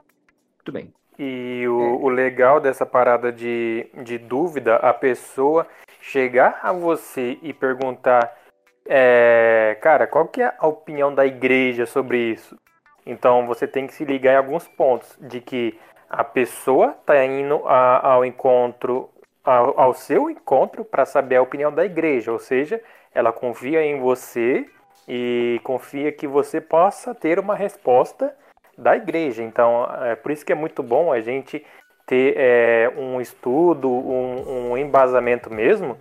Muito 0.54 0.70
bem. 0.70 0.94
E 1.18 1.66
o, 1.66 1.80
é. 1.80 1.92
o 1.94 2.08
legal 2.08 2.60
dessa 2.60 2.86
parada 2.86 3.32
de, 3.32 3.90
de 4.04 4.18
dúvida, 4.18 4.76
a 4.76 4.94
pessoa 4.94 5.66
chegar 6.00 6.60
a 6.62 6.72
você 6.72 7.40
e 7.42 7.52
perguntar, 7.52 8.45
é, 8.88 9.76
cara, 9.80 10.06
qual 10.06 10.26
que 10.28 10.42
é 10.42 10.52
a 10.58 10.66
opinião 10.66 11.14
da 11.14 11.26
igreja 11.26 11.86
sobre 11.86 12.18
isso? 12.18 12.56
Então 13.04 13.46
você 13.46 13.66
tem 13.66 13.86
que 13.86 13.94
se 13.94 14.04
ligar 14.04 14.34
em 14.34 14.36
alguns 14.36 14.66
pontos 14.66 15.16
de 15.20 15.40
que 15.40 15.78
a 16.08 16.24
pessoa 16.24 16.96
está 17.00 17.24
indo 17.24 17.62
a, 17.66 18.12
ao 18.12 18.24
encontro 18.24 19.10
ao, 19.46 19.78
ao 19.78 19.94
seu 19.94 20.28
encontro 20.28 20.84
para 20.84 21.06
saber 21.06 21.36
a 21.36 21.42
opinião 21.42 21.72
da 21.72 21.84
igreja, 21.84 22.32
ou 22.32 22.38
seja, 22.38 22.80
ela 23.14 23.32
confia 23.32 23.80
em 23.82 24.00
você 24.00 24.66
e 25.08 25.60
confia 25.62 26.10
que 26.10 26.26
você 26.26 26.60
possa 26.60 27.14
ter 27.14 27.38
uma 27.38 27.54
resposta 27.54 28.34
da 28.76 28.96
igreja. 28.96 29.42
Então, 29.42 29.88
é 30.02 30.16
por 30.16 30.32
isso 30.32 30.44
que 30.44 30.52
é 30.52 30.56
muito 30.56 30.82
bom 30.82 31.12
a 31.12 31.20
gente 31.20 31.64
ter 32.04 32.34
é, 32.36 32.92
um 32.96 33.20
estudo, 33.20 33.88
um, 33.88 34.72
um 34.72 34.76
embasamento 34.76 35.52
mesmo, 35.52 35.96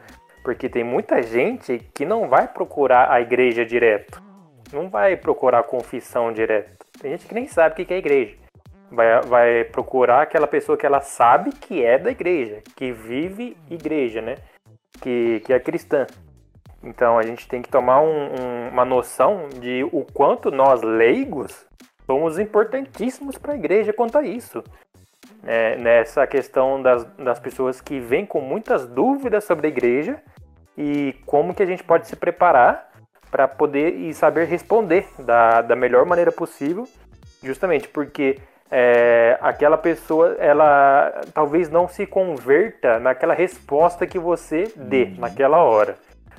porque 0.45 0.69
tem 0.69 0.83
muita 0.83 1.21
gente 1.21 1.79
que 1.93 2.05
não 2.05 2.29
vai 2.29 2.47
procurar 2.47 3.11
a 3.11 3.19
igreja 3.19 3.65
direto, 3.65 4.23
não 4.71 4.87
vai 4.89 5.17
procurar 5.17 5.59
a 5.59 5.63
confissão 5.63 6.31
direto. 6.31 6.85
Tem 7.01 7.11
gente 7.11 7.25
que 7.25 7.33
nem 7.33 7.47
sabe 7.47 7.73
o 7.73 7.85
que 7.85 7.93
é 7.93 7.97
igreja 7.97 8.45
vai, 8.91 9.21
vai 9.21 9.63
procurar 9.65 10.21
aquela 10.21 10.47
pessoa 10.47 10.77
que 10.77 10.85
ela 10.85 11.01
sabe 11.01 11.51
que 11.51 11.83
é 11.83 11.97
da 11.97 12.11
igreja, 12.11 12.61
que 12.75 12.91
vive 12.91 13.57
igreja, 13.69 14.21
né? 14.21 14.35
Que, 15.01 15.41
que 15.45 15.53
é 15.53 15.59
cristã. 15.59 16.07
Então 16.83 17.17
a 17.17 17.23
gente 17.23 17.47
tem 17.47 17.61
que 17.61 17.69
tomar 17.69 18.01
um, 18.01 18.07
um, 18.07 18.69
uma 18.71 18.85
noção 18.85 19.49
de 19.49 19.83
o 19.91 20.05
quanto 20.13 20.51
nós 20.51 20.81
leigos 20.81 21.65
somos 22.05 22.37
importantíssimos 22.39 23.37
para 23.37 23.53
a 23.53 23.55
igreja 23.55 23.91
quanto 23.91 24.17
a 24.17 24.23
isso. 24.23 24.63
É, 25.43 25.75
nessa 25.75 26.25
questão 26.25 26.81
das, 26.81 27.03
das 27.17 27.39
pessoas 27.39 27.79
que 27.79 27.99
vêm 27.99 28.25
com 28.25 28.41
muitas 28.41 28.87
dúvidas 28.87 29.43
sobre 29.43 29.67
a 29.67 29.69
igreja 29.69 30.21
e 30.77 31.15
como 31.25 31.53
que 31.53 31.63
a 31.63 31.65
gente 31.65 31.83
pode 31.83 32.07
se 32.07 32.15
preparar 32.15 32.89
para 33.31 33.47
poder 33.47 33.95
e 33.95 34.13
saber 34.13 34.47
responder 34.47 35.05
da, 35.19 35.61
da 35.61 35.75
melhor 35.75 36.05
maneira 36.05 36.31
possível, 36.31 36.87
justamente 37.43 37.87
porque 37.87 38.39
é, 38.71 39.37
aquela 39.41 39.77
pessoa 39.77 40.35
ela 40.39 41.21
talvez 41.33 41.69
não 41.69 41.87
se 41.87 42.05
converta 42.05 42.99
naquela 42.99 43.33
resposta 43.33 44.07
que 44.07 44.17
você 44.17 44.71
dê 44.75 45.03
uhum. 45.03 45.15
naquela 45.19 45.63
hora. 45.63 45.95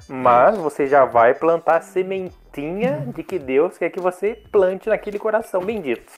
Mas 0.09 0.57
você 0.57 0.87
já 0.87 1.05
vai 1.05 1.35
plantar 1.35 1.79
a 1.79 1.81
sementinha 1.81 3.07
de 3.14 3.22
que 3.22 3.38
Deus 3.38 3.77
quer 3.77 3.90
que 3.90 4.01
você 4.01 4.38
plante 4.53 4.88
naquele 4.88 5.18
coração 5.18 5.64
bendito. 5.64 6.12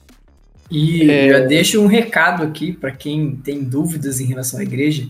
E 0.70 1.10
é... 1.10 1.28
já 1.30 1.38
deixo 1.40 1.82
um 1.82 1.86
recado 1.86 2.42
aqui 2.42 2.72
para 2.72 2.90
quem 2.90 3.36
tem 3.36 3.64
dúvidas 3.64 4.20
em 4.20 4.26
relação 4.26 4.60
à 4.60 4.62
igreja. 4.62 5.08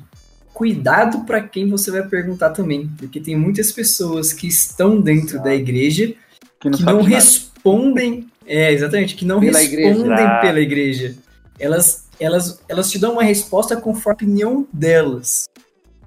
Cuidado 0.58 1.20
para 1.20 1.40
quem 1.40 1.70
você 1.70 1.88
vai 1.88 2.02
perguntar 2.02 2.50
também, 2.50 2.90
porque 2.98 3.20
tem 3.20 3.36
muitas 3.36 3.70
pessoas 3.70 4.32
que 4.32 4.48
estão 4.48 5.00
dentro 5.00 5.40
da 5.40 5.54
igreja 5.54 6.12
que 6.58 6.68
não, 6.68 6.78
que 6.78 6.84
não 6.84 7.00
respondem 7.00 8.26
é, 8.44 8.72
exatamente, 8.72 9.14
que 9.14 9.24
não 9.24 9.38
pela 9.38 9.56
respondem 9.56 10.10
igreja. 10.10 10.40
pela 10.40 10.60
igreja. 10.60 11.14
Elas, 11.60 12.08
elas, 12.18 12.60
elas 12.68 12.90
te 12.90 12.98
dão 12.98 13.12
uma 13.12 13.22
resposta 13.22 13.76
conforme 13.76 14.10
a 14.10 14.14
opinião 14.14 14.68
delas. 14.72 15.48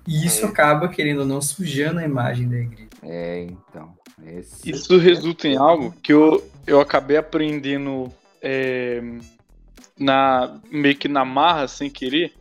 E 0.06 0.26
isso 0.26 0.46
é. 0.46 0.50
acaba, 0.50 0.90
querendo 0.90 1.20
ou 1.20 1.26
não, 1.26 1.42
sujando 1.42 2.02
a 2.02 2.04
imagem 2.04 2.50
da 2.50 2.58
igreja. 2.58 2.90
É, 3.04 3.44
então. 3.44 3.94
Isso 4.66 4.98
resulta 4.98 5.48
em 5.48 5.56
algo 5.56 5.96
que 6.04 6.12
eu, 6.12 6.46
eu 6.68 6.82
acabei 6.82 7.16
aprendendo 7.16 8.12
é, 8.42 9.02
na, 9.98 10.60
meio 10.70 10.98
que 10.98 11.08
na 11.08 11.24
marra, 11.24 11.70
sem 11.70 11.90
querer, 11.90 12.34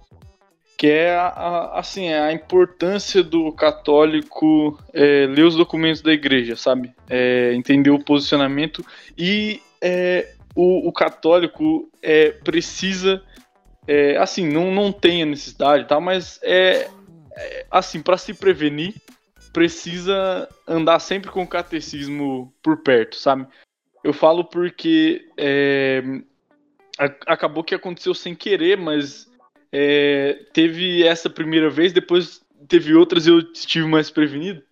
que 0.81 0.87
é 0.87 1.14
a, 1.14 1.79
assim, 1.79 2.07
é 2.07 2.19
a 2.19 2.33
importância 2.33 3.23
do 3.23 3.53
católico 3.53 4.83
é, 4.95 5.27
ler 5.27 5.45
os 5.45 5.55
documentos 5.55 6.01
da 6.01 6.11
igreja, 6.11 6.57
sabe? 6.57 6.95
É, 7.07 7.53
entender 7.53 7.90
o 7.90 8.03
posicionamento 8.03 8.83
e 9.14 9.61
é, 9.79 10.33
o, 10.57 10.88
o, 10.88 10.90
católico 10.90 11.90
é, 12.01 12.31
precisa, 12.31 13.23
é, 13.87 14.16
assim, 14.16 14.51
não, 14.51 14.73
não 14.73 14.90
tem 14.90 15.23
a 15.23 15.27
necessidade, 15.27 15.87
tá? 15.87 16.01
Mas 16.01 16.40
é, 16.43 16.88
assim, 17.71 18.01
para 18.01 18.16
se 18.16 18.33
prevenir, 18.33 18.95
precisa 19.53 20.49
andar 20.66 20.99
sempre 21.01 21.31
com 21.31 21.43
o 21.43 21.47
catecismo 21.47 22.55
por 22.62 22.79
perto, 22.79 23.16
sabe? 23.16 23.47
Eu 24.03 24.14
falo 24.14 24.47
porque 24.47 25.29
acabou 27.27 27.62
que 27.62 27.75
aconteceu 27.75 28.14
sem 28.14 28.35
querer, 28.35 28.79
mas 28.79 29.30
é, 29.72 30.44
teve 30.52 31.02
essa 31.02 31.30
primeira 31.30 31.70
vez, 31.70 31.92
depois 31.92 32.40
teve 32.68 32.94
outras 32.94 33.26
eu 33.26 33.38
estive 33.38 33.87
mais 33.87 34.11
prevenido 34.11 34.62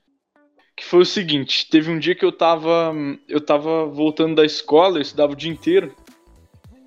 que 0.76 0.84
foi 0.84 1.00
o 1.00 1.06
seguinte, 1.06 1.68
teve 1.68 1.90
um 1.90 1.98
dia 1.98 2.14
que 2.14 2.24
eu 2.24 2.30
tava 2.30 2.94
eu 3.28 3.40
tava 3.40 3.86
voltando 3.86 4.36
da 4.36 4.44
escola, 4.44 4.98
eu 4.98 5.02
estudava 5.02 5.32
o 5.32 5.36
dia 5.36 5.50
inteiro. 5.50 5.92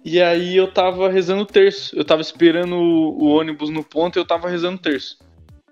E 0.03 0.19
aí 0.19 0.55
eu 0.55 0.71
tava 0.71 1.09
rezando 1.09 1.43
o 1.43 1.45
terço. 1.45 1.95
Eu 1.95 2.03
tava 2.03 2.21
esperando 2.21 2.73
o, 2.75 3.21
o 3.21 3.25
ônibus 3.27 3.69
no 3.69 3.83
ponto 3.83 4.17
e 4.17 4.19
eu 4.19 4.25
tava 4.25 4.49
rezando 4.49 4.77
o 4.77 4.81
terço. 4.81 5.19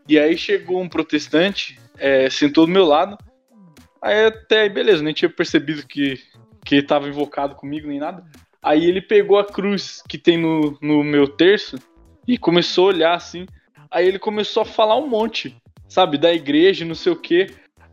E 0.08 0.20
aí 0.20 0.38
chegou 0.38 0.82
um 0.82 0.90
protestante, 0.90 1.80
é, 1.98 2.30
sentou 2.30 2.66
do 2.66 2.72
meu 2.72 2.86
lado 2.86 3.18
Aí 4.02 4.26
até 4.26 4.62
aí, 4.62 4.70
beleza, 4.70 5.04
nem 5.04 5.14
tinha 5.14 5.30
percebido 5.30 5.86
que, 5.86 6.20
que 6.66 6.76
ele 6.76 6.88
tava 6.88 7.08
invocado 7.08 7.56
comigo 7.56 7.88
nem 7.88 8.00
nada. 8.00 8.24
Aí 8.62 8.86
ele 8.86 9.02
pegou 9.02 9.38
a 9.38 9.46
cruz 9.46 10.02
que 10.08 10.18
tem 10.18 10.38
no, 10.38 10.78
no 10.82 11.04
meu 11.04 11.28
terço 11.28 11.78
e 12.30 12.38
começou 12.38 12.86
a 12.86 12.94
olhar 12.94 13.16
assim. 13.16 13.48
Aí 13.90 14.08
ele 14.08 14.20
começou 14.20 14.62
a 14.62 14.66
falar 14.66 14.96
um 14.98 15.08
monte, 15.08 15.56
sabe, 15.88 16.16
da 16.16 16.32
igreja, 16.32 16.86
não 16.86 16.94
sei 16.94 17.12
o 17.12 17.16
que. 17.16 17.48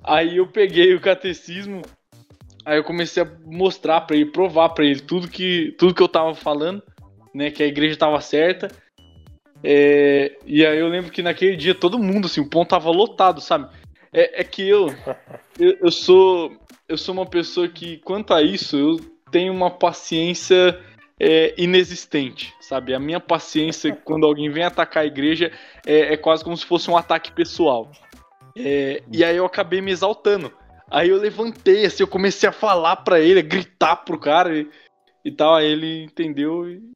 Aí 0.05 0.37
eu 0.37 0.46
peguei 0.46 0.94
o 0.94 1.01
catecismo, 1.01 1.81
aí 2.62 2.77
eu 2.77 2.85
comecei 2.85 3.22
a 3.22 3.33
mostrar 3.46 4.03
para 4.03 4.14
ele, 4.14 4.27
provar 4.27 4.68
para 4.68 4.85
ele 4.85 5.01
tudo 5.01 5.27
que, 5.27 5.75
tudo 5.79 5.94
que 5.94 6.03
eu 6.03 6.09
tava 6.09 6.35
falando, 6.35 6.83
né, 7.35 7.51
que 7.51 7.62
a 7.62 7.66
igreja 7.66 7.96
tava 7.96 8.20
certa. 8.20 8.68
É, 9.64 10.37
e 10.44 10.66
aí 10.66 10.79
eu 10.79 10.88
lembro 10.88 11.11
que 11.11 11.22
naquele 11.22 11.57
dia 11.57 11.75
todo 11.75 11.99
mundo, 11.99 12.27
assim, 12.27 12.42
o 12.42 12.51
ponto 12.51 12.68
tava 12.68 12.90
lotado, 12.90 13.40
sabe? 13.40 13.75
É, 14.12 14.42
é 14.42 14.44
que 14.44 14.68
eu, 14.68 14.94
eu, 15.59 15.79
eu 15.81 15.90
sou 15.90 16.55
eu 16.87 16.99
sou 16.99 17.14
uma 17.14 17.27
pessoa 17.27 17.66
que, 17.68 17.96
quanto 17.99 18.35
a 18.35 18.42
isso, 18.42 18.77
eu 18.77 19.01
tenho 19.31 19.53
uma 19.53 19.70
paciência 19.70 20.79
é, 21.18 21.55
inexistente, 21.61 22.55
sabe? 22.61 22.94
A 22.94 23.00
minha 23.00 23.20
paciência 23.20 23.94
quando 24.05 24.26
alguém 24.26 24.50
vem 24.50 24.64
atacar 24.64 25.02
a 25.02 25.07
igreja 25.07 25.50
é, 25.87 26.14
é 26.14 26.16
quase 26.16 26.44
como 26.44 26.57
se 26.57 26.66
fosse 26.66 26.90
um 26.90 26.96
ataque 26.96 27.33
pessoal. 27.33 27.90
É, 28.57 29.02
e 29.12 29.24
aí 29.24 29.37
eu 29.37 29.44
acabei 29.44 29.81
me 29.81 29.90
exaltando. 29.90 30.52
Aí 30.90 31.09
eu 31.09 31.16
levantei, 31.16 31.85
assim, 31.85 32.02
eu 32.02 32.09
comecei 32.09 32.48
a 32.48 32.52
falar 32.52 32.96
para 32.96 33.20
ele, 33.20 33.40
a 33.40 33.42
gritar 33.42 33.96
pro 33.96 34.18
cara 34.18 34.57
e, 34.57 34.70
e 35.24 35.33
tal. 35.33 35.55
Aí 35.55 35.66
ele 35.66 36.05
entendeu 36.05 36.68
e, 36.68 36.90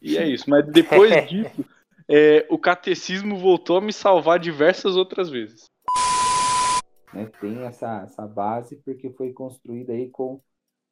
e 0.00 0.16
é 0.16 0.28
isso. 0.28 0.48
Mas 0.48 0.66
depois 0.66 1.10
disso, 1.28 1.64
é, 2.08 2.46
o 2.50 2.58
catecismo 2.58 3.38
voltou 3.38 3.78
a 3.78 3.80
me 3.80 3.92
salvar 3.92 4.38
diversas 4.38 4.96
outras 4.96 5.30
vezes. 5.30 5.64
Né, 7.12 7.30
tem 7.40 7.64
essa, 7.64 8.02
essa 8.02 8.26
base 8.26 8.76
porque 8.84 9.10
foi 9.10 9.32
construída 9.32 9.92
aí 9.92 10.08
com 10.10 10.40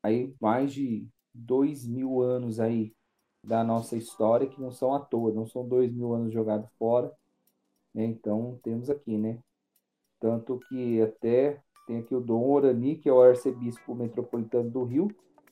aí 0.03 0.33
mais 0.41 0.73
de 0.73 1.07
dois 1.35 1.87
mil 1.87 2.21
anos 2.21 2.61
aí 2.61 2.93
da 3.43 3.63
nossa 3.63 3.97
história 3.97 4.47
que 4.47 4.61
não 4.61 4.71
são 4.71 4.95
à 4.95 5.01
toa, 5.01 5.33
não 5.33 5.47
são 5.47 5.67
dois 5.67 5.93
mil 5.93 6.13
anos 6.13 6.33
jogados 6.33 6.69
fora. 6.79 7.13
Né? 7.95 8.05
Então 8.05 8.59
temos 8.63 8.91
aqui, 8.91 9.17
né? 9.17 9.39
Tanto 10.21 10.59
que 10.69 11.01
até 11.01 11.61
tem 11.87 11.99
aqui 11.99 12.15
o 12.15 12.21
Dom 12.21 12.45
Orani, 12.51 12.97
que 12.97 13.09
é 13.09 13.13
o 13.13 13.23
arcebispo 13.23 13.95
metropolitano 13.95 14.69
do 14.69 14.85
Rio, 14.85 15.09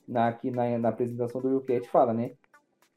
na, 0.07 0.27
aqui 0.27 0.51
na, 0.51 0.77
na 0.77 0.89
apresentação 0.89 1.41
do 1.41 1.61
Cat 1.61 1.87
fala, 1.89 2.13
né? 2.13 2.33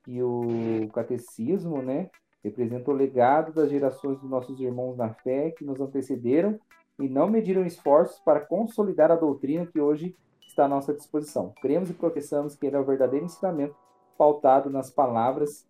Que 0.05 0.23
o 0.23 0.89
catecismo, 0.93 1.81
né? 1.81 2.11
Representa 2.43 2.91
o 2.91 2.95
legado 2.95 3.53
das 3.53 3.71
gerações 3.71 4.19
dos 4.19 4.29
nossos 4.29 4.61
irmãos 4.61 4.97
na 4.97 5.13
fé 5.15 5.51
que 5.51 5.65
nos 5.65 5.81
antecederam 5.81 6.59
e 6.99 7.09
não 7.09 7.29
mediram 7.29 7.65
esforços 7.65 8.19
para 8.21 8.41
consolidar 8.41 9.11
a 9.11 9.17
doutrina 9.17 9.67
que 9.67 9.81
hoje 9.81 10.17
está 10.61 10.67
à 10.67 10.69
nossa 10.69 10.93
disposição. 10.93 11.55
Cremos 11.63 11.89
e 11.89 11.95
professamos 11.95 12.55
que 12.55 12.67
ele 12.67 12.77
é 12.77 12.79
o 12.79 12.85
verdadeiro 12.85 13.25
ensinamento 13.25 13.75
pautado 14.19 14.69
nas 14.69 14.91
palavras 14.91 15.67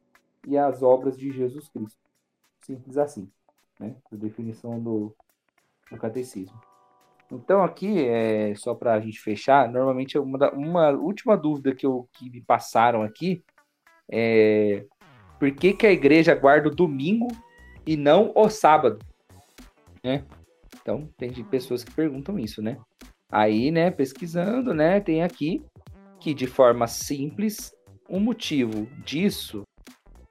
e 0.46 0.58
as 0.58 0.82
obras 0.82 1.16
de 1.16 1.30
Jesus 1.30 1.68
Cristo. 1.68 2.00
Simples 2.62 2.98
assim, 2.98 3.30
né? 3.78 3.94
A 4.12 4.16
definição 4.16 4.80
do, 4.80 5.14
no 5.90 5.98
catecismo. 5.98 6.60
Então, 7.30 7.62
aqui, 7.62 8.04
é, 8.08 8.52
só 8.56 8.74
para 8.74 8.94
a 8.94 9.00
gente 9.00 9.20
fechar, 9.20 9.70
normalmente 9.70 10.18
uma, 10.18 10.50
uma 10.50 10.90
última 10.90 11.36
dúvida 11.36 11.72
que, 11.72 11.86
eu, 11.86 12.08
que 12.12 12.28
me 12.28 12.40
passaram 12.40 13.02
aqui 13.02 13.44
é 14.10 14.84
por 15.38 15.50
que, 15.52 15.72
que 15.72 15.86
a 15.86 15.92
igreja 15.92 16.34
guarda 16.34 16.68
o 16.68 16.74
domingo 16.74 17.28
e 17.86 17.96
não 17.96 18.32
o 18.34 18.50
sábado? 18.50 18.98
Né? 20.02 20.24
Então, 20.82 21.08
tem 21.16 21.32
pessoas 21.44 21.84
que 21.84 21.92
perguntam 21.92 22.38
isso, 22.38 22.60
né? 22.60 22.76
Aí, 23.30 23.70
né, 23.70 23.90
pesquisando, 23.90 24.74
né, 24.74 25.00
tem 25.00 25.22
aqui 25.22 25.62
que 26.18 26.34
de 26.34 26.46
forma 26.46 26.86
simples, 26.86 27.72
o 28.08 28.16
um 28.16 28.20
motivo 28.20 28.86
disso 29.04 29.62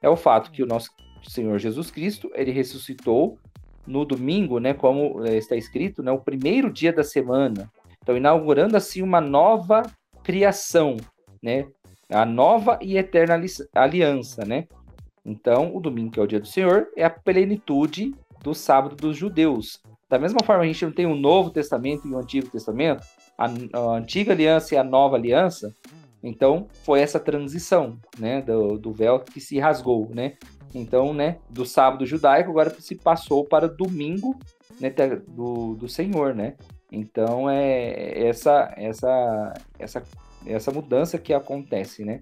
é 0.02 0.10
o 0.10 0.16
fato 0.16 0.52
que 0.52 0.62
o 0.62 0.68
nosso 0.68 0.90
Senhor 1.24 1.58
Jesus 1.60 1.90
Cristo, 1.92 2.30
ele 2.34 2.52
ressuscitou 2.52 3.38
no 3.86 4.06
domingo, 4.06 4.60
né, 4.60 4.74
como 4.74 5.26
eh, 5.26 5.38
está 5.38 5.56
escrito, 5.56 6.04
né, 6.04 6.12
o 6.12 6.20
primeiro 6.20 6.72
dia 6.72 6.94
da 6.94 7.04
semana. 7.04 7.70
Então, 8.02 8.16
inaugurando 8.16 8.78
assim 8.78 9.02
uma 9.02 9.20
nova 9.20 9.84
criação, 10.24 10.98
né, 11.42 11.68
a 12.10 12.26
nova 12.26 12.78
e 12.82 12.98
eterna 12.98 13.40
aliança, 13.74 14.46
né. 14.46 14.68
Então, 15.26 15.76
o 15.76 15.80
domingo, 15.80 16.12
que 16.12 16.20
é 16.20 16.24
o 16.24 16.28
dia 16.28 16.40
do 16.40 16.48
Senhor, 16.48 16.88
é 16.96 17.04
a 17.04 17.10
plenitude 17.10 18.14
do 18.42 18.54
sábado 18.54 18.96
dos 18.96 19.18
judeus. 19.18 19.82
Da 20.10 20.18
mesma 20.18 20.40
forma, 20.44 20.64
a 20.64 20.66
gente 20.66 20.84
não 20.84 20.92
tem 20.92 21.06
o 21.06 21.16
Novo 21.16 21.52
Testamento 21.52 22.08
e 22.08 22.12
o 22.12 22.18
Antigo 22.18 22.50
Testamento, 22.50 23.06
a, 23.38 23.46
a 23.46 23.98
Antiga 23.98 24.34
Aliança 24.34 24.74
e 24.74 24.78
a 24.78 24.84
Nova 24.84 25.16
Aliança, 25.16 25.76
então 26.24 26.68
foi 26.84 27.00
essa 27.02 27.20
transição, 27.20 27.98
né, 28.18 28.42
do, 28.42 28.78
do 28.78 28.92
véu 28.92 29.20
que 29.20 29.40
se 29.40 29.60
rasgou, 29.60 30.10
né? 30.14 30.36
Então, 30.74 31.14
né, 31.14 31.38
do 31.50 31.66
sábado 31.66 32.06
judaico 32.06 32.50
agora 32.52 32.70
se 32.80 32.96
passou 32.96 33.46
para 33.46 33.68
domingo 33.68 34.38
né, 34.80 34.94
do, 35.28 35.76
do 35.76 35.88
Senhor, 35.88 36.34
né? 36.36 36.56
Então 36.92 37.50
é 37.50 38.28
essa 38.28 38.74
essa 38.76 39.54
essa 39.78 40.04
essa 40.46 40.72
mudança 40.72 41.18
que 41.18 41.34
acontece, 41.34 42.04
né? 42.04 42.22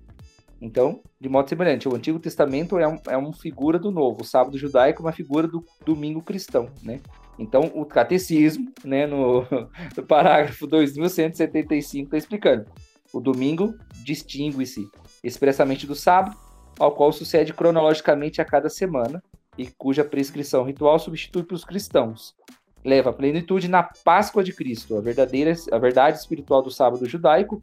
Então, 0.62 1.02
de 1.20 1.30
modo 1.30 1.48
semelhante, 1.48 1.88
o 1.88 1.96
Antigo 1.96 2.20
Testamento 2.20 2.80
é, 2.80 2.88
um, 2.88 2.98
é 3.08 3.18
uma 3.18 3.34
figura 3.34 3.78
do 3.78 3.92
Novo, 3.92 4.22
o 4.22 4.26
sábado 4.26 4.58
judaico 4.58 5.02
é 5.02 5.06
uma 5.06 5.12
figura 5.12 5.48
do 5.48 5.64
domingo 5.86 6.22
cristão, 6.22 6.70
né? 6.82 7.00
Então, 7.38 7.72
o 7.76 7.86
catecismo, 7.86 8.72
né, 8.84 9.06
no, 9.06 9.46
no 9.96 10.04
parágrafo 10.04 10.66
2175, 10.66 12.06
está 12.06 12.18
explicando. 12.18 12.66
O 13.14 13.20
domingo 13.20 13.76
distingue-se 14.04 14.88
expressamente 15.24 15.86
do 15.86 15.96
sábado, 15.96 16.36
ao 16.80 16.92
qual 16.92 17.12
sucede 17.12 17.54
cronologicamente 17.54 18.42
a 18.42 18.46
cada 18.46 18.70
semana 18.70 19.24
e 19.58 19.68
cuja 19.68 20.04
prescrição 20.04 20.64
ritual 20.64 21.00
substitui 21.00 21.44
para 21.44 21.56
os 21.56 21.66
cristãos. 21.66 22.36
Leva 22.84 23.10
a 23.10 23.14
plenitude 23.14 23.68
na 23.68 23.84
Páscoa 23.84 24.44
de 24.44 24.54
Cristo, 24.54 24.96
a 24.98 25.02
verdadeira 25.02 25.54
a 25.72 25.78
verdade 25.78 26.18
espiritual 26.18 26.62
do 26.62 26.72
sábado 26.72 27.08
judaico 27.08 27.60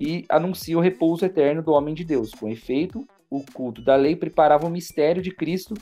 e 0.00 0.24
anuncia 0.28 0.76
o 0.76 0.80
repouso 0.80 1.24
eterno 1.24 1.62
do 1.62 1.72
homem 1.72 1.94
de 1.94 2.04
Deus. 2.04 2.32
Com 2.32 2.48
efeito, 2.48 3.06
o 3.30 3.44
culto 3.52 3.82
da 3.82 3.96
lei 3.96 4.16
preparava 4.16 4.66
o 4.66 4.70
mistério 4.70 5.22
de 5.22 5.30
Cristo 5.30 5.74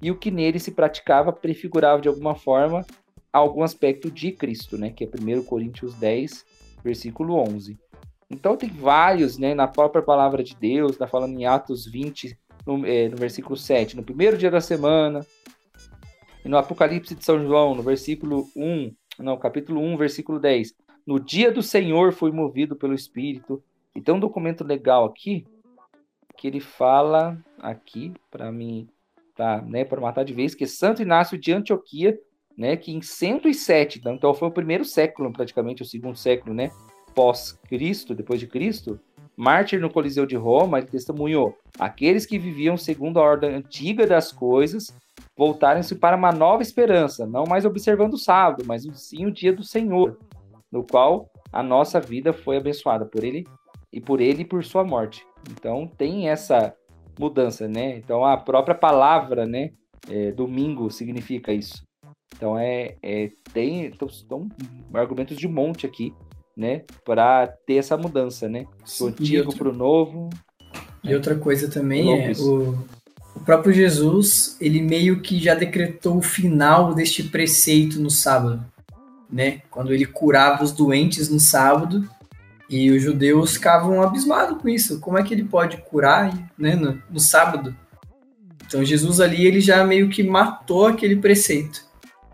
e 0.00 0.10
o 0.10 0.16
que 0.16 0.30
nele 0.30 0.58
se 0.58 0.72
praticava 0.72 1.32
prefigurava 1.32 2.00
de 2.00 2.08
alguma 2.08 2.34
forma 2.34 2.84
algum 3.32 3.62
aspecto 3.62 4.10
de 4.10 4.32
Cristo, 4.32 4.76
né? 4.76 4.90
Que 4.90 5.04
é 5.04 5.08
1 5.08 5.44
Coríntios 5.44 5.94
10, 5.94 6.44
versículo 6.84 7.36
11. 7.36 7.78
Então 8.28 8.56
tem 8.56 8.68
vários, 8.68 9.36
né, 9.36 9.54
na 9.54 9.68
própria 9.68 10.02
palavra 10.02 10.42
de 10.42 10.56
Deus, 10.56 10.92
está 10.92 11.06
falando 11.06 11.38
em 11.38 11.44
Atos 11.44 11.84
20, 11.86 12.36
no, 12.66 12.86
é, 12.86 13.08
no, 13.08 13.16
versículo 13.16 13.56
7, 13.56 13.94
no 13.94 14.02
primeiro 14.02 14.38
dia 14.38 14.50
da 14.50 14.60
semana, 14.60 15.20
e 16.42 16.48
no 16.48 16.56
Apocalipse 16.56 17.14
de 17.14 17.24
São 17.24 17.46
João, 17.46 17.74
no 17.74 17.82
versículo 17.82 18.48
1, 18.56 18.94
não, 19.18 19.36
capítulo 19.36 19.80
1, 19.80 19.96
versículo 19.98 20.40
10, 20.40 20.74
no 21.06 21.18
dia 21.18 21.50
do 21.50 21.62
Senhor 21.62 22.12
foi 22.12 22.30
movido 22.30 22.76
pelo 22.76 22.94
Espírito. 22.94 23.62
E 23.94 24.00
tem 24.00 24.14
um 24.14 24.20
documento 24.20 24.64
legal 24.64 25.04
aqui, 25.04 25.46
que 26.36 26.46
ele 26.46 26.60
fala 26.60 27.38
aqui, 27.58 28.12
para 28.30 28.50
mim, 28.50 28.88
tá, 29.34 29.60
né, 29.60 29.84
para 29.84 30.00
matar 30.00 30.24
de 30.24 30.32
vez, 30.32 30.54
que 30.54 30.66
Santo 30.66 31.02
Inácio 31.02 31.38
de 31.38 31.52
Antioquia, 31.52 32.18
né, 32.56 32.76
que 32.76 32.92
em 32.92 33.02
107, 33.02 34.00
então 34.04 34.34
foi 34.34 34.48
o 34.48 34.52
primeiro 34.52 34.84
século, 34.84 35.32
praticamente 35.32 35.82
o 35.82 35.86
segundo 35.86 36.16
século, 36.16 36.54
né, 36.54 36.70
pós-Cristo, 37.14 38.14
depois 38.14 38.40
de 38.40 38.46
Cristo, 38.46 38.98
mártir 39.36 39.80
no 39.80 39.90
Coliseu 39.90 40.26
de 40.26 40.36
Roma, 40.36 40.78
ele 40.78 40.86
testemunhou: 40.86 41.56
aqueles 41.78 42.26
que 42.26 42.38
viviam 42.38 42.76
segundo 42.76 43.18
a 43.18 43.22
ordem 43.22 43.54
antiga 43.54 44.06
das 44.06 44.32
coisas 44.32 44.94
voltarem-se 45.36 45.94
para 45.94 46.16
uma 46.16 46.32
nova 46.32 46.62
esperança, 46.62 47.26
não 47.26 47.44
mais 47.44 47.64
observando 47.64 48.14
o 48.14 48.18
sábado, 48.18 48.64
mas 48.66 48.86
sim 48.94 49.26
o 49.26 49.32
dia 49.32 49.52
do 49.52 49.62
Senhor, 49.62 50.18
no 50.72 50.82
qual 50.84 51.30
a 51.52 51.62
nossa 51.62 52.00
vida 52.00 52.32
foi 52.32 52.56
abençoada 52.56 53.04
por 53.04 53.22
ele 53.22 53.44
e 53.92 54.00
por 54.00 54.20
ele 54.20 54.42
e 54.42 54.46
por 54.46 54.64
sua 54.64 54.82
morte. 54.82 55.24
Então 55.50 55.86
tem 55.86 56.28
essa 56.28 56.74
mudança, 57.18 57.68
né? 57.68 57.98
Então 57.98 58.24
a 58.24 58.36
própria 58.36 58.74
palavra, 58.74 59.46
né? 59.46 59.70
É, 60.08 60.32
domingo 60.32 60.90
significa 60.90 61.52
isso. 61.52 61.84
Então 62.34 62.58
é, 62.58 62.96
é 63.02 63.28
tem 63.52 63.92
estão 64.08 64.48
argumentos 64.94 65.36
de 65.36 65.46
monte 65.46 65.86
aqui 65.86 66.12
né? 66.56 66.82
Para 67.04 67.46
ter 67.46 67.74
essa 67.74 67.96
mudança, 67.96 68.48
né? 68.48 68.66
Do 68.98 69.06
antigo 69.06 69.56
para 69.56 69.68
o 69.68 69.72
novo. 69.72 70.30
E 71.02 71.14
outra 71.14 71.34
coisa 71.34 71.68
também 71.68 72.12
é 72.12 72.32
o, 72.38 72.78
o 73.34 73.40
próprio 73.44 73.72
Jesus, 73.72 74.56
ele 74.60 74.80
meio 74.80 75.20
que 75.20 75.38
já 75.40 75.54
decretou 75.54 76.18
o 76.18 76.22
final 76.22 76.94
deste 76.94 77.24
preceito 77.24 78.00
no 78.00 78.10
sábado, 78.10 78.64
né? 79.32 79.62
Quando 79.70 79.92
ele 79.92 80.04
curava 80.04 80.62
os 80.62 80.70
doentes 80.70 81.28
no 81.30 81.40
sábado, 81.40 82.08
e 82.72 82.90
os 82.90 83.02
judeus 83.02 83.54
ficavam 83.54 84.00
abismados 84.00 84.60
com 84.60 84.66
isso. 84.66 84.98
Como 84.98 85.18
é 85.18 85.22
que 85.22 85.34
ele 85.34 85.44
pode 85.44 85.76
curar 85.76 86.32
né, 86.56 86.74
no, 86.74 87.02
no 87.10 87.20
sábado? 87.20 87.76
Então 88.66 88.82
Jesus 88.82 89.20
ali 89.20 89.46
ele 89.46 89.60
já 89.60 89.84
meio 89.84 90.08
que 90.08 90.22
matou 90.22 90.86
aquele 90.86 91.16
preceito. 91.16 91.84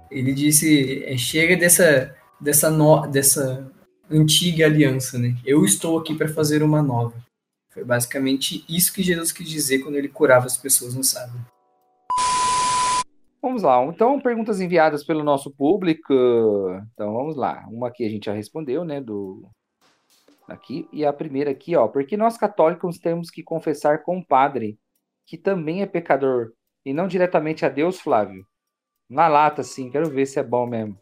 Ele 0.09 0.33
disse: 0.33 1.03
é, 1.05 1.17
chega 1.17 1.57
dessa 1.57 2.15
dessa 2.41 2.71
no, 2.71 3.05
dessa 3.09 3.69
antiga 4.09 4.67
aliança, 4.67 5.19
né? 5.19 5.37
Eu 5.45 5.65
estou 5.65 5.99
aqui 5.99 6.15
para 6.15 6.29
fazer 6.29 6.63
uma 6.63 6.81
nova. 6.81 7.15
Foi 7.75 7.85
basicamente 7.85 8.65
isso 8.69 8.93
que 8.93 9.03
Jesus 9.03 9.33
quis 9.33 9.49
dizer 9.49 9.81
quando 9.81 9.97
ele 9.97 10.09
curava 10.09 10.47
as 10.47 10.57
pessoas 10.57 10.95
no 10.95 11.03
sábado. 11.03 11.45
Vamos 13.41 13.63
lá. 13.63 13.85
Então, 13.85 14.21
perguntas 14.21 14.61
enviadas 14.61 15.05
pelo 15.05 15.23
nosso 15.23 15.51
público. 15.51 16.13
Então, 16.93 17.13
vamos 17.13 17.37
lá. 17.37 17.65
Uma 17.69 17.89
aqui 17.89 18.05
a 18.05 18.09
gente 18.09 18.27
já 18.27 18.33
respondeu, 18.33 18.85
né? 18.85 19.01
Do 19.01 19.49
aqui 20.49 20.89
e 20.93 21.05
a 21.05 21.13
primeira 21.13 21.51
aqui, 21.51 21.77
ó. 21.77 21.87
Porque 21.87 22.17
nós 22.17 22.37
católicos 22.37 22.99
temos 22.99 23.31
que 23.31 23.43
confessar 23.43 24.03
com 24.03 24.19
o 24.19 24.27
padre 24.27 24.79
que 25.27 25.37
também 25.37 25.83
é 25.83 25.87
pecador 25.87 26.53
e 26.85 26.93
não 26.93 27.07
diretamente 27.07 27.65
a 27.65 27.69
Deus, 27.69 28.01
Flávio. 28.01 28.45
Na 29.09 29.29
lata, 29.29 29.63
sim. 29.63 29.91
Quero 29.91 30.11
ver 30.11 30.27
se 30.27 30.39
é 30.39 30.43
bom 30.43 30.67
mesmo. 30.67 30.99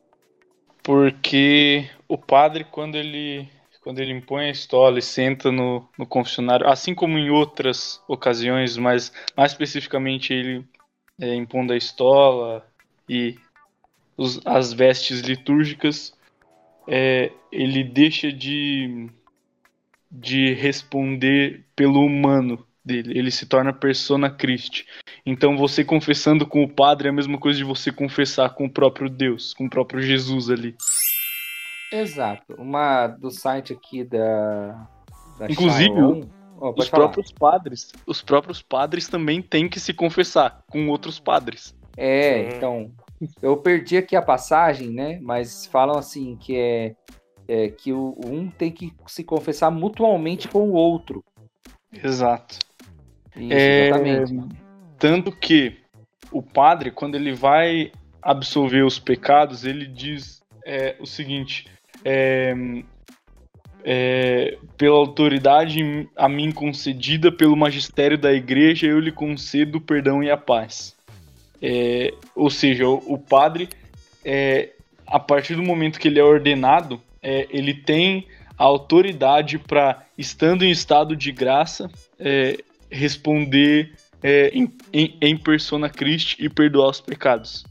Porque 0.83 1.89
o 2.07 2.19
padre, 2.19 2.65
quando 2.65 2.97
ele 2.97 3.49
quando 3.81 4.01
ele 4.01 4.13
impõe 4.13 4.47
a 4.47 4.51
estola 4.51 4.99
e 4.99 5.03
senta 5.03 5.53
no, 5.53 5.89
no 5.97 6.05
confessionário, 6.05 6.67
assim 6.69 6.93
como 6.93 7.17
em 7.17 7.31
outras 7.31 8.03
ocasiões, 8.09 8.77
mas 8.77 9.13
mais 9.37 9.53
especificamente 9.53 10.33
ele 10.33 10.67
é, 11.21 11.35
impondo 11.35 11.73
a 11.73 11.77
estola 11.77 12.67
e 13.09 13.37
os, 14.17 14.41
as 14.45 14.73
vestes 14.73 15.21
litúrgicas, 15.21 16.17
é, 16.89 17.33
ele 17.51 17.83
deixa 17.85 18.33
de, 18.33 19.09
de 20.11 20.53
responder 20.55 21.65
pelo 21.75 22.05
humano 22.05 22.65
dele, 22.85 23.19
ele 23.19 23.31
se 23.31 23.47
torna 23.47 23.73
persona 23.73 24.31
Christi. 24.31 24.87
Então 25.25 25.57
você 25.57 25.85
confessando 25.85 26.47
com 26.47 26.63
o 26.63 26.69
padre 26.69 27.09
é 27.09 27.11
a 27.11 27.15
mesma 27.15 27.39
coisa 27.39 27.59
de 27.59 27.65
você 27.65 27.91
confessar 27.91 28.51
com 28.51 28.67
o 28.67 28.71
próprio 28.71 29.11
Deus, 29.11 29.53
com 29.53 29.67
o 29.67 29.71
próprio 29.71 30.01
Jesus 30.01 30.49
ali. 30.49 30.77
Exato. 31.93 32.55
Uma 32.55 33.07
do 33.07 33.31
site 33.31 33.73
aqui 33.73 34.05
da. 34.05 34.89
da 35.39 35.51
Inclusive, 35.51 36.29
oh, 36.61 36.75
os 36.77 36.89
falar. 36.89 37.05
próprios 37.05 37.33
padres. 37.33 37.93
Os 38.07 38.23
próprios 38.23 38.63
padres 38.63 39.09
também 39.09 39.43
têm 39.43 39.69
que 39.69 39.81
se 39.81 39.93
confessar 39.93 40.65
com 40.71 40.89
outros 40.89 41.19
padres. 41.19 41.75
É, 41.97 42.51
Sim. 42.51 42.57
então. 42.57 42.91
Eu 43.41 43.57
perdi 43.57 43.97
aqui 43.97 44.15
a 44.15 44.21
passagem, 44.21 44.91
né? 44.91 45.19
Mas 45.23 45.65
falam 45.67 45.99
assim 45.99 46.37
que 46.37 46.57
é, 46.57 46.95
é 47.49 47.69
que 47.71 47.91
o 47.91 48.15
um 48.25 48.51
tem 48.51 48.71
que 48.71 48.93
se 49.07 49.25
confessar 49.25 49.71
mutualmente 49.71 50.49
com 50.49 50.69
o 50.69 50.73
outro. 50.75 51.25
Exato. 52.05 52.59
Isso, 53.35 53.53
é, 53.53 53.89
exatamente. 53.89 54.57
Tanto 54.99 55.33
que 55.33 55.79
o 56.31 56.43
padre, 56.43 56.91
quando 56.91 57.15
ele 57.15 57.33
vai 57.33 57.91
absolver 58.21 58.85
os 58.85 58.99
pecados, 58.99 59.65
ele 59.65 59.87
diz 59.87 60.43
é, 60.65 60.97
o 61.01 61.07
seguinte: 61.07 61.71
é, 62.05 62.55
é, 63.89 64.59
pela 64.77 64.97
autoridade 64.97 66.09
a 66.17 66.29
mim 66.29 66.51
concedida 66.51 67.31
pelo 67.31 67.57
magistério 67.57 68.19
da 68.19 68.33
igreja, 68.33 68.89
eu 68.89 68.99
lhe 68.99 69.13
concedo 69.13 69.79
o 69.79 69.81
perdão 69.81 70.25
e 70.25 70.29
a 70.29 70.37
paz. 70.37 70.97
É, 71.63 72.13
ou 72.35 72.51
seja, 72.51 72.89
o, 72.89 72.97
o 73.07 73.17
padre, 73.17 73.69
é, 74.25 74.71
a 75.07 75.21
partir 75.21 75.55
do 75.55 75.63
momento 75.63 76.01
que 76.01 76.09
ele 76.09 76.19
é 76.19 76.25
ordenado, 76.25 77.01
é, 77.23 77.47
ele 77.49 77.73
tem 77.73 78.27
a 78.59 78.65
autoridade 78.65 79.57
para, 79.57 80.05
estando 80.19 80.65
em 80.65 80.71
estado 80.73 81.15
de 81.15 81.31
graça, 81.31 81.89
é, 82.19 82.59
responder 82.91 83.93
em, 84.53 84.73
em, 84.93 85.17
em 85.21 85.37
persona 85.37 85.89
Christi 85.89 86.45
e 86.45 86.49
perdoar 86.49 86.91
os 86.91 87.01
pecados. 87.01 87.65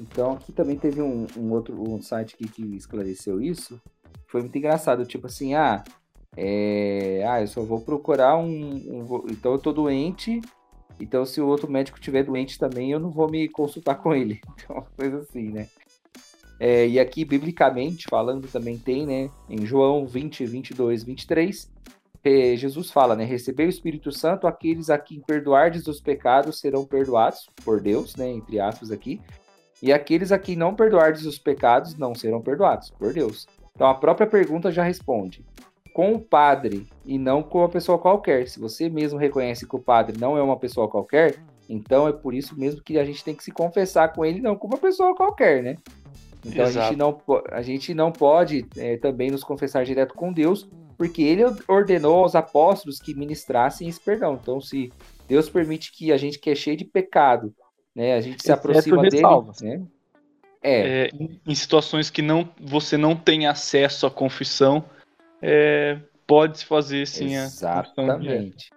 Então 0.00 0.32
aqui 0.32 0.50
também 0.50 0.76
teve 0.76 1.02
um, 1.02 1.26
um 1.36 1.52
outro 1.52 1.74
um 1.78 2.00
site 2.00 2.34
que 2.36 2.62
esclareceu 2.74 3.42
isso. 3.42 3.78
Foi 4.26 4.40
muito 4.40 4.56
engraçado, 4.56 5.06
tipo 5.06 5.26
assim, 5.26 5.54
ah, 5.54 5.84
é, 6.36 7.24
ah, 7.28 7.40
eu 7.40 7.46
só 7.46 7.62
vou 7.62 7.80
procurar 7.80 8.36
um, 8.36 8.46
um, 8.46 9.24
Então 9.30 9.52
eu 9.52 9.58
tô 9.58 9.72
doente, 9.72 10.40
então 10.98 11.24
se 11.24 11.40
o 11.40 11.46
outro 11.46 11.70
médico 11.70 12.00
tiver 12.00 12.24
doente 12.24 12.58
também, 12.58 12.90
eu 12.90 13.00
não 13.00 13.10
vou 13.10 13.30
me 13.30 13.48
consultar 13.48 13.96
com 13.96 14.14
ele. 14.14 14.40
Então, 14.64 14.76
uma 14.76 14.86
coisa 14.96 15.18
assim, 15.18 15.50
né? 15.50 15.68
É, 16.58 16.86
e 16.86 17.00
aqui, 17.00 17.24
biblicamente 17.24 18.06
falando, 18.08 18.48
também 18.48 18.78
tem, 18.78 19.04
né? 19.06 19.30
Em 19.48 19.66
João 19.66 20.06
20, 20.06 20.46
22, 20.46 21.02
23, 21.02 21.70
é, 22.22 22.56
Jesus 22.56 22.90
fala, 22.90 23.14
né? 23.14 23.24
Receber 23.24 23.66
o 23.66 23.68
Espírito 23.68 24.10
Santo, 24.12 24.46
aqueles 24.46 24.88
a 24.88 24.96
quem 24.96 25.20
perdoardes 25.20 25.86
os 25.86 26.00
pecados 26.00 26.58
serão 26.58 26.84
perdoados 26.84 27.48
por 27.64 27.80
Deus, 27.80 28.16
né? 28.16 28.30
Entre 28.30 28.58
aspas 28.60 28.90
aqui. 28.90 29.20
E 29.82 29.92
aqueles 29.92 30.32
a 30.32 30.38
quem 30.38 30.56
não 30.56 30.74
perdoardes 30.74 31.26
os 31.26 31.38
pecados 31.38 31.98
não 31.98 32.14
serão 32.14 32.40
perdoados 32.40 32.90
por 32.90 33.12
Deus. 33.12 33.46
Então 33.74 33.88
a 33.88 33.94
própria 33.94 34.26
pergunta 34.26 34.70
já 34.70 34.82
responde. 34.82 35.44
Com 35.92 36.12
o 36.14 36.20
padre 36.20 36.86
e 37.04 37.18
não 37.18 37.42
com 37.42 37.58
uma 37.58 37.68
pessoa 37.68 37.98
qualquer. 37.98 38.48
Se 38.48 38.58
você 38.58 38.88
mesmo 38.88 39.18
reconhece 39.18 39.66
que 39.66 39.76
o 39.76 39.80
padre 39.80 40.18
não 40.18 40.36
é 40.36 40.42
uma 40.42 40.58
pessoa 40.58 40.88
qualquer, 40.88 41.36
então 41.68 42.08
é 42.08 42.12
por 42.12 42.34
isso 42.34 42.58
mesmo 42.58 42.82
que 42.82 42.98
a 42.98 43.04
gente 43.04 43.22
tem 43.22 43.34
que 43.34 43.44
se 43.44 43.52
confessar 43.52 44.12
com 44.12 44.24
ele, 44.24 44.40
não 44.40 44.56
com 44.56 44.66
uma 44.66 44.78
pessoa 44.78 45.14
qualquer, 45.14 45.62
né? 45.62 45.76
Então 46.44 46.66
a 46.66 46.70
gente, 46.70 46.96
não, 46.96 47.20
a 47.50 47.62
gente 47.62 47.94
não 47.94 48.12
pode 48.12 48.66
é, 48.76 48.96
também 48.96 49.30
nos 49.30 49.42
confessar 49.42 49.84
direto 49.84 50.14
com 50.14 50.32
Deus, 50.32 50.68
porque 50.98 51.22
ele 51.22 51.42
ordenou 51.66 52.16
aos 52.18 52.34
apóstolos 52.34 53.00
que 53.00 53.14
ministrassem 53.14 53.88
esse 53.88 54.00
perdão. 54.00 54.38
Então, 54.40 54.60
se 54.60 54.92
Deus 55.26 55.48
permite 55.48 55.90
que 55.90 56.12
a 56.12 56.16
gente 56.16 56.38
que 56.38 56.50
é 56.50 56.54
cheio 56.54 56.76
de 56.76 56.84
pecado 56.84 57.54
né? 57.94 58.14
A 58.14 58.20
gente 58.20 58.42
se 58.42 58.50
aproxima 58.50 59.02
dele, 59.02 59.22
né? 59.62 59.82
É. 60.64 61.08
é 61.08 61.10
em 61.46 61.54
situações 61.54 62.08
que 62.08 62.22
não, 62.22 62.48
você 62.58 62.96
não 62.96 63.14
tem 63.14 63.46
acesso 63.46 64.06
à 64.06 64.10
confissão, 64.10 64.82
é, 65.42 65.98
pode-se 66.26 66.64
fazer 66.64 67.06
sim 67.06 67.34
Exatamente. 67.34 68.70
a 68.72 68.76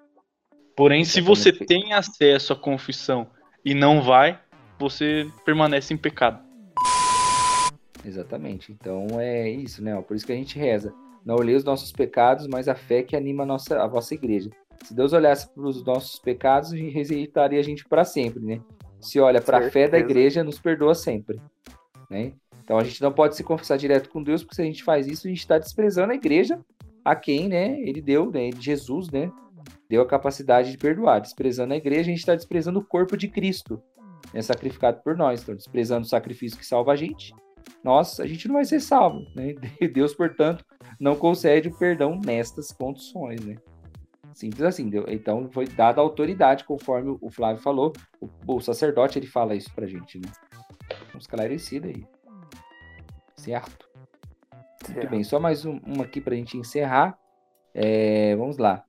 Porém, 0.75 1.01
Exatamente. 1.01 1.07
se 1.07 1.21
você 1.21 1.51
tem 1.51 1.93
acesso 1.93 2.51
à 2.51 2.55
confissão 2.55 3.27
e 3.63 3.73
não 3.73 4.01
vai, 4.01 4.37
você 4.77 5.25
permanece 5.45 5.93
em 5.93 5.97
pecado. 5.97 6.45
Exatamente. 8.05 8.71
Então 8.71 9.07
é 9.19 9.49
isso, 9.49 9.83
né? 9.83 9.99
Por 10.01 10.15
isso 10.15 10.25
que 10.25 10.33
a 10.33 10.35
gente 10.35 10.59
reza. 10.59 10.93
Não 11.25 11.35
olhei 11.35 11.55
os 11.55 11.63
nossos 11.63 11.91
pecados, 11.91 12.47
mas 12.47 12.67
a 12.67 12.75
fé 12.75 13.01
que 13.01 13.15
anima 13.15 13.43
a, 13.43 13.45
nossa, 13.45 13.81
a 13.81 13.87
vossa 13.87 14.13
igreja. 14.13 14.49
Se 14.83 14.93
Deus 14.93 15.13
olhasse 15.13 15.49
para 15.49 15.63
os 15.63 15.83
nossos 15.83 16.19
pecados, 16.19 16.71
rejeitaria 16.71 17.59
a 17.59 17.63
gente 17.63 17.83
para 17.85 18.05
sempre, 18.05 18.43
né? 18.43 18.61
se 18.99 19.19
olha 19.19 19.41
para 19.41 19.59
a 19.59 19.71
fé 19.71 19.87
da 19.87 19.97
igreja, 19.97 20.43
nos 20.43 20.59
perdoa 20.59 20.95
sempre. 20.95 21.39
Né? 22.09 22.33
Então 22.63 22.77
a 22.77 22.83
gente 22.83 23.01
não 23.01 23.11
pode 23.11 23.35
se 23.35 23.43
confessar 23.43 23.77
direto 23.77 24.09
com 24.09 24.23
Deus, 24.23 24.43
porque 24.43 24.55
se 24.55 24.61
a 24.61 24.65
gente 24.65 24.83
faz 24.83 25.07
isso, 25.07 25.27
a 25.27 25.29
gente 25.29 25.39
está 25.39 25.57
desprezando 25.57 26.11
a 26.11 26.15
igreja 26.15 26.59
a 27.03 27.15
quem 27.15 27.47
né, 27.47 27.79
ele 27.81 28.01
deu, 28.01 28.29
né, 28.29 28.49
Jesus, 28.59 29.09
né, 29.09 29.31
deu 29.89 30.01
a 30.01 30.05
capacidade 30.05 30.71
de 30.71 30.77
perdoar. 30.77 31.21
Desprezando 31.21 31.73
a 31.73 31.77
igreja, 31.77 32.01
a 32.01 32.05
gente 32.05 32.19
está 32.19 32.35
desprezando 32.35 32.79
o 32.79 32.85
corpo 32.85 33.15
de 33.15 33.27
Cristo, 33.29 33.81
né, 34.33 34.41
sacrificado 34.41 35.01
por 35.01 35.15
nós. 35.15 35.41
Então, 35.41 35.55
desprezando 35.55 36.05
o 36.05 36.09
sacrifício 36.09 36.57
que 36.57 36.65
salva 36.65 36.91
a 36.91 36.95
gente, 36.95 37.33
nós, 37.83 38.19
a 38.19 38.27
gente 38.27 38.47
não 38.47 38.55
vai 38.55 38.65
ser 38.65 38.79
salvo. 38.79 39.25
Né? 39.35 39.55
Deus, 39.93 40.13
portanto, 40.13 40.65
não 40.99 41.15
concede 41.15 41.69
o 41.69 41.77
perdão 41.77 42.19
nestas 42.23 42.71
condições. 42.71 43.39
Né? 43.45 43.55
Simples 44.33 44.61
assim. 44.61 44.91
Então 45.07 45.49
foi 45.51 45.65
dada 45.65 46.01
autoridade, 46.01 46.63
conforme 46.63 47.17
o 47.21 47.29
Flávio 47.31 47.61
falou. 47.61 47.93
O, 48.21 48.55
o, 48.55 48.61
sacerdote 48.61 49.17
ele 49.17 49.27
fala 49.27 49.55
isso 49.55 49.73
pra 49.73 49.87
gente, 49.87 50.19
né? 50.19 50.29
Vamos 51.17 51.23
esclarecido 51.23 51.87
aí. 51.87 52.05
Certo? 53.35 53.89
certo. 54.85 54.93
Muito 54.93 55.09
bem, 55.09 55.23
só 55.23 55.39
mais 55.39 55.65
um, 55.65 55.79
uma 55.83 56.03
aqui 56.03 56.21
pra 56.21 56.35
gente 56.35 56.57
encerrar. 56.57 57.17
É, 57.73 58.35
vamos 58.35 58.59
lá. 58.59 58.85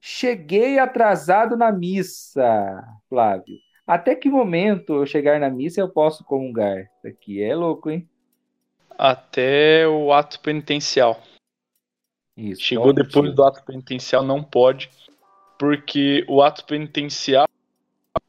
Cheguei 0.00 0.78
atrasado 0.78 1.56
na 1.56 1.72
missa, 1.72 2.84
Flávio. 3.08 3.56
Até 3.84 4.14
que 4.14 4.30
momento 4.30 4.94
eu 4.94 5.06
chegar 5.06 5.40
na 5.40 5.50
missa 5.50 5.80
eu 5.80 5.88
posso 5.88 6.24
comungar? 6.24 6.82
Isso 6.82 7.08
aqui 7.08 7.42
é 7.42 7.54
louco, 7.56 7.90
hein? 7.90 8.08
Até 8.96 9.88
o 9.88 10.12
ato 10.12 10.38
penitencial. 10.38 11.20
Isso, 12.36 12.62
Chegou 12.62 12.92
depois 12.92 13.34
do 13.34 13.42
ato 13.42 13.64
penitencial, 13.64 14.22
não 14.22 14.40
pode, 14.40 14.88
porque 15.58 16.24
o 16.28 16.42
ato 16.42 16.64
penitencial 16.64 17.46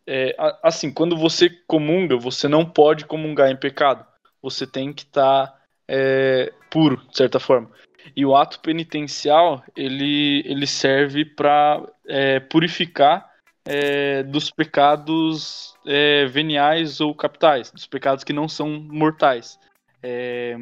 é, 0.08 0.36
assim, 0.64 0.89
quando 0.89 1.18
você 1.18 1.49
comunga, 1.68 2.16
você 2.16 2.47
não 2.47 2.66
pode 2.66 3.05
comungar 3.05 3.51
em 3.51 3.58
pecado. 3.58 4.05
Você 4.41 4.66
tem 4.66 4.93
que 4.93 5.03
estar 5.03 5.47
tá, 5.47 5.62
é, 5.88 6.53
puro, 6.70 7.05
de 7.10 7.18
certa 7.18 7.39
forma. 7.39 7.70
E 8.16 8.26
o 8.26 8.36
ato 8.36 8.60
penitencial, 8.62 9.62
ele, 9.76 10.43
ele 10.45 10.66
serve 10.66 11.26
para 11.26 11.84
é, 12.08 12.39
purificar 12.39 13.30
é, 13.66 14.24
dos 14.24 14.49
pecados 14.49 15.76
é, 15.86 16.26
veniais 16.26 17.01
ou 17.01 17.14
capitais, 17.14 17.70
dos 17.70 17.86
pecados 17.86 18.24
que 18.24 18.32
não 18.32 18.47
são 18.47 18.70
mortais. 18.70 19.60
É, 20.01 20.55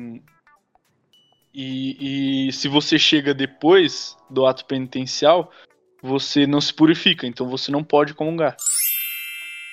e, 1.53 2.47
e 2.47 2.51
se 2.51 2.67
você 2.67 2.97
chega 2.97 3.31
depois 3.31 4.17
do 4.27 4.45
ato 4.47 4.65
penitencial, 4.65 5.51
você 6.01 6.47
não 6.47 6.59
se 6.59 6.73
purifica, 6.73 7.27
então 7.27 7.47
você 7.47 7.71
não 7.71 7.83
pode 7.83 8.15
comungar. 8.15 8.57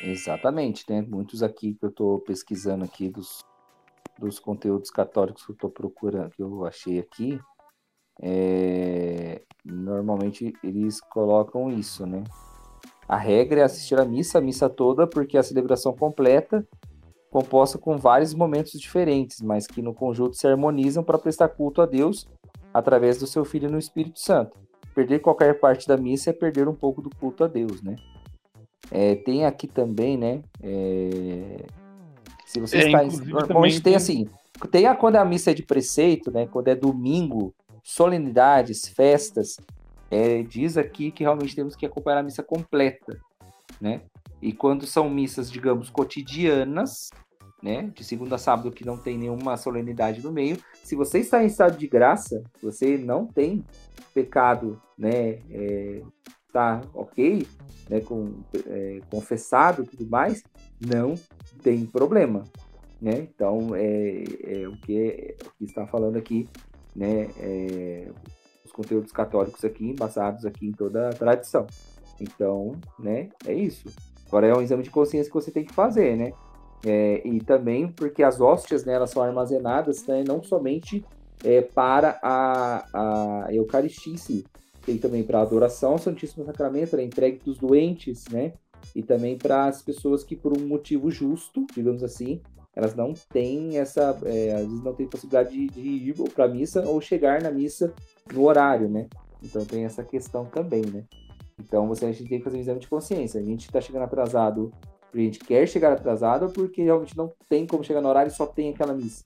Exatamente, 0.03 0.85
né? 0.89 1.03
Muitos 1.03 1.43
aqui 1.43 1.75
que 1.75 1.85
eu 1.85 1.91
estou 1.91 2.19
pesquisando 2.21 2.85
aqui 2.85 3.09
dos 3.09 3.45
dos 4.19 4.39
conteúdos 4.39 4.91
católicos 4.91 5.45
que 5.45 5.51
eu 5.51 5.55
estou 5.55 5.71
procurando, 5.71 6.31
que 6.31 6.43
eu 6.43 6.65
achei 6.65 6.99
aqui, 6.99 7.41
é, 8.21 9.43
normalmente 9.65 10.53
eles 10.63 11.01
colocam 11.01 11.71
isso, 11.71 12.07
né? 12.07 12.23
A 13.09 13.17
regra 13.17 13.61
é 13.61 13.65
assistir 13.65 13.99
a 13.99 14.05
missa, 14.05 14.39
a 14.39 14.41
missa 14.41 14.69
toda, 14.69 15.07
porque 15.07 15.37
é 15.37 15.41
a 15.41 15.43
celebração 15.43 15.93
completa, 15.93 16.67
composta 17.31 17.79
com 17.79 17.97
vários 17.99 18.33
momentos 18.33 18.73
diferentes, 18.73 19.41
mas 19.41 19.67
que 19.67 19.83
no 19.83 19.95
conjunto 19.95 20.37
se 20.37 20.47
harmonizam 20.47 21.03
para 21.03 21.19
prestar 21.19 21.49
culto 21.49 21.83
a 21.83 21.87
Deus 21.87 22.29
através 22.73 23.19
do 23.19 23.27
seu 23.27 23.45
Filho 23.45 23.71
no 23.71 23.79
Espírito 23.79 24.21
Santo. 24.21 24.57
Perder 24.95 25.21
qualquer 25.21 25.59
parte 25.59 25.89
da 25.89 25.97
missa 25.97 26.31
é 26.31 26.33
perder 26.33 26.69
um 26.69 26.75
pouco 26.75 27.03
do 27.03 27.11
culto 27.11 27.45
a 27.45 27.49
Deus, 27.49 27.83
né? 27.83 27.97
É, 28.95 29.15
tem 29.15 29.47
aqui 29.47 29.67
também, 29.67 30.19
né? 30.19 30.43
É, 30.63 31.65
se 32.45 32.61
você 32.61 32.77
é, 32.77 32.87
está. 32.87 33.25
Normalmente 33.25 33.81
tem 33.81 33.95
assim. 33.95 34.29
Tem 34.71 34.87
a, 34.87 34.95
quando 34.95 35.17
a 35.17 35.25
missa 35.25 35.51
é 35.51 35.55
de 35.55 35.63
preceito, 35.63 36.31
né? 36.31 36.47
Quando 36.47 36.69
é 36.69 36.75
domingo, 36.75 37.55
solenidades, 37.83 38.87
festas, 38.87 39.57
é, 40.11 40.43
diz 40.43 40.77
aqui 40.77 41.11
que 41.11 41.25
realmente 41.25 41.57
temos 41.57 41.75
que 41.75 41.87
acompanhar 41.87 42.19
a 42.19 42.23
missa 42.23 42.43
completa, 42.43 43.19
né? 43.81 44.03
E 44.43 44.53
quando 44.53 44.87
são 44.87 45.09
missas, 45.09 45.51
digamos, 45.51 45.89
cotidianas, 45.89 47.09
né? 47.63 47.91
De 47.95 48.05
segunda 48.05 48.35
a 48.35 48.39
sábado 48.39 48.71
que 48.71 48.85
não 48.85 48.99
tem 48.99 49.17
nenhuma 49.17 49.57
solenidade 49.57 50.23
no 50.23 50.31
meio, 50.31 50.59
se 50.85 50.95
você 50.95 51.21
está 51.21 51.43
em 51.43 51.47
estado 51.47 51.79
de 51.79 51.89
graça, 51.89 52.45
você 52.63 52.99
não 52.99 53.27
tem 53.27 53.65
pecado, 54.13 54.79
né? 54.99 55.39
É, 55.51 56.03
tá 56.53 56.81
ok, 56.95 57.47
né? 57.89 58.01
Com, 58.01 58.35
é, 58.67 59.01
confessado, 59.11 59.85
tudo 59.85 60.07
mais, 60.07 60.45
não 60.81 61.15
tem 61.63 61.87
problema, 61.87 62.45
né? 63.01 63.27
Então 63.35 63.75
é, 63.75 64.25
é 64.45 64.69
o 64.69 64.77
que 64.77 64.99
é, 64.99 65.37
o 65.47 65.51
que 65.59 65.65
está 65.65 65.87
falando 65.87 66.17
aqui, 66.17 66.49
né? 66.95 67.29
É, 67.39 68.09
os 68.65 68.73
conteúdos 68.73 69.13
católicos 69.13 69.65
aqui, 69.65 69.91
embasados 69.91 70.45
aqui 70.47 70.67
em 70.67 70.73
toda 70.73 71.09
a 71.09 71.13
tradição. 71.13 71.67
Então, 72.21 72.77
né, 72.99 73.29
é 73.47 73.53
isso. 73.53 73.89
Agora 74.29 74.47
é 74.47 74.55
um 74.55 74.63
exame 74.63 74.83
de 74.83 74.91
consciência 74.91 75.31
que 75.31 75.35
você 75.35 75.51
tem 75.51 75.65
que 75.65 75.75
fazer, 75.75 76.17
né? 76.17 76.33
É, 76.85 77.27
e 77.27 77.41
também 77.41 77.89
porque 77.89 78.23
as 78.23 78.41
hóstias, 78.41 78.85
né, 78.85 78.95
elas 78.95 79.11
são 79.11 79.23
armazenadas 79.23 80.05
né, 80.07 80.25
não 80.27 80.43
somente 80.43 81.05
é, 81.45 81.61
para 81.61 82.19
a, 82.23 83.45
a 83.45 83.55
Eucaristia 83.55 84.13
em 84.13 84.17
si, 84.17 84.45
tem 84.83 84.99
também 84.99 85.23
para 85.23 85.39
a 85.39 85.43
adoração 85.43 85.93
ao 85.93 85.99
Santíssimo 85.99 86.45
Sacramento, 86.45 86.97
né, 86.97 87.05
entregue 87.05 87.39
para 87.39 87.51
os 87.51 87.59
doentes, 87.59 88.25
né? 88.31 88.53
E 88.95 89.03
também 89.03 89.39
para 89.39 89.67
as 89.67 89.81
pessoas 89.81 90.25
que, 90.25 90.35
por 90.35 90.57
um 90.57 90.67
motivo 90.67 91.11
justo, 91.11 91.65
digamos 91.75 92.03
assim, 92.03 92.41
elas 92.75 92.95
não 92.95 93.15
têm 93.31 93.79
essa, 93.79 94.19
é, 94.25 94.55
às 94.55 94.67
vezes 94.67 94.83
não 94.83 94.95
têm 94.95 95.07
possibilidade 95.07 95.51
de, 95.51 95.67
de 95.69 96.11
ir 96.11 96.15
para 96.35 96.47
a 96.47 96.49
missa 96.49 96.83
ou 96.87 97.01
chegar 97.01 97.41
na 97.41 97.51
missa 97.51 97.93
no 98.33 98.45
horário, 98.45 98.89
né? 98.89 99.07
Então 99.43 99.65
tem 99.65 99.85
essa 99.85 100.03
questão 100.03 100.45
também, 100.47 100.83
né? 100.87 101.05
Então 101.59 101.87
você 101.87 102.07
a 102.07 102.13
gente 102.13 102.29
tem 102.29 102.39
que 102.39 102.45
fazer 102.45 102.57
um 102.57 102.61
exame 102.61 102.81
de 102.81 102.89
consciência. 102.89 103.41
A 103.41 103.45
gente 103.45 103.67
está 103.67 103.81
chegando 103.81 104.03
atrasado 104.03 104.73
porque 105.11 105.19
a 105.19 105.25
gente 105.25 105.39
quer 105.41 105.69
chegar 105.69 105.93
atrasado 105.93 106.47
ou 106.47 106.51
porque 106.51 106.83
realmente 106.83 107.17
não 107.17 107.31
tem 107.49 107.67
como 107.67 107.85
chegar 107.85 108.01
no 108.01 108.09
horário 108.09 108.31
e 108.31 108.35
só 108.35 108.47
tem 108.47 108.71
aquela 108.71 108.95
missa. 108.95 109.25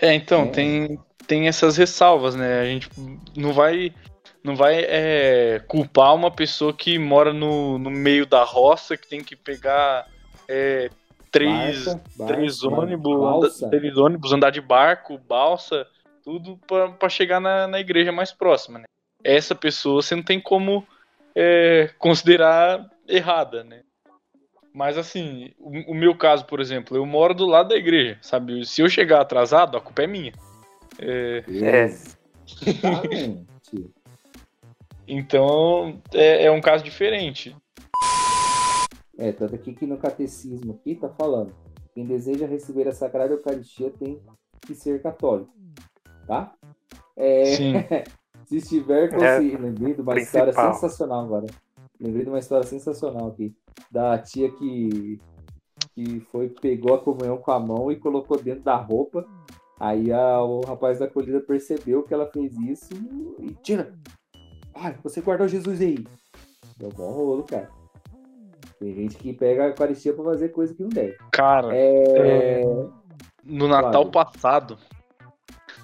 É, 0.00 0.14
então, 0.14 0.44
é. 0.44 0.48
Tem, 0.48 0.98
tem 1.26 1.46
essas 1.46 1.76
ressalvas, 1.76 2.34
né? 2.34 2.60
A 2.60 2.64
gente 2.64 2.88
não 3.36 3.52
vai 3.52 3.92
não 4.42 4.56
vai 4.56 4.84
é, 4.84 5.62
culpar 5.66 6.14
uma 6.14 6.30
pessoa 6.30 6.72
que 6.72 6.98
mora 6.98 7.32
no, 7.32 7.78
no 7.78 7.90
meio 7.90 8.26
da 8.26 8.42
roça, 8.42 8.96
que 8.96 9.08
tem 9.08 9.22
que 9.22 9.36
pegar 9.36 10.06
é, 10.48 10.90
três, 11.30 11.84
barca, 11.84 12.02
três, 12.26 12.60
barca, 12.60 12.80
ônibus, 12.80 13.62
anda, 13.62 13.70
três 13.70 13.96
ônibus, 13.96 14.32
andar 14.32 14.50
de 14.50 14.60
barco, 14.60 15.18
balsa, 15.18 15.86
tudo 16.24 16.58
para 16.66 17.08
chegar 17.08 17.40
na, 17.40 17.66
na 17.66 17.80
igreja 17.80 18.12
mais 18.12 18.32
próxima, 18.32 18.78
né? 18.78 18.84
Essa 19.22 19.54
pessoa 19.54 20.02
você 20.02 20.16
não 20.16 20.22
tem 20.22 20.40
como 20.40 20.86
é, 21.34 21.90
considerar 21.98 22.88
errada, 23.06 23.62
né? 23.62 23.82
Mas 24.72 24.96
assim, 24.96 25.52
o, 25.58 25.92
o, 25.92 25.94
meu 25.94 26.14
caso, 26.14 26.44
por 26.46 26.60
exemplo, 26.60 26.96
eu 26.96 27.04
moro 27.04 27.34
do 27.34 27.44
lado 27.44 27.70
da 27.70 27.76
igreja, 27.76 28.18
sabe? 28.22 28.64
Se 28.64 28.80
eu 28.80 28.88
chegar 28.88 29.20
atrasado, 29.20 29.76
a 29.76 29.80
culpa 29.80 30.02
é 30.02 30.06
minha. 30.06 30.32
É. 30.98 31.44
é. 31.62 31.94
Então, 35.12 36.00
é, 36.14 36.44
é 36.44 36.50
um 36.50 36.60
caso 36.60 36.84
diferente. 36.84 37.56
É, 39.18 39.32
tanto 39.32 39.54
aqui 39.54 39.74
que 39.74 39.86
no 39.86 39.98
catecismo 39.98 40.72
aqui 40.72 40.94
tá 40.94 41.08
falando, 41.08 41.52
quem 41.92 42.06
deseja 42.06 42.46
receber 42.46 42.88
a 42.88 42.92
Sagrada 42.92 43.34
Eucaristia 43.34 43.90
tem 43.90 44.20
que 44.62 44.74
ser 44.74 45.02
católico, 45.02 45.52
tá? 46.26 46.54
É, 47.16 47.44
se 48.46 48.56
estiver 48.56 49.10
com 49.10 49.22
é, 49.22 49.38
lembrei 49.40 49.94
de 49.94 50.00
uma 50.00 50.14
principal. 50.14 50.48
história 50.48 50.72
sensacional 50.72 51.24
agora. 51.24 51.46
Lembrei 52.00 52.24
de 52.24 52.30
uma 52.30 52.38
história 52.38 52.66
sensacional 52.66 53.28
aqui 53.28 53.54
da 53.90 54.16
tia 54.18 54.50
que 54.50 55.20
que 55.94 56.20
foi 56.30 56.48
pegou 56.48 56.94
a 56.94 57.02
comunhão 57.02 57.38
com 57.38 57.50
a 57.50 57.58
mão 57.58 57.90
e 57.90 57.96
colocou 57.96 58.40
dentro 58.40 58.62
da 58.62 58.76
roupa. 58.76 59.26
Aí 59.78 60.12
a, 60.12 60.42
o 60.42 60.60
rapaz 60.60 60.98
da 60.98 61.06
acolhida 61.06 61.40
percebeu 61.40 62.02
que 62.02 62.14
ela 62.14 62.30
fez 62.30 62.56
isso 62.58 62.90
e 63.38 63.54
tira. 63.62 63.92
Olha, 64.74 64.98
você 65.02 65.20
guardou 65.20 65.48
Jesus 65.48 65.80
aí. 65.80 66.04
Deu 66.78 66.90
bom 66.90 67.10
rolo, 67.12 67.42
cara. 67.44 67.68
Tem 68.78 68.94
gente 68.94 69.16
que 69.16 69.32
pega 69.32 69.64
a 69.64 69.68
Eucaristia 69.68 70.14
pra 70.14 70.24
fazer 70.24 70.48
coisa 70.48 70.74
que 70.74 70.82
não 70.82 70.88
deve. 70.88 71.16
Cara, 71.32 71.76
é... 71.76 72.62
É... 72.62 72.64
no 73.44 73.68
Natal 73.68 74.06
claro. 74.06 74.10
passado, 74.10 74.78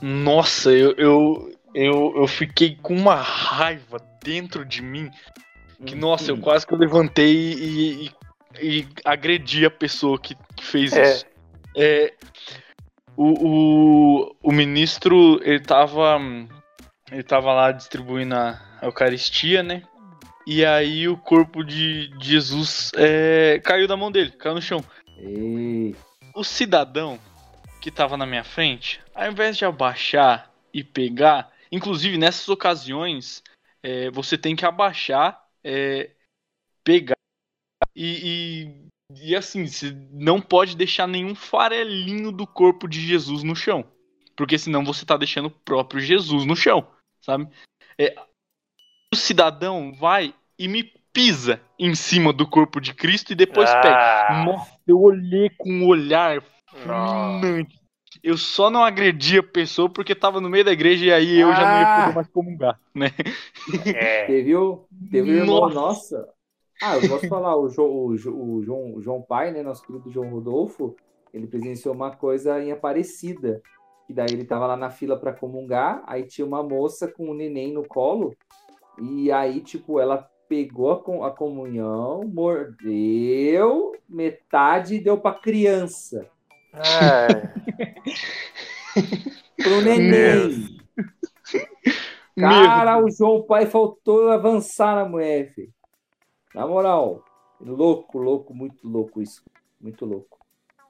nossa, 0.00 0.70
eu, 0.70 0.94
eu, 0.96 1.52
eu, 1.74 2.12
eu 2.16 2.26
fiquei 2.26 2.76
com 2.76 2.94
uma 2.94 3.16
raiva 3.16 3.98
dentro 4.22 4.64
de 4.64 4.82
mim 4.82 5.10
que, 5.84 5.94
hum, 5.94 5.98
nossa, 5.98 6.30
eu 6.30 6.38
quase 6.38 6.66
que 6.66 6.72
eu 6.72 6.78
levantei 6.78 7.34
e, 7.34 8.06
e, 8.06 8.10
e 8.62 8.88
agredi 9.04 9.66
a 9.66 9.70
pessoa 9.70 10.18
que, 10.18 10.34
que 10.54 10.64
fez 10.64 10.92
é. 10.94 11.02
isso. 11.02 11.26
É, 11.76 12.14
o, 13.16 13.32
o, 13.48 14.36
o 14.42 14.52
ministro, 14.52 15.40
ele 15.42 15.60
tava, 15.60 16.18
ele 17.10 17.22
tava 17.22 17.52
lá 17.52 17.72
distribuindo 17.72 18.34
a 18.34 18.78
Eucaristia, 18.82 19.62
né? 19.62 19.82
E 20.46 20.64
aí 20.64 21.08
o 21.08 21.16
corpo 21.16 21.64
de 21.64 22.10
Jesus 22.20 22.92
é, 22.96 23.60
caiu 23.64 23.88
da 23.88 23.96
mão 23.96 24.10
dele, 24.10 24.30
caiu 24.32 24.54
no 24.54 24.62
chão. 24.62 24.84
O 26.34 26.44
cidadão 26.44 27.18
que 27.80 27.90
tava 27.90 28.16
na 28.16 28.26
minha 28.26 28.44
frente, 28.44 29.00
ao 29.14 29.30
invés 29.30 29.56
de 29.56 29.64
abaixar 29.64 30.50
e 30.72 30.84
pegar, 30.84 31.52
inclusive 31.70 32.18
nessas 32.18 32.48
ocasiões, 32.48 33.42
é, 33.82 34.10
você 34.10 34.36
tem 34.36 34.54
que 34.54 34.66
abaixar, 34.66 35.40
é, 35.64 36.10
pegar 36.84 37.16
e, 37.94 38.88
e, 39.10 39.28
e 39.28 39.36
assim, 39.36 39.66
você 39.66 39.96
não 40.12 40.40
pode 40.40 40.76
deixar 40.76 41.06
nenhum 41.06 41.34
farelinho 41.34 42.30
do 42.30 42.46
corpo 42.46 42.86
de 42.86 43.00
Jesus 43.00 43.42
no 43.42 43.56
chão. 43.56 43.84
Porque 44.36 44.58
senão 44.58 44.84
você 44.84 45.04
tá 45.06 45.16
deixando 45.16 45.46
o 45.46 45.50
próprio 45.50 46.00
Jesus 46.00 46.44
no 46.44 46.54
chão, 46.54 46.86
sabe? 47.26 47.48
É, 47.98 48.14
o 49.12 49.16
cidadão 49.16 49.92
vai 49.92 50.32
e 50.58 50.68
me 50.68 50.84
pisa 51.12 51.60
em 51.78 51.94
cima 51.94 52.32
do 52.32 52.48
corpo 52.48 52.80
de 52.80 52.94
Cristo 52.94 53.32
e 53.32 53.36
depois 53.36 53.68
ah. 53.68 53.80
pega. 53.80 54.44
Nossa, 54.44 54.78
eu 54.86 55.00
olhei 55.00 55.50
com 55.50 55.70
um 55.70 55.86
olhar 55.86 56.42
fulminante. 56.68 57.80
Eu 58.22 58.36
só 58.36 58.70
não 58.70 58.82
agredi 58.82 59.38
a 59.38 59.42
pessoa 59.42 59.90
porque 59.90 60.14
tava 60.14 60.40
no 60.40 60.48
meio 60.48 60.64
da 60.64 60.72
igreja 60.72 61.04
e 61.04 61.12
aí 61.12 61.38
eu 61.38 61.50
ah. 61.50 61.54
já 61.54 61.70
não 61.70 61.80
ia 61.80 62.00
poder 62.00 62.14
mais 62.14 62.28
comungar, 62.28 62.80
né? 62.94 63.10
É. 63.94 64.24
Teve 64.26 64.56
o, 64.56 64.86
teve 65.10 65.30
o 65.30 65.34
irmão, 65.34 65.68
nossa. 65.68 66.28
Ah, 66.82 66.96
eu 66.96 67.08
posso 67.08 67.28
falar, 67.28 67.56
o, 67.56 67.68
João, 67.68 67.88
o, 67.88 68.06
o, 68.08 68.62
João, 68.62 68.94
o 68.94 69.00
João 69.00 69.22
Pai, 69.22 69.50
né, 69.50 69.62
nosso 69.62 69.82
querido 69.82 70.10
João 70.10 70.28
Rodolfo, 70.28 70.94
ele 71.32 71.46
presenciou 71.46 71.94
uma 71.94 72.14
coisa 72.14 72.62
em 72.62 72.70
Aparecida. 72.70 73.62
E 74.08 74.12
daí 74.12 74.28
ele 74.30 74.44
tava 74.44 74.66
lá 74.66 74.76
na 74.76 74.90
fila 74.90 75.18
para 75.18 75.32
comungar, 75.32 76.02
aí 76.06 76.24
tinha 76.24 76.46
uma 76.46 76.62
moça 76.62 77.08
com 77.08 77.30
um 77.30 77.34
neném 77.34 77.72
no 77.72 77.86
colo, 77.86 78.34
e 78.98 79.30
aí, 79.30 79.60
tipo, 79.60 80.00
ela 80.00 80.28
pegou 80.48 80.90
a, 80.92 81.28
a 81.28 81.30
comunhão, 81.30 82.22
mordeu 82.24 83.92
metade 84.08 84.94
e 84.94 85.00
deu 85.00 85.18
para 85.18 85.38
criança. 85.38 86.26
É. 86.72 87.26
Pro 89.62 89.82
neném. 89.82 90.78
Cara, 92.38 93.02
o 93.02 93.10
João 93.10 93.42
Pai 93.42 93.66
faltou 93.66 94.30
avançar 94.30 94.94
na 94.94 95.08
mulher, 95.08 95.52
filho. 95.54 95.72
Na 96.54 96.66
moral, 96.66 97.24
louco, 97.60 98.18
louco, 98.18 98.54
muito 98.54 98.86
louco 98.86 99.20
isso. 99.20 99.42
Muito 99.80 100.04
louco. 100.04 100.38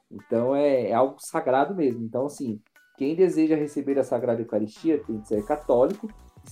Então 0.09 0.55
é, 0.55 0.89
é 0.89 0.93
algo 0.93 1.15
sagrado 1.19 1.75
mesmo. 1.75 2.03
Então, 2.03 2.25
assim, 2.25 2.61
quem 2.97 3.15
deseja 3.15 3.55
receber 3.55 3.97
a 3.99 4.03
Sagrada 4.03 4.41
Eucaristia 4.41 5.01
tem 5.05 5.21
que 5.21 5.27
ser 5.27 5.45
católico, 5.45 6.09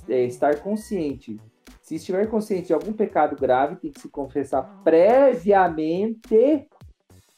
é, 0.07 0.23
estar 0.23 0.59
consciente 0.61 1.37
se 1.85 1.93
estiver 1.93 2.27
consciente 2.27 2.67
de 2.67 2.73
algum 2.73 2.91
pecado 2.91 3.35
grave, 3.35 3.75
tem 3.75 3.91
que 3.91 4.01
se 4.01 4.09
confessar 4.09 4.81
previamente, 4.83 6.67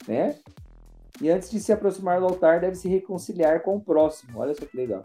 né? 0.07 0.39
E 1.21 1.29
antes 1.29 1.51
de 1.51 1.59
se 1.59 1.73
aproximar 1.73 2.21
do 2.21 2.27
altar, 2.27 2.61
deve 2.61 2.75
se 2.75 2.87
reconciliar 2.87 3.61
com 3.61 3.75
o 3.75 3.81
próximo. 3.81 4.39
Olha 4.39 4.55
só 4.55 4.65
que 4.65 4.77
legal. 4.77 5.03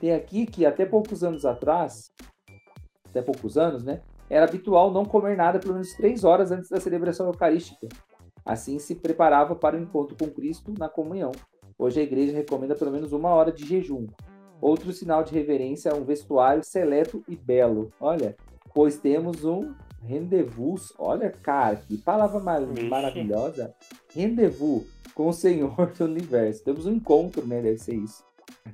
Tem 0.00 0.12
aqui 0.12 0.46
que 0.46 0.66
até 0.66 0.84
poucos 0.84 1.22
anos 1.22 1.46
atrás, 1.46 2.10
até 3.08 3.22
poucos 3.22 3.56
anos, 3.56 3.84
né? 3.84 4.02
Era 4.28 4.46
habitual 4.46 4.92
não 4.92 5.04
comer 5.04 5.36
nada 5.36 5.60
pelo 5.60 5.74
menos 5.74 5.94
três 5.94 6.24
horas 6.24 6.50
antes 6.50 6.68
da 6.68 6.80
celebração 6.80 7.26
eucarística. 7.26 7.86
Assim 8.44 8.80
se 8.80 8.96
preparava 8.96 9.54
para 9.54 9.76
o 9.76 9.80
encontro 9.80 10.16
com 10.18 10.28
Cristo 10.28 10.74
na 10.76 10.88
comunhão. 10.88 11.30
Hoje 11.78 12.00
a 12.00 12.02
igreja 12.02 12.32
recomenda 12.34 12.74
pelo 12.74 12.90
menos 12.90 13.12
uma 13.12 13.28
hora 13.28 13.52
de 13.52 13.66
jejum. 13.66 14.06
Outro 14.60 14.92
sinal 14.92 15.22
de 15.22 15.34
reverência 15.34 15.90
é 15.90 15.94
um 15.94 16.04
vestuário 16.04 16.64
seleto 16.64 17.22
e 17.28 17.36
belo. 17.36 17.92
Olha, 18.00 18.34
pois 18.74 18.98
temos 18.98 19.44
um 19.44 19.74
rendezvous. 20.02 20.94
Olha, 20.98 21.30
cara, 21.30 21.76
que 21.76 21.98
palavra 21.98 22.40
mar 22.40 22.62
maravilhosa. 22.62 23.74
Rendezvous 24.14 24.86
com 25.14 25.28
o 25.28 25.32
Senhor 25.32 25.92
do 25.92 26.04
Universo. 26.06 26.64
Temos 26.64 26.86
um 26.86 26.92
encontro, 26.92 27.46
né? 27.46 27.60
Deve 27.60 27.78
ser 27.78 27.94
isso. 27.94 28.24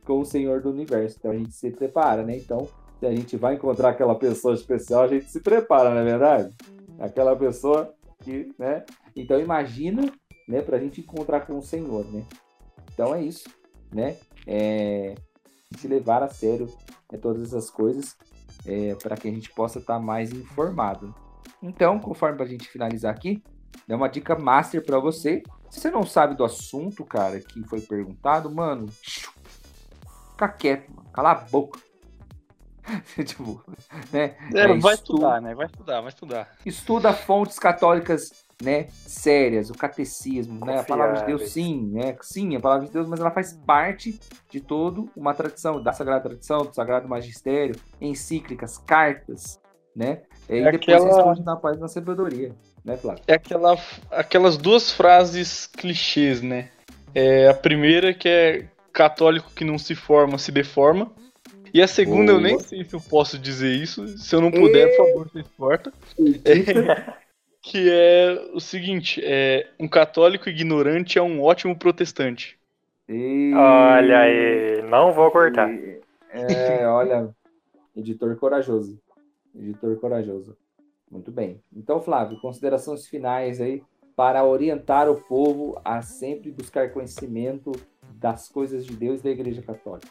Com 0.05 0.21
o 0.21 0.25
Senhor 0.25 0.61
do 0.61 0.71
Universo. 0.71 1.17
Então 1.19 1.33
a 1.33 1.37
gente 1.37 1.53
se 1.53 1.71
prepara, 1.73 2.23
né? 2.23 2.37
Então, 2.37 2.69
se 3.01 3.07
a 3.07 3.11
gente 3.11 3.37
vai 3.37 3.55
encontrar 3.55 3.91
aquela 3.91 4.15
pessoa 4.15 4.55
especial, 4.55 5.03
a 5.03 5.09
gente 5.09 5.25
se 5.25 5.41
prepara, 5.41 5.91
não 5.91 5.99
é 5.99 6.05
verdade? 6.05 6.55
Aquela 7.01 7.35
pessoa 7.35 7.93
que, 8.21 8.55
né? 8.57 8.85
Então 9.17 9.41
imagina, 9.41 10.03
né, 10.49 10.63
pra 10.63 10.79
gente 10.79 11.01
encontrar 11.01 11.41
com 11.47 11.59
o 11.59 11.63
Senhor, 11.63 12.05
né? 12.13 12.25
Então 12.93 13.15
é 13.15 13.23
isso, 13.23 13.49
né? 13.93 14.17
É, 14.47 15.15
se 15.77 15.89
levar 15.89 16.23
a 16.23 16.29
sério 16.29 16.67
é, 17.13 17.17
todas 17.17 17.43
essas 17.43 17.71
coisas 17.71 18.17
é, 18.67 18.95
para 18.95 19.17
que 19.17 19.29
a 19.29 19.31
gente 19.31 19.51
possa 19.51 19.79
estar 19.79 19.95
tá 19.95 20.01
mais 20.01 20.33
informado. 20.33 21.15
Então, 21.63 21.99
conforme 21.99 22.43
a 22.43 22.47
gente 22.47 22.69
finalizar 22.69 23.15
aqui, 23.15 23.43
dá 23.87 23.97
uma 23.97 24.09
dica 24.09 24.37
master 24.37 24.85
para 24.85 24.99
você. 24.99 25.43
Se 25.71 25.81
você 25.81 25.91
não 25.91 26.05
sabe 26.05 26.35
do 26.35 26.45
assunto, 26.45 27.05
cara, 27.05 27.41
que 27.41 27.63
foi 27.65 27.81
perguntado, 27.81 28.53
mano, 28.53 28.89
fica 30.33 30.49
quieto, 30.49 30.93
mano, 30.95 31.09
cala 31.11 31.33
a 31.33 31.35
boca. 31.35 31.81
tipo, 33.25 33.65
né? 34.13 34.37
É, 34.55 34.61
é, 34.61 34.67
vai 34.67 34.77
estuda, 34.77 34.95
estudar, 34.95 35.41
né? 35.41 35.55
Vai 35.55 35.67
estudar, 35.67 36.01
vai 36.01 36.09
estudar. 36.09 36.51
Estuda 36.67 37.13
fontes 37.13 37.59
católicas 37.59 38.31
né, 38.63 38.87
sérias, 38.91 39.71
o 39.71 39.75
catecismo, 39.75 40.65
né, 40.65 40.79
a 40.79 40.85
palavra 40.85 41.21
de 41.21 41.27
Deus, 41.27 41.51
sim, 41.51 41.91
né, 41.93 42.17
sim, 42.23 42.55
a 42.55 42.61
palavra 42.61 42.87
de 42.87 42.93
Deus, 42.93 43.09
mas 43.09 43.21
ela 43.21 43.31
faz 43.31 43.53
parte 43.67 44.19
de 44.49 44.61
todo 44.61 45.11
uma 45.17 45.35
tradição, 45.35 45.83
da 45.83 45.93
Sagrada 45.93 46.29
Tradição, 46.29 46.59
do 46.65 46.75
Sagrado 46.75 47.09
Magistério, 47.09 47.75
encíclicas, 48.01 48.79
cartas, 48.79 49.61
né, 49.95 50.23
e 50.49 50.59
é 50.59 50.71
depois 50.71 50.97
aquela... 50.97 51.07
responde 51.07 51.45
na 51.45 51.57
paz 51.57 51.79
na 51.79 51.89
sabedoria, 51.89 52.55
né, 52.85 52.97
Flávio? 52.97 53.23
É 53.27 53.35
aquela, 53.35 53.77
aquelas 54.11 54.57
duas 54.57 54.93
frases 54.93 55.67
clichês, 55.67 56.41
né, 56.41 56.69
é, 57.15 57.49
a 57.49 57.55
primeira 57.55 58.15
que 58.15 58.29
é 58.29 58.69
católico 58.93 59.51
que 59.55 59.65
não 59.65 59.79
se 59.79 59.95
forma, 59.95 60.39
se 60.39 60.53
deforma, 60.53 61.11
e 61.75 61.81
a 61.81 61.89
segunda, 61.89 62.33
Boa. 62.33 62.39
eu 62.39 62.43
nem 62.43 62.59
sei 62.61 62.85
se 62.85 62.93
eu 62.93 63.01
posso 63.01 63.39
dizer 63.39 63.75
isso. 63.75 64.07
Se 64.19 64.37
eu 64.37 64.43
não 64.43 64.51
puder, 64.51 64.89
e... 64.89 64.95
por 64.95 65.07
favor, 65.07 65.31
se 65.31 65.39
importa. 65.39 65.93
É, 66.45 67.23
que 67.63 67.89
é 67.89 68.51
o 68.53 68.61
seguinte: 68.61 69.21
é, 69.25 69.71
um 69.79 69.87
católico 69.87 70.49
ignorante 70.49 71.19
é 71.19 71.23
um 71.23 71.41
ótimo 71.41 71.77
protestante. 71.79 72.59
E... 73.09 73.53
Olha 73.55 74.19
aí, 74.19 74.83
não 74.83 75.13
vou 75.13 75.31
cortar. 75.31 75.73
E... 75.73 76.01
É, 76.31 76.87
olha, 76.89 77.31
editor 77.97 78.37
corajoso. 78.37 79.01
Editor 79.55 79.97
corajoso. 80.01 80.57
Muito 81.11 81.31
bem. 81.31 81.61
Então, 81.75 82.01
Flávio, 82.01 82.41
considerações 82.41 83.07
finais 83.07 83.61
aí 83.61 83.83
para 84.17 84.45
orientar 84.45 85.11
o 85.11 85.21
povo 85.21 85.81
a 85.85 86.03
sempre 86.03 86.51
buscar 86.51 86.91
conhecimento 86.91 87.73
das 88.15 88.49
coisas 88.49 88.85
de 88.87 88.97
Deus 88.97 89.21
e 89.21 89.25
da 89.25 89.31
Igreja 89.31 89.63
Católica. 89.63 90.09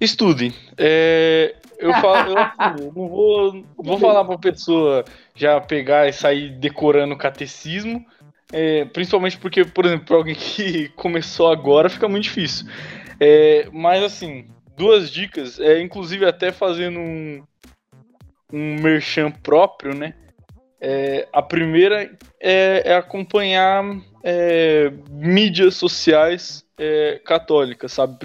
Estudem. 0.00 0.52
É, 0.76 1.56
eu 1.78 1.92
falo, 1.94 2.30
eu, 2.30 2.92
não 2.94 3.08
vou, 3.08 3.64
vou 3.76 3.98
falar 3.98 4.24
pra 4.24 4.38
pessoa 4.38 5.04
já 5.34 5.60
pegar 5.60 6.08
e 6.08 6.12
sair 6.12 6.50
decorando 6.50 7.14
o 7.14 7.18
catecismo. 7.18 8.04
É, 8.52 8.84
principalmente 8.84 9.38
porque, 9.38 9.64
por 9.64 9.84
exemplo, 9.84 10.06
para 10.06 10.16
alguém 10.16 10.34
que 10.34 10.88
começou 10.96 11.50
agora 11.50 11.88
fica 11.88 12.08
muito 12.08 12.24
difícil. 12.24 12.66
É, 13.18 13.68
mas 13.72 14.02
assim, 14.02 14.46
duas 14.76 15.10
dicas, 15.10 15.58
é, 15.58 15.80
inclusive 15.80 16.24
até 16.24 16.52
fazendo 16.52 16.98
um, 16.98 17.42
um 18.52 18.76
merchan 18.80 19.30
próprio, 19.30 19.94
né? 19.94 20.14
É, 20.80 21.26
a 21.32 21.42
primeira 21.42 22.16
é, 22.40 22.82
é 22.84 22.94
acompanhar 22.94 23.82
é, 24.22 24.92
mídias 25.08 25.74
sociais 25.74 26.64
é, 26.78 27.20
católicas, 27.24 27.92
sabe? 27.92 28.18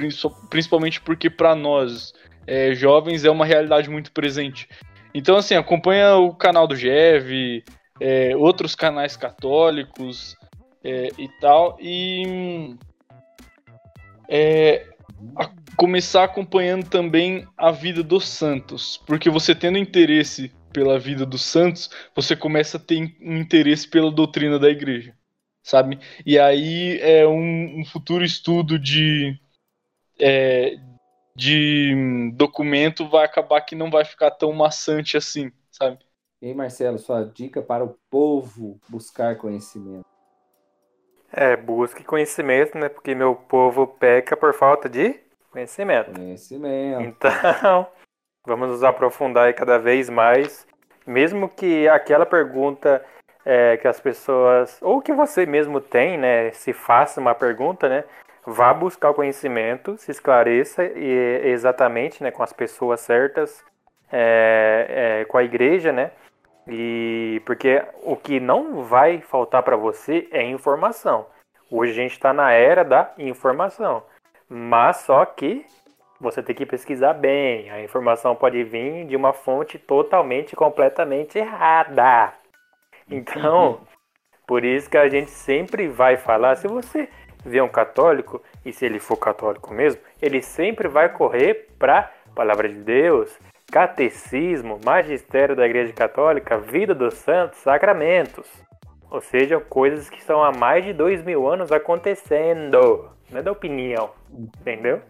Principalmente 0.49 0.99
porque 1.01 1.29
para 1.29 1.55
nós 1.55 2.13
é, 2.45 2.73
jovens 2.73 3.25
é 3.25 3.29
uma 3.29 3.45
realidade 3.45 3.89
muito 3.89 4.11
presente. 4.11 4.67
Então, 5.13 5.35
assim, 5.37 5.55
acompanha 5.55 6.15
o 6.15 6.33
canal 6.33 6.67
do 6.67 6.75
GEV, 6.75 7.63
é, 7.99 8.35
outros 8.35 8.75
canais 8.75 9.15
católicos 9.15 10.35
é, 10.83 11.09
e 11.17 11.27
tal, 11.39 11.77
e 11.79 12.75
é, 14.27 14.87
a 15.35 15.49
começar 15.75 16.23
acompanhando 16.23 16.87
também 16.87 17.47
a 17.57 17.71
vida 17.71 18.01
dos 18.01 18.27
santos, 18.27 18.97
porque 19.05 19.29
você 19.29 19.53
tendo 19.53 19.77
interesse 19.77 20.51
pela 20.71 20.97
vida 20.97 21.25
dos 21.25 21.41
santos, 21.41 21.89
você 22.15 22.35
começa 22.35 22.77
a 22.77 22.79
ter 22.79 23.15
um 23.21 23.37
interesse 23.37 23.87
pela 23.87 24.11
doutrina 24.11 24.57
da 24.57 24.69
igreja, 24.69 25.13
sabe? 25.61 25.99
E 26.25 26.39
aí 26.39 26.97
é 27.01 27.27
um, 27.27 27.81
um 27.81 27.85
futuro 27.85 28.23
estudo 28.23 28.79
de, 28.79 29.37
é, 30.19 30.77
de 31.35 32.31
documento 32.33 33.07
vai 33.07 33.25
acabar 33.25 33.61
que 33.61 33.75
não 33.75 33.89
vai 33.89 34.05
ficar 34.05 34.31
tão 34.31 34.51
maçante 34.53 35.17
assim, 35.17 35.51
sabe? 35.71 35.99
E 36.41 36.47
aí, 36.47 36.53
Marcelo, 36.53 36.97
sua 36.97 37.23
dica 37.23 37.61
para 37.61 37.83
o 37.83 37.95
povo 38.09 38.79
buscar 38.89 39.37
conhecimento? 39.37 40.05
É, 41.31 41.55
busque 41.55 42.03
conhecimento, 42.03 42.77
né? 42.77 42.89
Porque 42.89 43.15
meu 43.15 43.35
povo 43.35 43.87
peca 43.87 44.35
por 44.35 44.53
falta 44.53 44.89
de 44.89 45.19
conhecimento. 45.51 46.11
Conhecimento. 46.11 47.01
Então, 47.01 47.87
vamos 48.45 48.69
nos 48.69 48.83
aprofundar 48.83 49.47
aí 49.47 49.53
cada 49.53 49.77
vez 49.77 50.09
mais. 50.09 50.67
Mesmo 51.05 51.47
que 51.47 51.87
aquela 51.87 52.25
pergunta 52.25 53.05
é, 53.45 53.77
que 53.77 53.87
as 53.87 53.99
pessoas, 53.99 54.79
ou 54.81 55.01
que 55.01 55.13
você 55.13 55.45
mesmo 55.45 55.79
tem, 55.79 56.17
né? 56.17 56.51
Se 56.51 56.73
faça 56.73 57.21
uma 57.21 57.33
pergunta, 57.33 57.87
né? 57.87 58.03
Vá 58.45 58.73
buscar 58.73 59.11
o 59.11 59.13
conhecimento, 59.13 59.97
se 59.97 60.11
esclareça 60.11 60.83
e, 60.83 61.41
exatamente 61.45 62.23
né, 62.23 62.31
com 62.31 62.43
as 62.43 62.53
pessoas 62.53 63.01
certas, 63.01 63.63
é, 64.11 65.21
é, 65.21 65.25
com 65.25 65.37
a 65.37 65.43
igreja, 65.43 65.91
né? 65.91 66.11
E 66.67 67.41
porque 67.45 67.83
o 68.03 68.15
que 68.15 68.39
não 68.39 68.83
vai 68.83 69.19
faltar 69.21 69.63
para 69.63 69.75
você 69.75 70.27
é 70.31 70.43
informação. 70.43 71.25
Hoje 71.69 71.91
a 71.91 71.95
gente 71.95 72.11
está 72.11 72.33
na 72.33 72.51
era 72.51 72.83
da 72.83 73.13
informação, 73.17 74.03
mas 74.47 74.97
só 74.97 75.25
que 75.25 75.65
você 76.19 76.43
tem 76.43 76.55
que 76.55 76.65
pesquisar 76.65 77.13
bem. 77.13 77.69
A 77.71 77.81
informação 77.81 78.35
pode 78.35 78.63
vir 78.63 79.05
de 79.05 79.15
uma 79.15 79.33
fonte 79.33 79.79
totalmente, 79.79 80.55
completamente 80.55 81.39
errada. 81.39 82.33
Então, 83.09 83.81
por 84.45 84.63
isso 84.63 84.89
que 84.89 84.97
a 84.97 85.09
gente 85.09 85.31
sempre 85.31 85.87
vai 85.87 86.17
falar, 86.17 86.55
se 86.55 86.67
você 86.67 87.09
vê 87.45 87.61
um 87.61 87.69
católico, 87.69 88.41
e 88.65 88.71
se 88.71 88.85
ele 88.85 88.99
for 88.99 89.17
católico 89.17 89.73
mesmo, 89.73 90.01
ele 90.21 90.41
sempre 90.41 90.87
vai 90.87 91.09
correr 91.09 91.69
para 91.77 92.11
Palavra 92.35 92.69
de 92.69 92.75
Deus, 92.75 93.37
Catecismo, 93.71 94.79
Magistério 94.83 95.55
da 95.55 95.65
Igreja 95.65 95.93
Católica, 95.93 96.57
Vida 96.57 96.93
dos 96.93 97.15
Santos, 97.15 97.59
Sacramentos. 97.59 98.47
Ou 99.09 99.21
seja, 99.21 99.59
coisas 99.59 100.09
que 100.09 100.19
estão 100.19 100.43
há 100.43 100.51
mais 100.51 100.85
de 100.85 100.93
dois 100.93 101.23
mil 101.23 101.47
anos 101.47 101.71
acontecendo. 101.71 103.09
Não 103.29 103.39
é 103.39 103.41
da 103.41 103.51
opinião, 103.51 104.11
entendeu? 104.31 105.01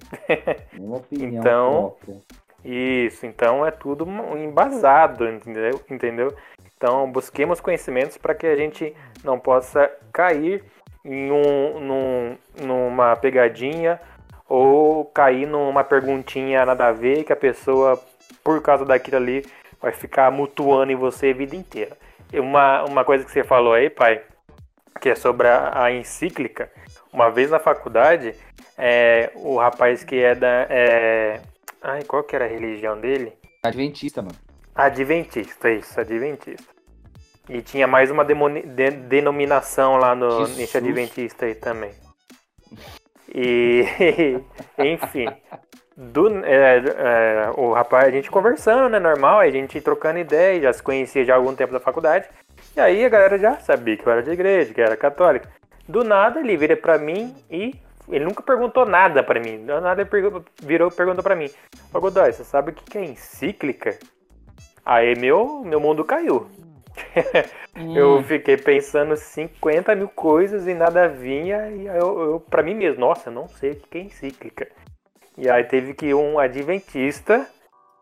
Uma 0.78 0.98
opinião 0.98 1.42
então, 1.42 1.96
própria. 2.06 2.22
Isso, 2.64 3.26
então 3.26 3.66
é 3.66 3.72
tudo 3.72 4.08
embasado, 4.38 5.28
entendeu? 5.28 5.82
entendeu? 5.90 6.36
Então 6.78 7.12
busquemos 7.12 7.60
conhecimentos 7.60 8.18
para 8.18 8.36
que 8.36 8.46
a 8.46 8.56
gente 8.56 8.96
não 9.24 9.40
possa 9.40 9.92
cair 10.12 10.64
em 11.04 11.32
um, 11.32 11.80
num, 11.80 12.38
numa 12.66 13.16
pegadinha 13.16 14.00
ou 14.48 15.06
cair 15.06 15.48
numa 15.48 15.84
perguntinha 15.84 16.66
nada 16.66 16.88
a 16.88 16.92
ver 16.92 17.24
que 17.24 17.32
a 17.32 17.38
pessoa, 17.38 18.02
por 18.44 18.62
causa 18.62 18.86
daquilo 18.86 19.18
ali, 19.18 19.46
vai 19.82 19.92
ficar 19.92 20.30
mutuando 20.32 20.92
em 20.92 20.96
você 20.96 21.30
a 21.30 21.34
vida 21.34 21.56
inteira. 21.56 21.98
Uma, 22.34 22.84
uma 22.84 23.04
coisa 23.04 23.26
que 23.26 23.32
você 23.32 23.44
falou 23.44 23.74
aí, 23.74 23.90
pai, 23.90 24.22
que 25.00 25.10
é 25.10 25.16
sobre 25.16 25.48
a, 25.48 25.84
a 25.84 25.92
encíclica, 25.92 26.72
uma 27.12 27.30
vez 27.30 27.50
na 27.50 27.60
faculdade, 27.60 28.36
é, 28.78 29.32
o 29.36 29.58
rapaz 29.58 30.04
que 30.04 30.22
é 30.22 30.36
da. 30.36 30.68
É... 30.70 31.42
Ai, 31.82 32.04
qual 32.04 32.24
que 32.24 32.36
era 32.36 32.46
a 32.46 32.48
religião 32.48 33.00
dele? 33.00 33.34
Adventista, 33.64 34.22
mano. 34.22 34.36
Adventista, 34.74 35.70
isso, 35.70 36.00
Adventista. 36.00 36.72
E 37.50 37.62
tinha 37.62 37.88
mais 37.88 38.10
uma 38.12 38.24
demoni- 38.24 38.62
de- 38.62 38.92
denominação 38.92 39.98
lá 39.98 40.16
no, 40.16 40.46
susto. 40.46 40.60
Adventista 40.78 41.46
aí 41.46 41.56
também. 41.56 41.92
E, 43.34 43.86
enfim, 44.78 45.26
do, 45.96 46.44
é, 46.44 46.78
é, 46.80 47.50
o 47.56 47.72
rapaz, 47.72 48.06
a 48.06 48.12
gente 48.12 48.30
conversando, 48.30 48.90
né, 48.90 49.00
normal, 49.00 49.40
a 49.40 49.50
gente 49.50 49.80
trocando 49.80 50.20
ideia, 50.20 50.60
já 50.62 50.74
se 50.74 50.84
conhecia 50.84 51.24
já 51.24 51.34
há 51.34 51.38
algum 51.38 51.56
tempo 51.56 51.72
da 51.72 51.80
faculdade. 51.80 52.28
E 52.76 52.80
aí 52.82 53.06
a 53.06 53.10
galera 53.10 53.38
já 53.40 53.58
sabia 53.60 53.96
que 53.96 54.06
eu 54.06 54.12
era 54.12 54.22
de 54.22 54.32
igreja, 54.32 54.74
que 54.74 54.82
eu 54.82 54.86
era 54.86 54.98
católica. 54.98 55.50
Do 55.88 56.04
nada 56.04 56.42
ele 56.42 56.58
vira 56.58 56.76
pra 56.76 56.98
mim 56.98 57.34
e 57.50 57.74
ele 58.10 58.26
nunca 58.26 58.44
perguntou 58.44 58.86
nada 58.86 59.24
pra 59.24 59.40
mim. 59.40 59.66
Do 59.66 59.80
nada 59.80 60.02
ele 60.02 60.10
pergu- 60.10 60.44
virou 60.62 60.90
e 60.90 60.94
perguntou 60.94 61.24
pra 61.24 61.36
mim: 61.36 61.50
Ô 61.94 62.02
Godoy, 62.02 62.34
você 62.34 62.44
sabe 62.44 62.72
o 62.72 62.74
que 62.74 62.84
que 62.84 62.98
é 62.98 63.06
encíclica? 63.06 63.98
Aí 64.86 65.16
meu, 65.18 65.62
meu 65.64 65.80
mundo 65.80 66.04
caiu. 66.04 66.48
Eu 67.96 68.22
fiquei 68.24 68.58
pensando 68.58 69.16
50 69.16 69.96
mil 69.96 70.10
coisas 70.10 70.68
e 70.68 70.74
nada 70.74 71.08
vinha. 71.08 71.70
E 71.70 71.88
aí 71.90 71.98
eu, 71.98 72.20
eu 72.20 72.40
para 72.40 72.62
mim 72.62 72.74
mesmo, 72.74 73.00
nossa, 73.00 73.32
não 73.32 73.48
sei 73.48 73.72
o 73.72 73.76
que 73.76 73.98
é 73.98 74.02
encíclica. 74.02 74.68
E 75.38 75.50
aí 75.50 75.64
teve 75.64 75.94
que 75.94 76.14
um 76.14 76.38
adventista 76.38 77.48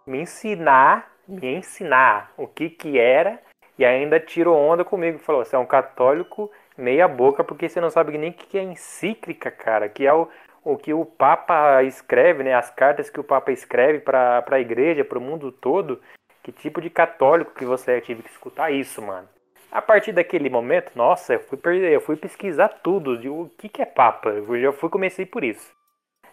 me 0.08 0.22
ensinar, 0.22 1.12
me 1.28 1.56
ensinar 1.56 2.34
o 2.36 2.48
que 2.48 2.70
que 2.70 3.00
era. 3.00 3.40
E 3.78 3.86
ainda 3.86 4.20
tirou 4.20 4.58
onda 4.58 4.84
comigo. 4.84 5.20
Falou, 5.20 5.46
você 5.46 5.56
é 5.56 5.60
um 5.60 5.66
católico 5.66 6.52
meia 6.76 7.08
boca 7.08 7.44
porque 7.44 7.70
você 7.70 7.80
não 7.80 7.90
sabe 7.90 8.18
nem 8.18 8.32
o 8.32 8.34
que 8.34 8.48
que 8.48 8.58
é 8.58 8.64
encíclica, 8.64 9.52
cara. 9.52 9.88
Que 9.88 10.08
é 10.08 10.14
o, 10.14 10.28
o 10.64 10.78
que 10.78 10.94
o 10.94 11.06
Papa 11.06 11.84
escreve, 11.84 12.44
né? 12.44 12.56
As 12.56 12.72
cartas 12.72 13.10
que 13.10 13.20
o 13.20 13.24
Papa 13.24 13.52
escreve 13.52 14.00
para 14.00 14.44
a 14.50 14.60
igreja, 14.60 15.06
para 15.06 15.20
o 15.20 15.22
mundo 15.22 15.52
todo. 15.52 16.02
Que 16.50 16.54
tipo 16.54 16.82
de 16.82 16.90
católico 16.90 17.54
que 17.54 17.64
você 17.64 17.92
é? 17.92 18.02
Tive 18.02 18.24
que 18.24 18.30
escutar 18.32 18.72
isso, 18.72 19.04
mano. 19.04 19.28
A 19.72 19.84
partir 19.84 20.12
daquele 20.12 20.50
momento, 20.50 20.92
nossa, 20.96 21.34
eu 21.34 21.40
fui, 21.42 21.60
perder, 21.60 21.92
eu 21.92 22.02
fui 22.02 22.16
pesquisar 22.16 22.70
tudo 22.70 23.16
de 23.16 23.30
o 23.30 23.52
que, 23.56 23.70
que 23.70 23.84
é 23.84 23.86
Papa. 23.86 24.30
Eu 24.30 24.60
já 24.60 24.72
fui 24.72 24.90
comecei 24.90 25.28
por 25.28 25.44
isso, 25.44 25.72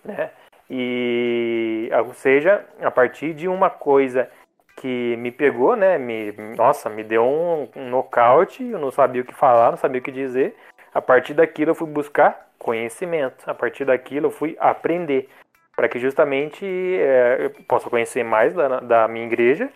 né? 0.02 0.30
E, 0.70 1.90
ou 2.06 2.14
seja, 2.14 2.64
a 2.80 2.90
partir 2.90 3.34
de 3.34 3.46
uma 3.46 3.68
coisa 3.68 4.30
que 4.76 5.16
me 5.18 5.30
pegou, 5.30 5.76
né? 5.76 5.98
Me, 5.98 6.32
nossa, 6.56 6.88
me 6.88 7.04
deu 7.04 7.22
um, 7.22 7.68
um 7.76 7.90
nocaute. 7.90 8.64
Eu 8.64 8.78
não 8.78 8.90
sabia 8.90 9.20
o 9.20 9.24
que 9.24 9.34
falar, 9.34 9.70
não 9.70 9.76
sabia 9.76 10.00
o 10.00 10.04
que 10.04 10.10
dizer. 10.10 10.56
A 10.94 11.02
partir 11.02 11.34
daquilo 11.34 11.72
eu 11.72 11.74
fui 11.74 11.88
buscar 11.88 12.48
conhecimento. 12.58 13.44
A 13.46 13.52
partir 13.52 13.84
daquilo 13.84 14.28
eu 14.28 14.30
fui 14.30 14.56
aprender 14.58 15.28
para 15.76 15.90
que 15.90 15.98
justamente 15.98 16.64
é, 16.64 17.36
eu 17.40 17.50
possa 17.64 17.90
conhecer 17.90 18.24
mais 18.24 18.54
da, 18.54 18.80
da 18.80 19.08
minha 19.08 19.26
igreja 19.26 19.70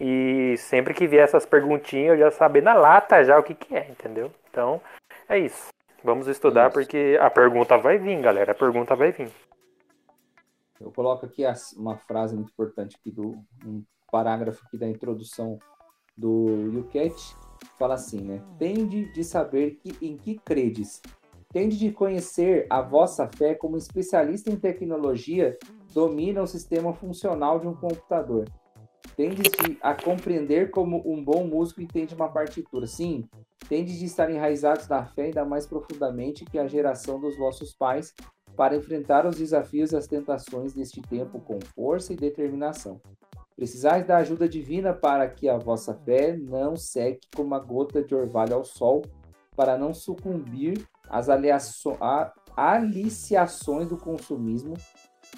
e 0.00 0.56
sempre 0.58 0.92
que 0.94 1.06
vier 1.06 1.24
essas 1.24 1.46
perguntinhas, 1.46 2.18
eu 2.18 2.18
já 2.18 2.30
saber 2.30 2.62
na 2.62 2.74
lata 2.74 3.22
já 3.24 3.38
o 3.38 3.42
que, 3.42 3.54
que 3.54 3.74
é, 3.74 3.88
entendeu? 3.90 4.30
Então, 4.50 4.80
é 5.28 5.38
isso. 5.38 5.68
Vamos 6.02 6.28
estudar 6.28 6.66
Isso. 6.68 6.74
porque 6.74 7.18
a 7.18 7.30
pergunta 7.30 7.78
vai 7.78 7.96
vir, 7.96 8.20
galera. 8.20 8.52
A 8.52 8.54
pergunta 8.54 8.94
vai 8.94 9.10
vir. 9.10 9.30
Eu 10.78 10.92
coloco 10.92 11.24
aqui 11.24 11.46
as- 11.46 11.72
uma 11.72 11.96
frase 11.96 12.34
muito 12.34 12.50
importante 12.50 12.96
aqui 13.00 13.10
do 13.10 13.36
um 13.64 13.82
parágrafo 14.12 14.62
aqui 14.66 14.76
da 14.76 14.86
introdução 14.86 15.58
do 16.16 16.70
Yuket, 16.72 17.14
fala 17.78 17.94
assim, 17.94 18.20
né? 18.20 18.42
Tende 18.58 19.10
de 19.12 19.24
saber 19.24 19.76
que, 19.82 19.96
em 20.06 20.16
que 20.16 20.38
credes. 20.44 21.00
Tende 21.52 21.78
de 21.78 21.90
conhecer 21.90 22.66
a 22.68 22.82
vossa 22.82 23.26
fé 23.28 23.54
como 23.54 23.76
especialista 23.78 24.50
em 24.50 24.56
tecnologia 24.56 25.56
domina 25.94 26.42
o 26.42 26.46
sistema 26.46 26.92
funcional 26.92 27.58
de 27.58 27.66
um 27.66 27.74
computador. 27.74 28.44
Tendes 29.16 29.50
de 29.52 29.78
a 29.80 29.94
compreender 29.94 30.70
como 30.70 31.02
um 31.06 31.22
bom 31.22 31.46
músico 31.46 31.80
entende 31.80 32.14
uma 32.14 32.28
partitura. 32.28 32.86
Sim, 32.86 33.28
tendes 33.68 33.98
de 33.98 34.06
estar 34.06 34.30
enraizados 34.30 34.88
na 34.88 35.04
fé 35.06 35.24
ainda 35.24 35.44
mais 35.44 35.66
profundamente 35.66 36.44
que 36.44 36.58
a 36.58 36.66
geração 36.66 37.20
dos 37.20 37.36
vossos 37.36 37.74
pais 37.74 38.12
para 38.56 38.76
enfrentar 38.76 39.26
os 39.26 39.36
desafios 39.36 39.92
e 39.92 39.96
as 39.96 40.06
tentações 40.06 40.72
deste 40.74 41.00
tempo 41.02 41.40
com 41.40 41.58
força 41.74 42.12
e 42.12 42.16
determinação. 42.16 43.00
Precisais 43.56 44.04
da 44.06 44.16
ajuda 44.16 44.48
divina 44.48 44.92
para 44.92 45.28
que 45.28 45.48
a 45.48 45.56
vossa 45.56 45.94
fé 45.94 46.36
não 46.36 46.76
seque 46.76 47.28
como 47.34 47.48
uma 47.48 47.60
gota 47.60 48.02
de 48.02 48.14
orvalho 48.14 48.54
ao 48.54 48.64
sol, 48.64 49.02
para 49.56 49.78
não 49.78 49.94
sucumbir 49.94 50.84
às 51.08 51.28
a- 52.00 52.32
aliciações 52.56 53.88
do 53.88 53.96
consumismo, 53.96 54.74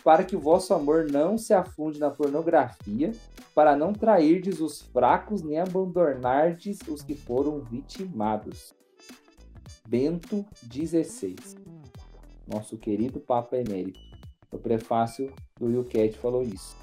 para 0.07 0.22
que 0.22 0.36
o 0.36 0.40
vosso 0.40 0.72
amor 0.72 1.11
não 1.11 1.36
se 1.36 1.52
afunde 1.52 1.98
na 1.98 2.09
pornografia, 2.09 3.11
para 3.52 3.74
não 3.74 3.92
trairdes 3.92 4.61
os 4.61 4.80
fracos 4.80 5.42
nem 5.42 5.59
abandonardes 5.59 6.78
os 6.86 7.02
que 7.02 7.16
foram 7.16 7.59
vitimados. 7.59 8.72
Bento 9.88 10.46
16 10.62 11.57
nosso 12.46 12.78
querido 12.78 13.18
Papa 13.18 13.57
Emérito. 13.57 13.98
No 14.52 14.61
prefácio 14.61 15.32
do 15.59 15.68
Yucat 15.68 16.16
falou 16.18 16.44
isso. 16.44 16.76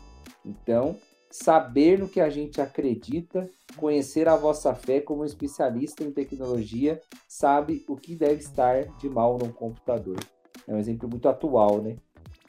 Então, 0.43 0.97
saber 1.31 1.99
no 1.99 2.09
que 2.09 2.19
a 2.19 2.29
gente 2.29 2.59
acredita, 2.59 3.49
conhecer 3.77 4.27
a 4.27 4.35
vossa 4.35 4.75
fé 4.75 4.99
como 4.99 5.23
especialista 5.23 6.03
em 6.03 6.11
tecnologia, 6.11 7.01
sabe 7.25 7.85
o 7.87 7.95
que 7.95 8.17
deve 8.17 8.41
estar 8.41 8.83
de 8.97 9.07
mal 9.07 9.37
num 9.37 9.53
computador. 9.53 10.19
É 10.67 10.73
um 10.73 10.77
exemplo 10.77 11.07
muito 11.07 11.29
atual, 11.29 11.81
né? 11.81 11.95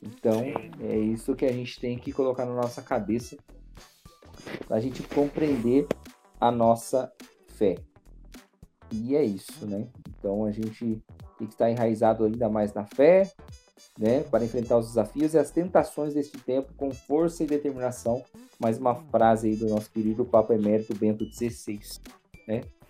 Então, 0.05 0.43
é 0.81 0.99
isso 0.99 1.35
que 1.35 1.47
a 1.47 1.53
gente 1.53 1.81
tem 1.81 1.99
que 1.99 2.13
colocar 2.13 2.45
na 2.45 2.55
nossa 2.55 2.83
cabeça 2.83 3.39
para 4.67 4.77
a 4.77 4.81
gente 4.81 5.03
compreender 5.03 5.87
a 6.39 6.51
nossa 6.51 7.11
fé. 7.49 7.77
E 8.93 9.17
é 9.17 9.25
isso, 9.25 9.67
né? 9.67 9.89
Então 10.09 10.45
a 10.45 10.53
gente 10.53 11.03
tem 11.39 11.47
que 11.47 11.55
estar 11.55 11.71
enraizado 11.71 12.25
ainda 12.25 12.49
mais 12.49 12.75
na 12.75 12.85
fé, 12.85 13.31
né? 13.99 14.23
Para 14.25 14.45
enfrentar 14.45 14.79
os 14.79 14.89
desafios 14.89 15.35
e 15.35 15.39
as 15.39 15.51
tentações 15.51 16.15
deste 16.15 16.39
tempo 16.39 16.73
com 16.77 16.91
força 16.91 17.43
e 17.43 17.47
determinação. 17.47 18.23
Mais 18.59 18.79
uma 18.79 18.95
frase 18.95 19.49
aí 19.49 19.57
do 19.57 19.69
nosso 19.69 19.91
querido 19.91 20.25
Papa 20.25 20.55
Emérito 20.55 20.95
Bento 20.95 21.25
XVI. 21.25 21.81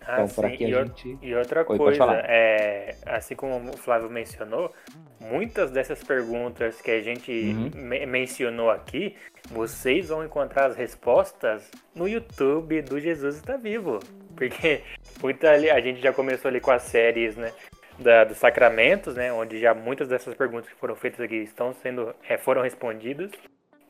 Ah, 0.06 0.22
Então, 0.22 0.28
para 0.34 0.50
que 0.50 0.64
E 0.64 0.74
a 0.74 0.80
o- 0.82 0.86
gente. 0.86 1.18
E 1.22 1.34
outra 1.34 1.64
pode 1.64 1.78
coisa, 1.78 2.04
é, 2.26 2.94
assim 3.06 3.34
como 3.34 3.70
o 3.70 3.76
Flávio 3.76 4.10
mencionou, 4.10 4.72
muitas 5.20 5.70
dessas 5.70 6.02
perguntas 6.02 6.80
que 6.80 6.90
a 6.90 7.00
gente 7.00 7.30
Uhum. 7.32 7.70
me- 7.74 8.06
mencionou 8.06 8.70
aqui, 8.70 9.16
vocês 9.50 10.08
vão 10.08 10.24
encontrar 10.24 10.66
as 10.66 10.76
respostas 10.76 11.70
no 11.94 12.08
YouTube 12.08 12.82
do 12.82 13.00
Jesus 13.00 13.36
Está 13.36 13.56
Vivo. 13.56 14.00
Porque 14.36 14.82
muita 15.22 15.50
a 15.52 15.80
gente 15.80 16.00
já 16.00 16.12
começou 16.12 16.48
ali 16.48 16.60
com 16.60 16.70
as 16.72 16.82
séries, 16.82 17.36
né? 17.36 17.52
Da, 17.98 18.24
dos 18.24 18.36
sacramentos, 18.38 19.14
né? 19.14 19.32
Onde 19.32 19.58
já 19.60 19.72
muitas 19.72 20.08
dessas 20.08 20.34
perguntas 20.34 20.68
que 20.68 20.74
foram 20.74 20.96
feitas 20.96 21.20
aqui 21.20 21.36
estão 21.36 21.72
sendo, 21.72 22.12
é, 22.28 22.36
foram 22.36 22.60
respondidas. 22.60 23.30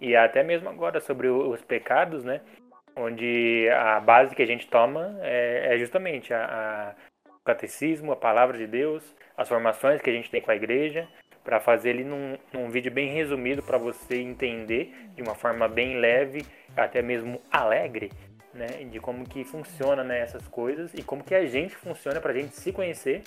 E 0.01 0.15
até 0.15 0.43
mesmo 0.43 0.69
agora 0.69 1.01
sobre 1.01 1.29
os 1.29 1.63
pecados, 1.63 2.23
né? 2.25 2.43
Onde 2.97 3.69
a 3.71 3.99
base 4.01 4.35
que 4.35 4.43
a 4.43 4.47
gente 4.47 4.69
toma 4.69 5.19
é, 5.21 5.75
é 5.75 5.79
justamente 5.79 6.33
a, 6.33 6.45
a 6.45 6.95
o 7.29 7.45
catecismo, 7.45 8.13
a 8.13 8.17
palavra 8.17 8.57
de 8.57 8.67
Deus, 8.67 9.05
as 9.37 9.49
formações 9.49 10.01
que 10.01 10.09
a 10.09 10.13
gente 10.13 10.31
tem 10.31 10.41
com 10.41 10.51
a 10.51 10.57
igreja, 10.57 11.07
para 11.45 11.61
fazer 11.61 11.91
ele 11.91 12.05
num, 12.05 12.39
num 12.53 12.71
vídeo 12.71 12.91
bem 12.91 13.11
resumido 13.11 13.63
para 13.63 13.77
você 13.77 14.17
entender 14.17 14.95
de 15.15 15.23
uma 15.23 15.35
forma 15.35 15.69
bem 15.69 15.99
leve, 15.99 16.43
até 16.75 17.03
mesmo 17.03 17.41
alegre, 17.53 18.11
né, 18.55 18.67
de 18.91 18.99
como 18.99 19.29
que 19.29 19.45
funciona 19.45 20.03
né, 20.03 20.21
essas 20.21 20.49
coisas 20.49 20.95
e 20.95 21.03
como 21.03 21.23
que 21.23 21.35
a 21.35 21.45
gente 21.45 21.77
funciona 21.77 22.19
para 22.21 22.33
a 22.33 22.35
gente 22.35 22.57
se 22.57 22.73
conhecer, 22.73 23.23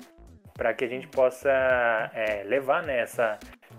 para 0.55 0.73
que 0.73 0.83
a 0.83 0.87
gente 0.87 1.07
possa 1.07 1.51
é, 2.13 2.43
levar 2.43 2.81
né, 2.81 3.01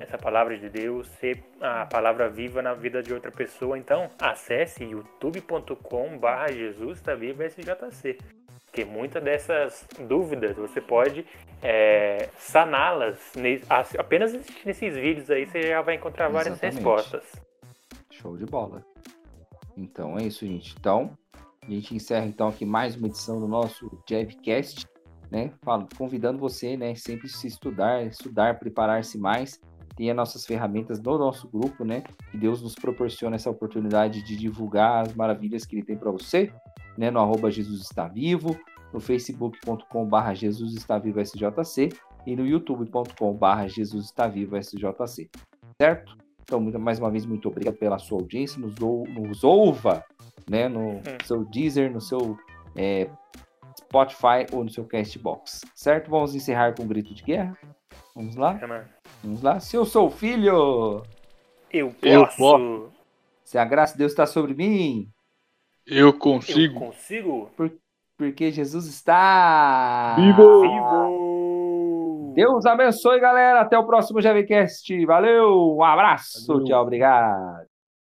essa 0.00 0.16
palavra 0.18 0.56
de 0.58 0.68
Deus, 0.68 1.08
ser 1.20 1.42
a 1.60 1.86
palavra 1.86 2.28
viva 2.28 2.62
na 2.62 2.74
vida 2.74 3.02
de 3.02 3.12
outra 3.12 3.30
pessoa. 3.30 3.78
Então, 3.78 4.10
acesse 4.20 4.84
youtube.com/barra 4.84 6.52
Jesus 6.52 6.98
está 6.98 7.14
vivo 7.14 7.42
SJC. 7.42 8.18
Porque 8.66 8.84
muitas 8.84 9.22
dessas 9.22 9.86
dúvidas 10.06 10.54
você 10.56 10.80
pode 10.80 11.26
é, 11.62 12.28
saná-las 12.38 13.18
apenas 13.98 14.34
assistindo 14.34 14.66
nesses 14.66 14.94
vídeos 14.94 15.30
aí 15.30 15.46
você 15.46 15.62
já 15.62 15.80
vai 15.82 15.94
encontrar 15.94 16.28
várias 16.28 16.52
Exatamente. 16.62 16.74
respostas. 16.76 17.24
Show 18.10 18.36
de 18.36 18.44
bola. 18.44 18.84
Então 19.76 20.18
é 20.18 20.24
isso, 20.24 20.46
gente. 20.46 20.74
Então, 20.78 21.16
a 21.66 21.70
gente 21.70 21.94
encerra 21.94 22.26
então 22.26 22.48
aqui 22.48 22.64
mais 22.64 22.94
uma 22.94 23.06
edição 23.06 23.40
do 23.40 23.48
nosso 23.48 23.90
Jabcast, 24.08 24.86
né? 25.30 25.50
Falo- 25.62 25.88
Convidando 25.96 26.38
você, 26.38 26.76
né, 26.76 26.94
sempre 26.94 27.28
se 27.28 27.46
estudar, 27.46 28.04
estudar, 28.04 28.58
preparar-se 28.58 29.18
mais. 29.18 29.60
Tem 29.98 30.08
as 30.10 30.16
nossas 30.16 30.46
ferramentas 30.46 31.00
no 31.02 31.18
nosso 31.18 31.48
grupo, 31.48 31.84
né? 31.84 32.04
Que 32.30 32.38
Deus 32.38 32.62
nos 32.62 32.76
proporciona 32.76 33.34
essa 33.34 33.50
oportunidade 33.50 34.22
de 34.22 34.36
divulgar 34.36 35.02
as 35.04 35.12
maravilhas 35.12 35.66
que 35.66 35.74
Ele 35.74 35.84
tem 35.84 35.96
para 35.96 36.12
você, 36.12 36.52
né? 36.96 37.10
No 37.10 37.18
arroba 37.18 37.50
Jesus 37.50 37.80
está 37.80 38.06
vivo, 38.06 38.56
no 38.92 39.00
facebook.com/barra 39.00 40.34
Jesus 40.34 40.74
está 40.74 41.00
vivo 41.00 41.20
SJC 41.20 41.88
e 42.24 42.36
no 42.36 42.46
youtube.com/barra 42.46 43.66
Jesus 43.66 44.04
está 44.04 44.28
vivo 44.28 44.56
SJC, 44.56 45.28
certo? 45.76 46.16
Então, 46.42 46.60
mais 46.60 47.00
uma 47.00 47.10
vez, 47.10 47.26
muito 47.26 47.48
obrigado 47.48 47.74
pela 47.74 47.98
sua 47.98 48.20
audiência. 48.20 48.60
Nos, 48.60 48.80
ou, 48.80 49.04
nos 49.08 49.42
ouva 49.42 50.04
né, 50.48 50.68
no 50.68 51.02
seu 51.24 51.44
Deezer, 51.44 51.92
no 51.92 52.00
seu 52.00 52.38
é, 52.76 53.10
Spotify 53.76 54.46
ou 54.52 54.62
no 54.62 54.70
seu 54.70 54.84
Castbox. 54.84 55.60
Certo? 55.74 56.08
Vamos 56.08 56.36
encerrar 56.36 56.74
com 56.74 56.84
um 56.84 56.88
grito 56.88 57.12
de 57.12 57.22
guerra. 57.22 57.58
Vamos 58.14 58.36
lá? 58.36 58.58
É. 58.62 58.97
Vamos 59.22 59.42
lá. 59.42 59.60
Se 59.60 59.76
eu 59.76 59.84
sou 59.84 60.10
filho, 60.10 61.02
Eu 61.72 61.94
Eu 62.02 62.24
posso. 62.24 62.36
posso. 62.38 62.92
se 63.44 63.58
a 63.58 63.64
graça 63.64 63.92
de 63.94 63.98
Deus 63.98 64.12
está 64.12 64.26
sobre 64.26 64.54
mim, 64.54 65.08
Eu 65.86 66.08
Eu 66.08 66.12
consigo. 66.18 66.78
consigo. 66.78 67.50
porque 68.16 68.50
Jesus 68.50 68.86
está. 68.86 70.14
Vivo! 70.16 70.60
Vivo! 70.62 72.32
Deus 72.34 72.66
abençoe, 72.66 73.18
galera. 73.20 73.60
Até 73.60 73.76
o 73.78 73.86
próximo 73.86 74.20
GVCast. 74.20 75.04
Valeu, 75.06 75.74
um 75.76 75.82
abraço. 75.82 76.46
Valeu. 76.46 76.64
Tchau, 76.64 76.82
obrigado. 76.82 77.67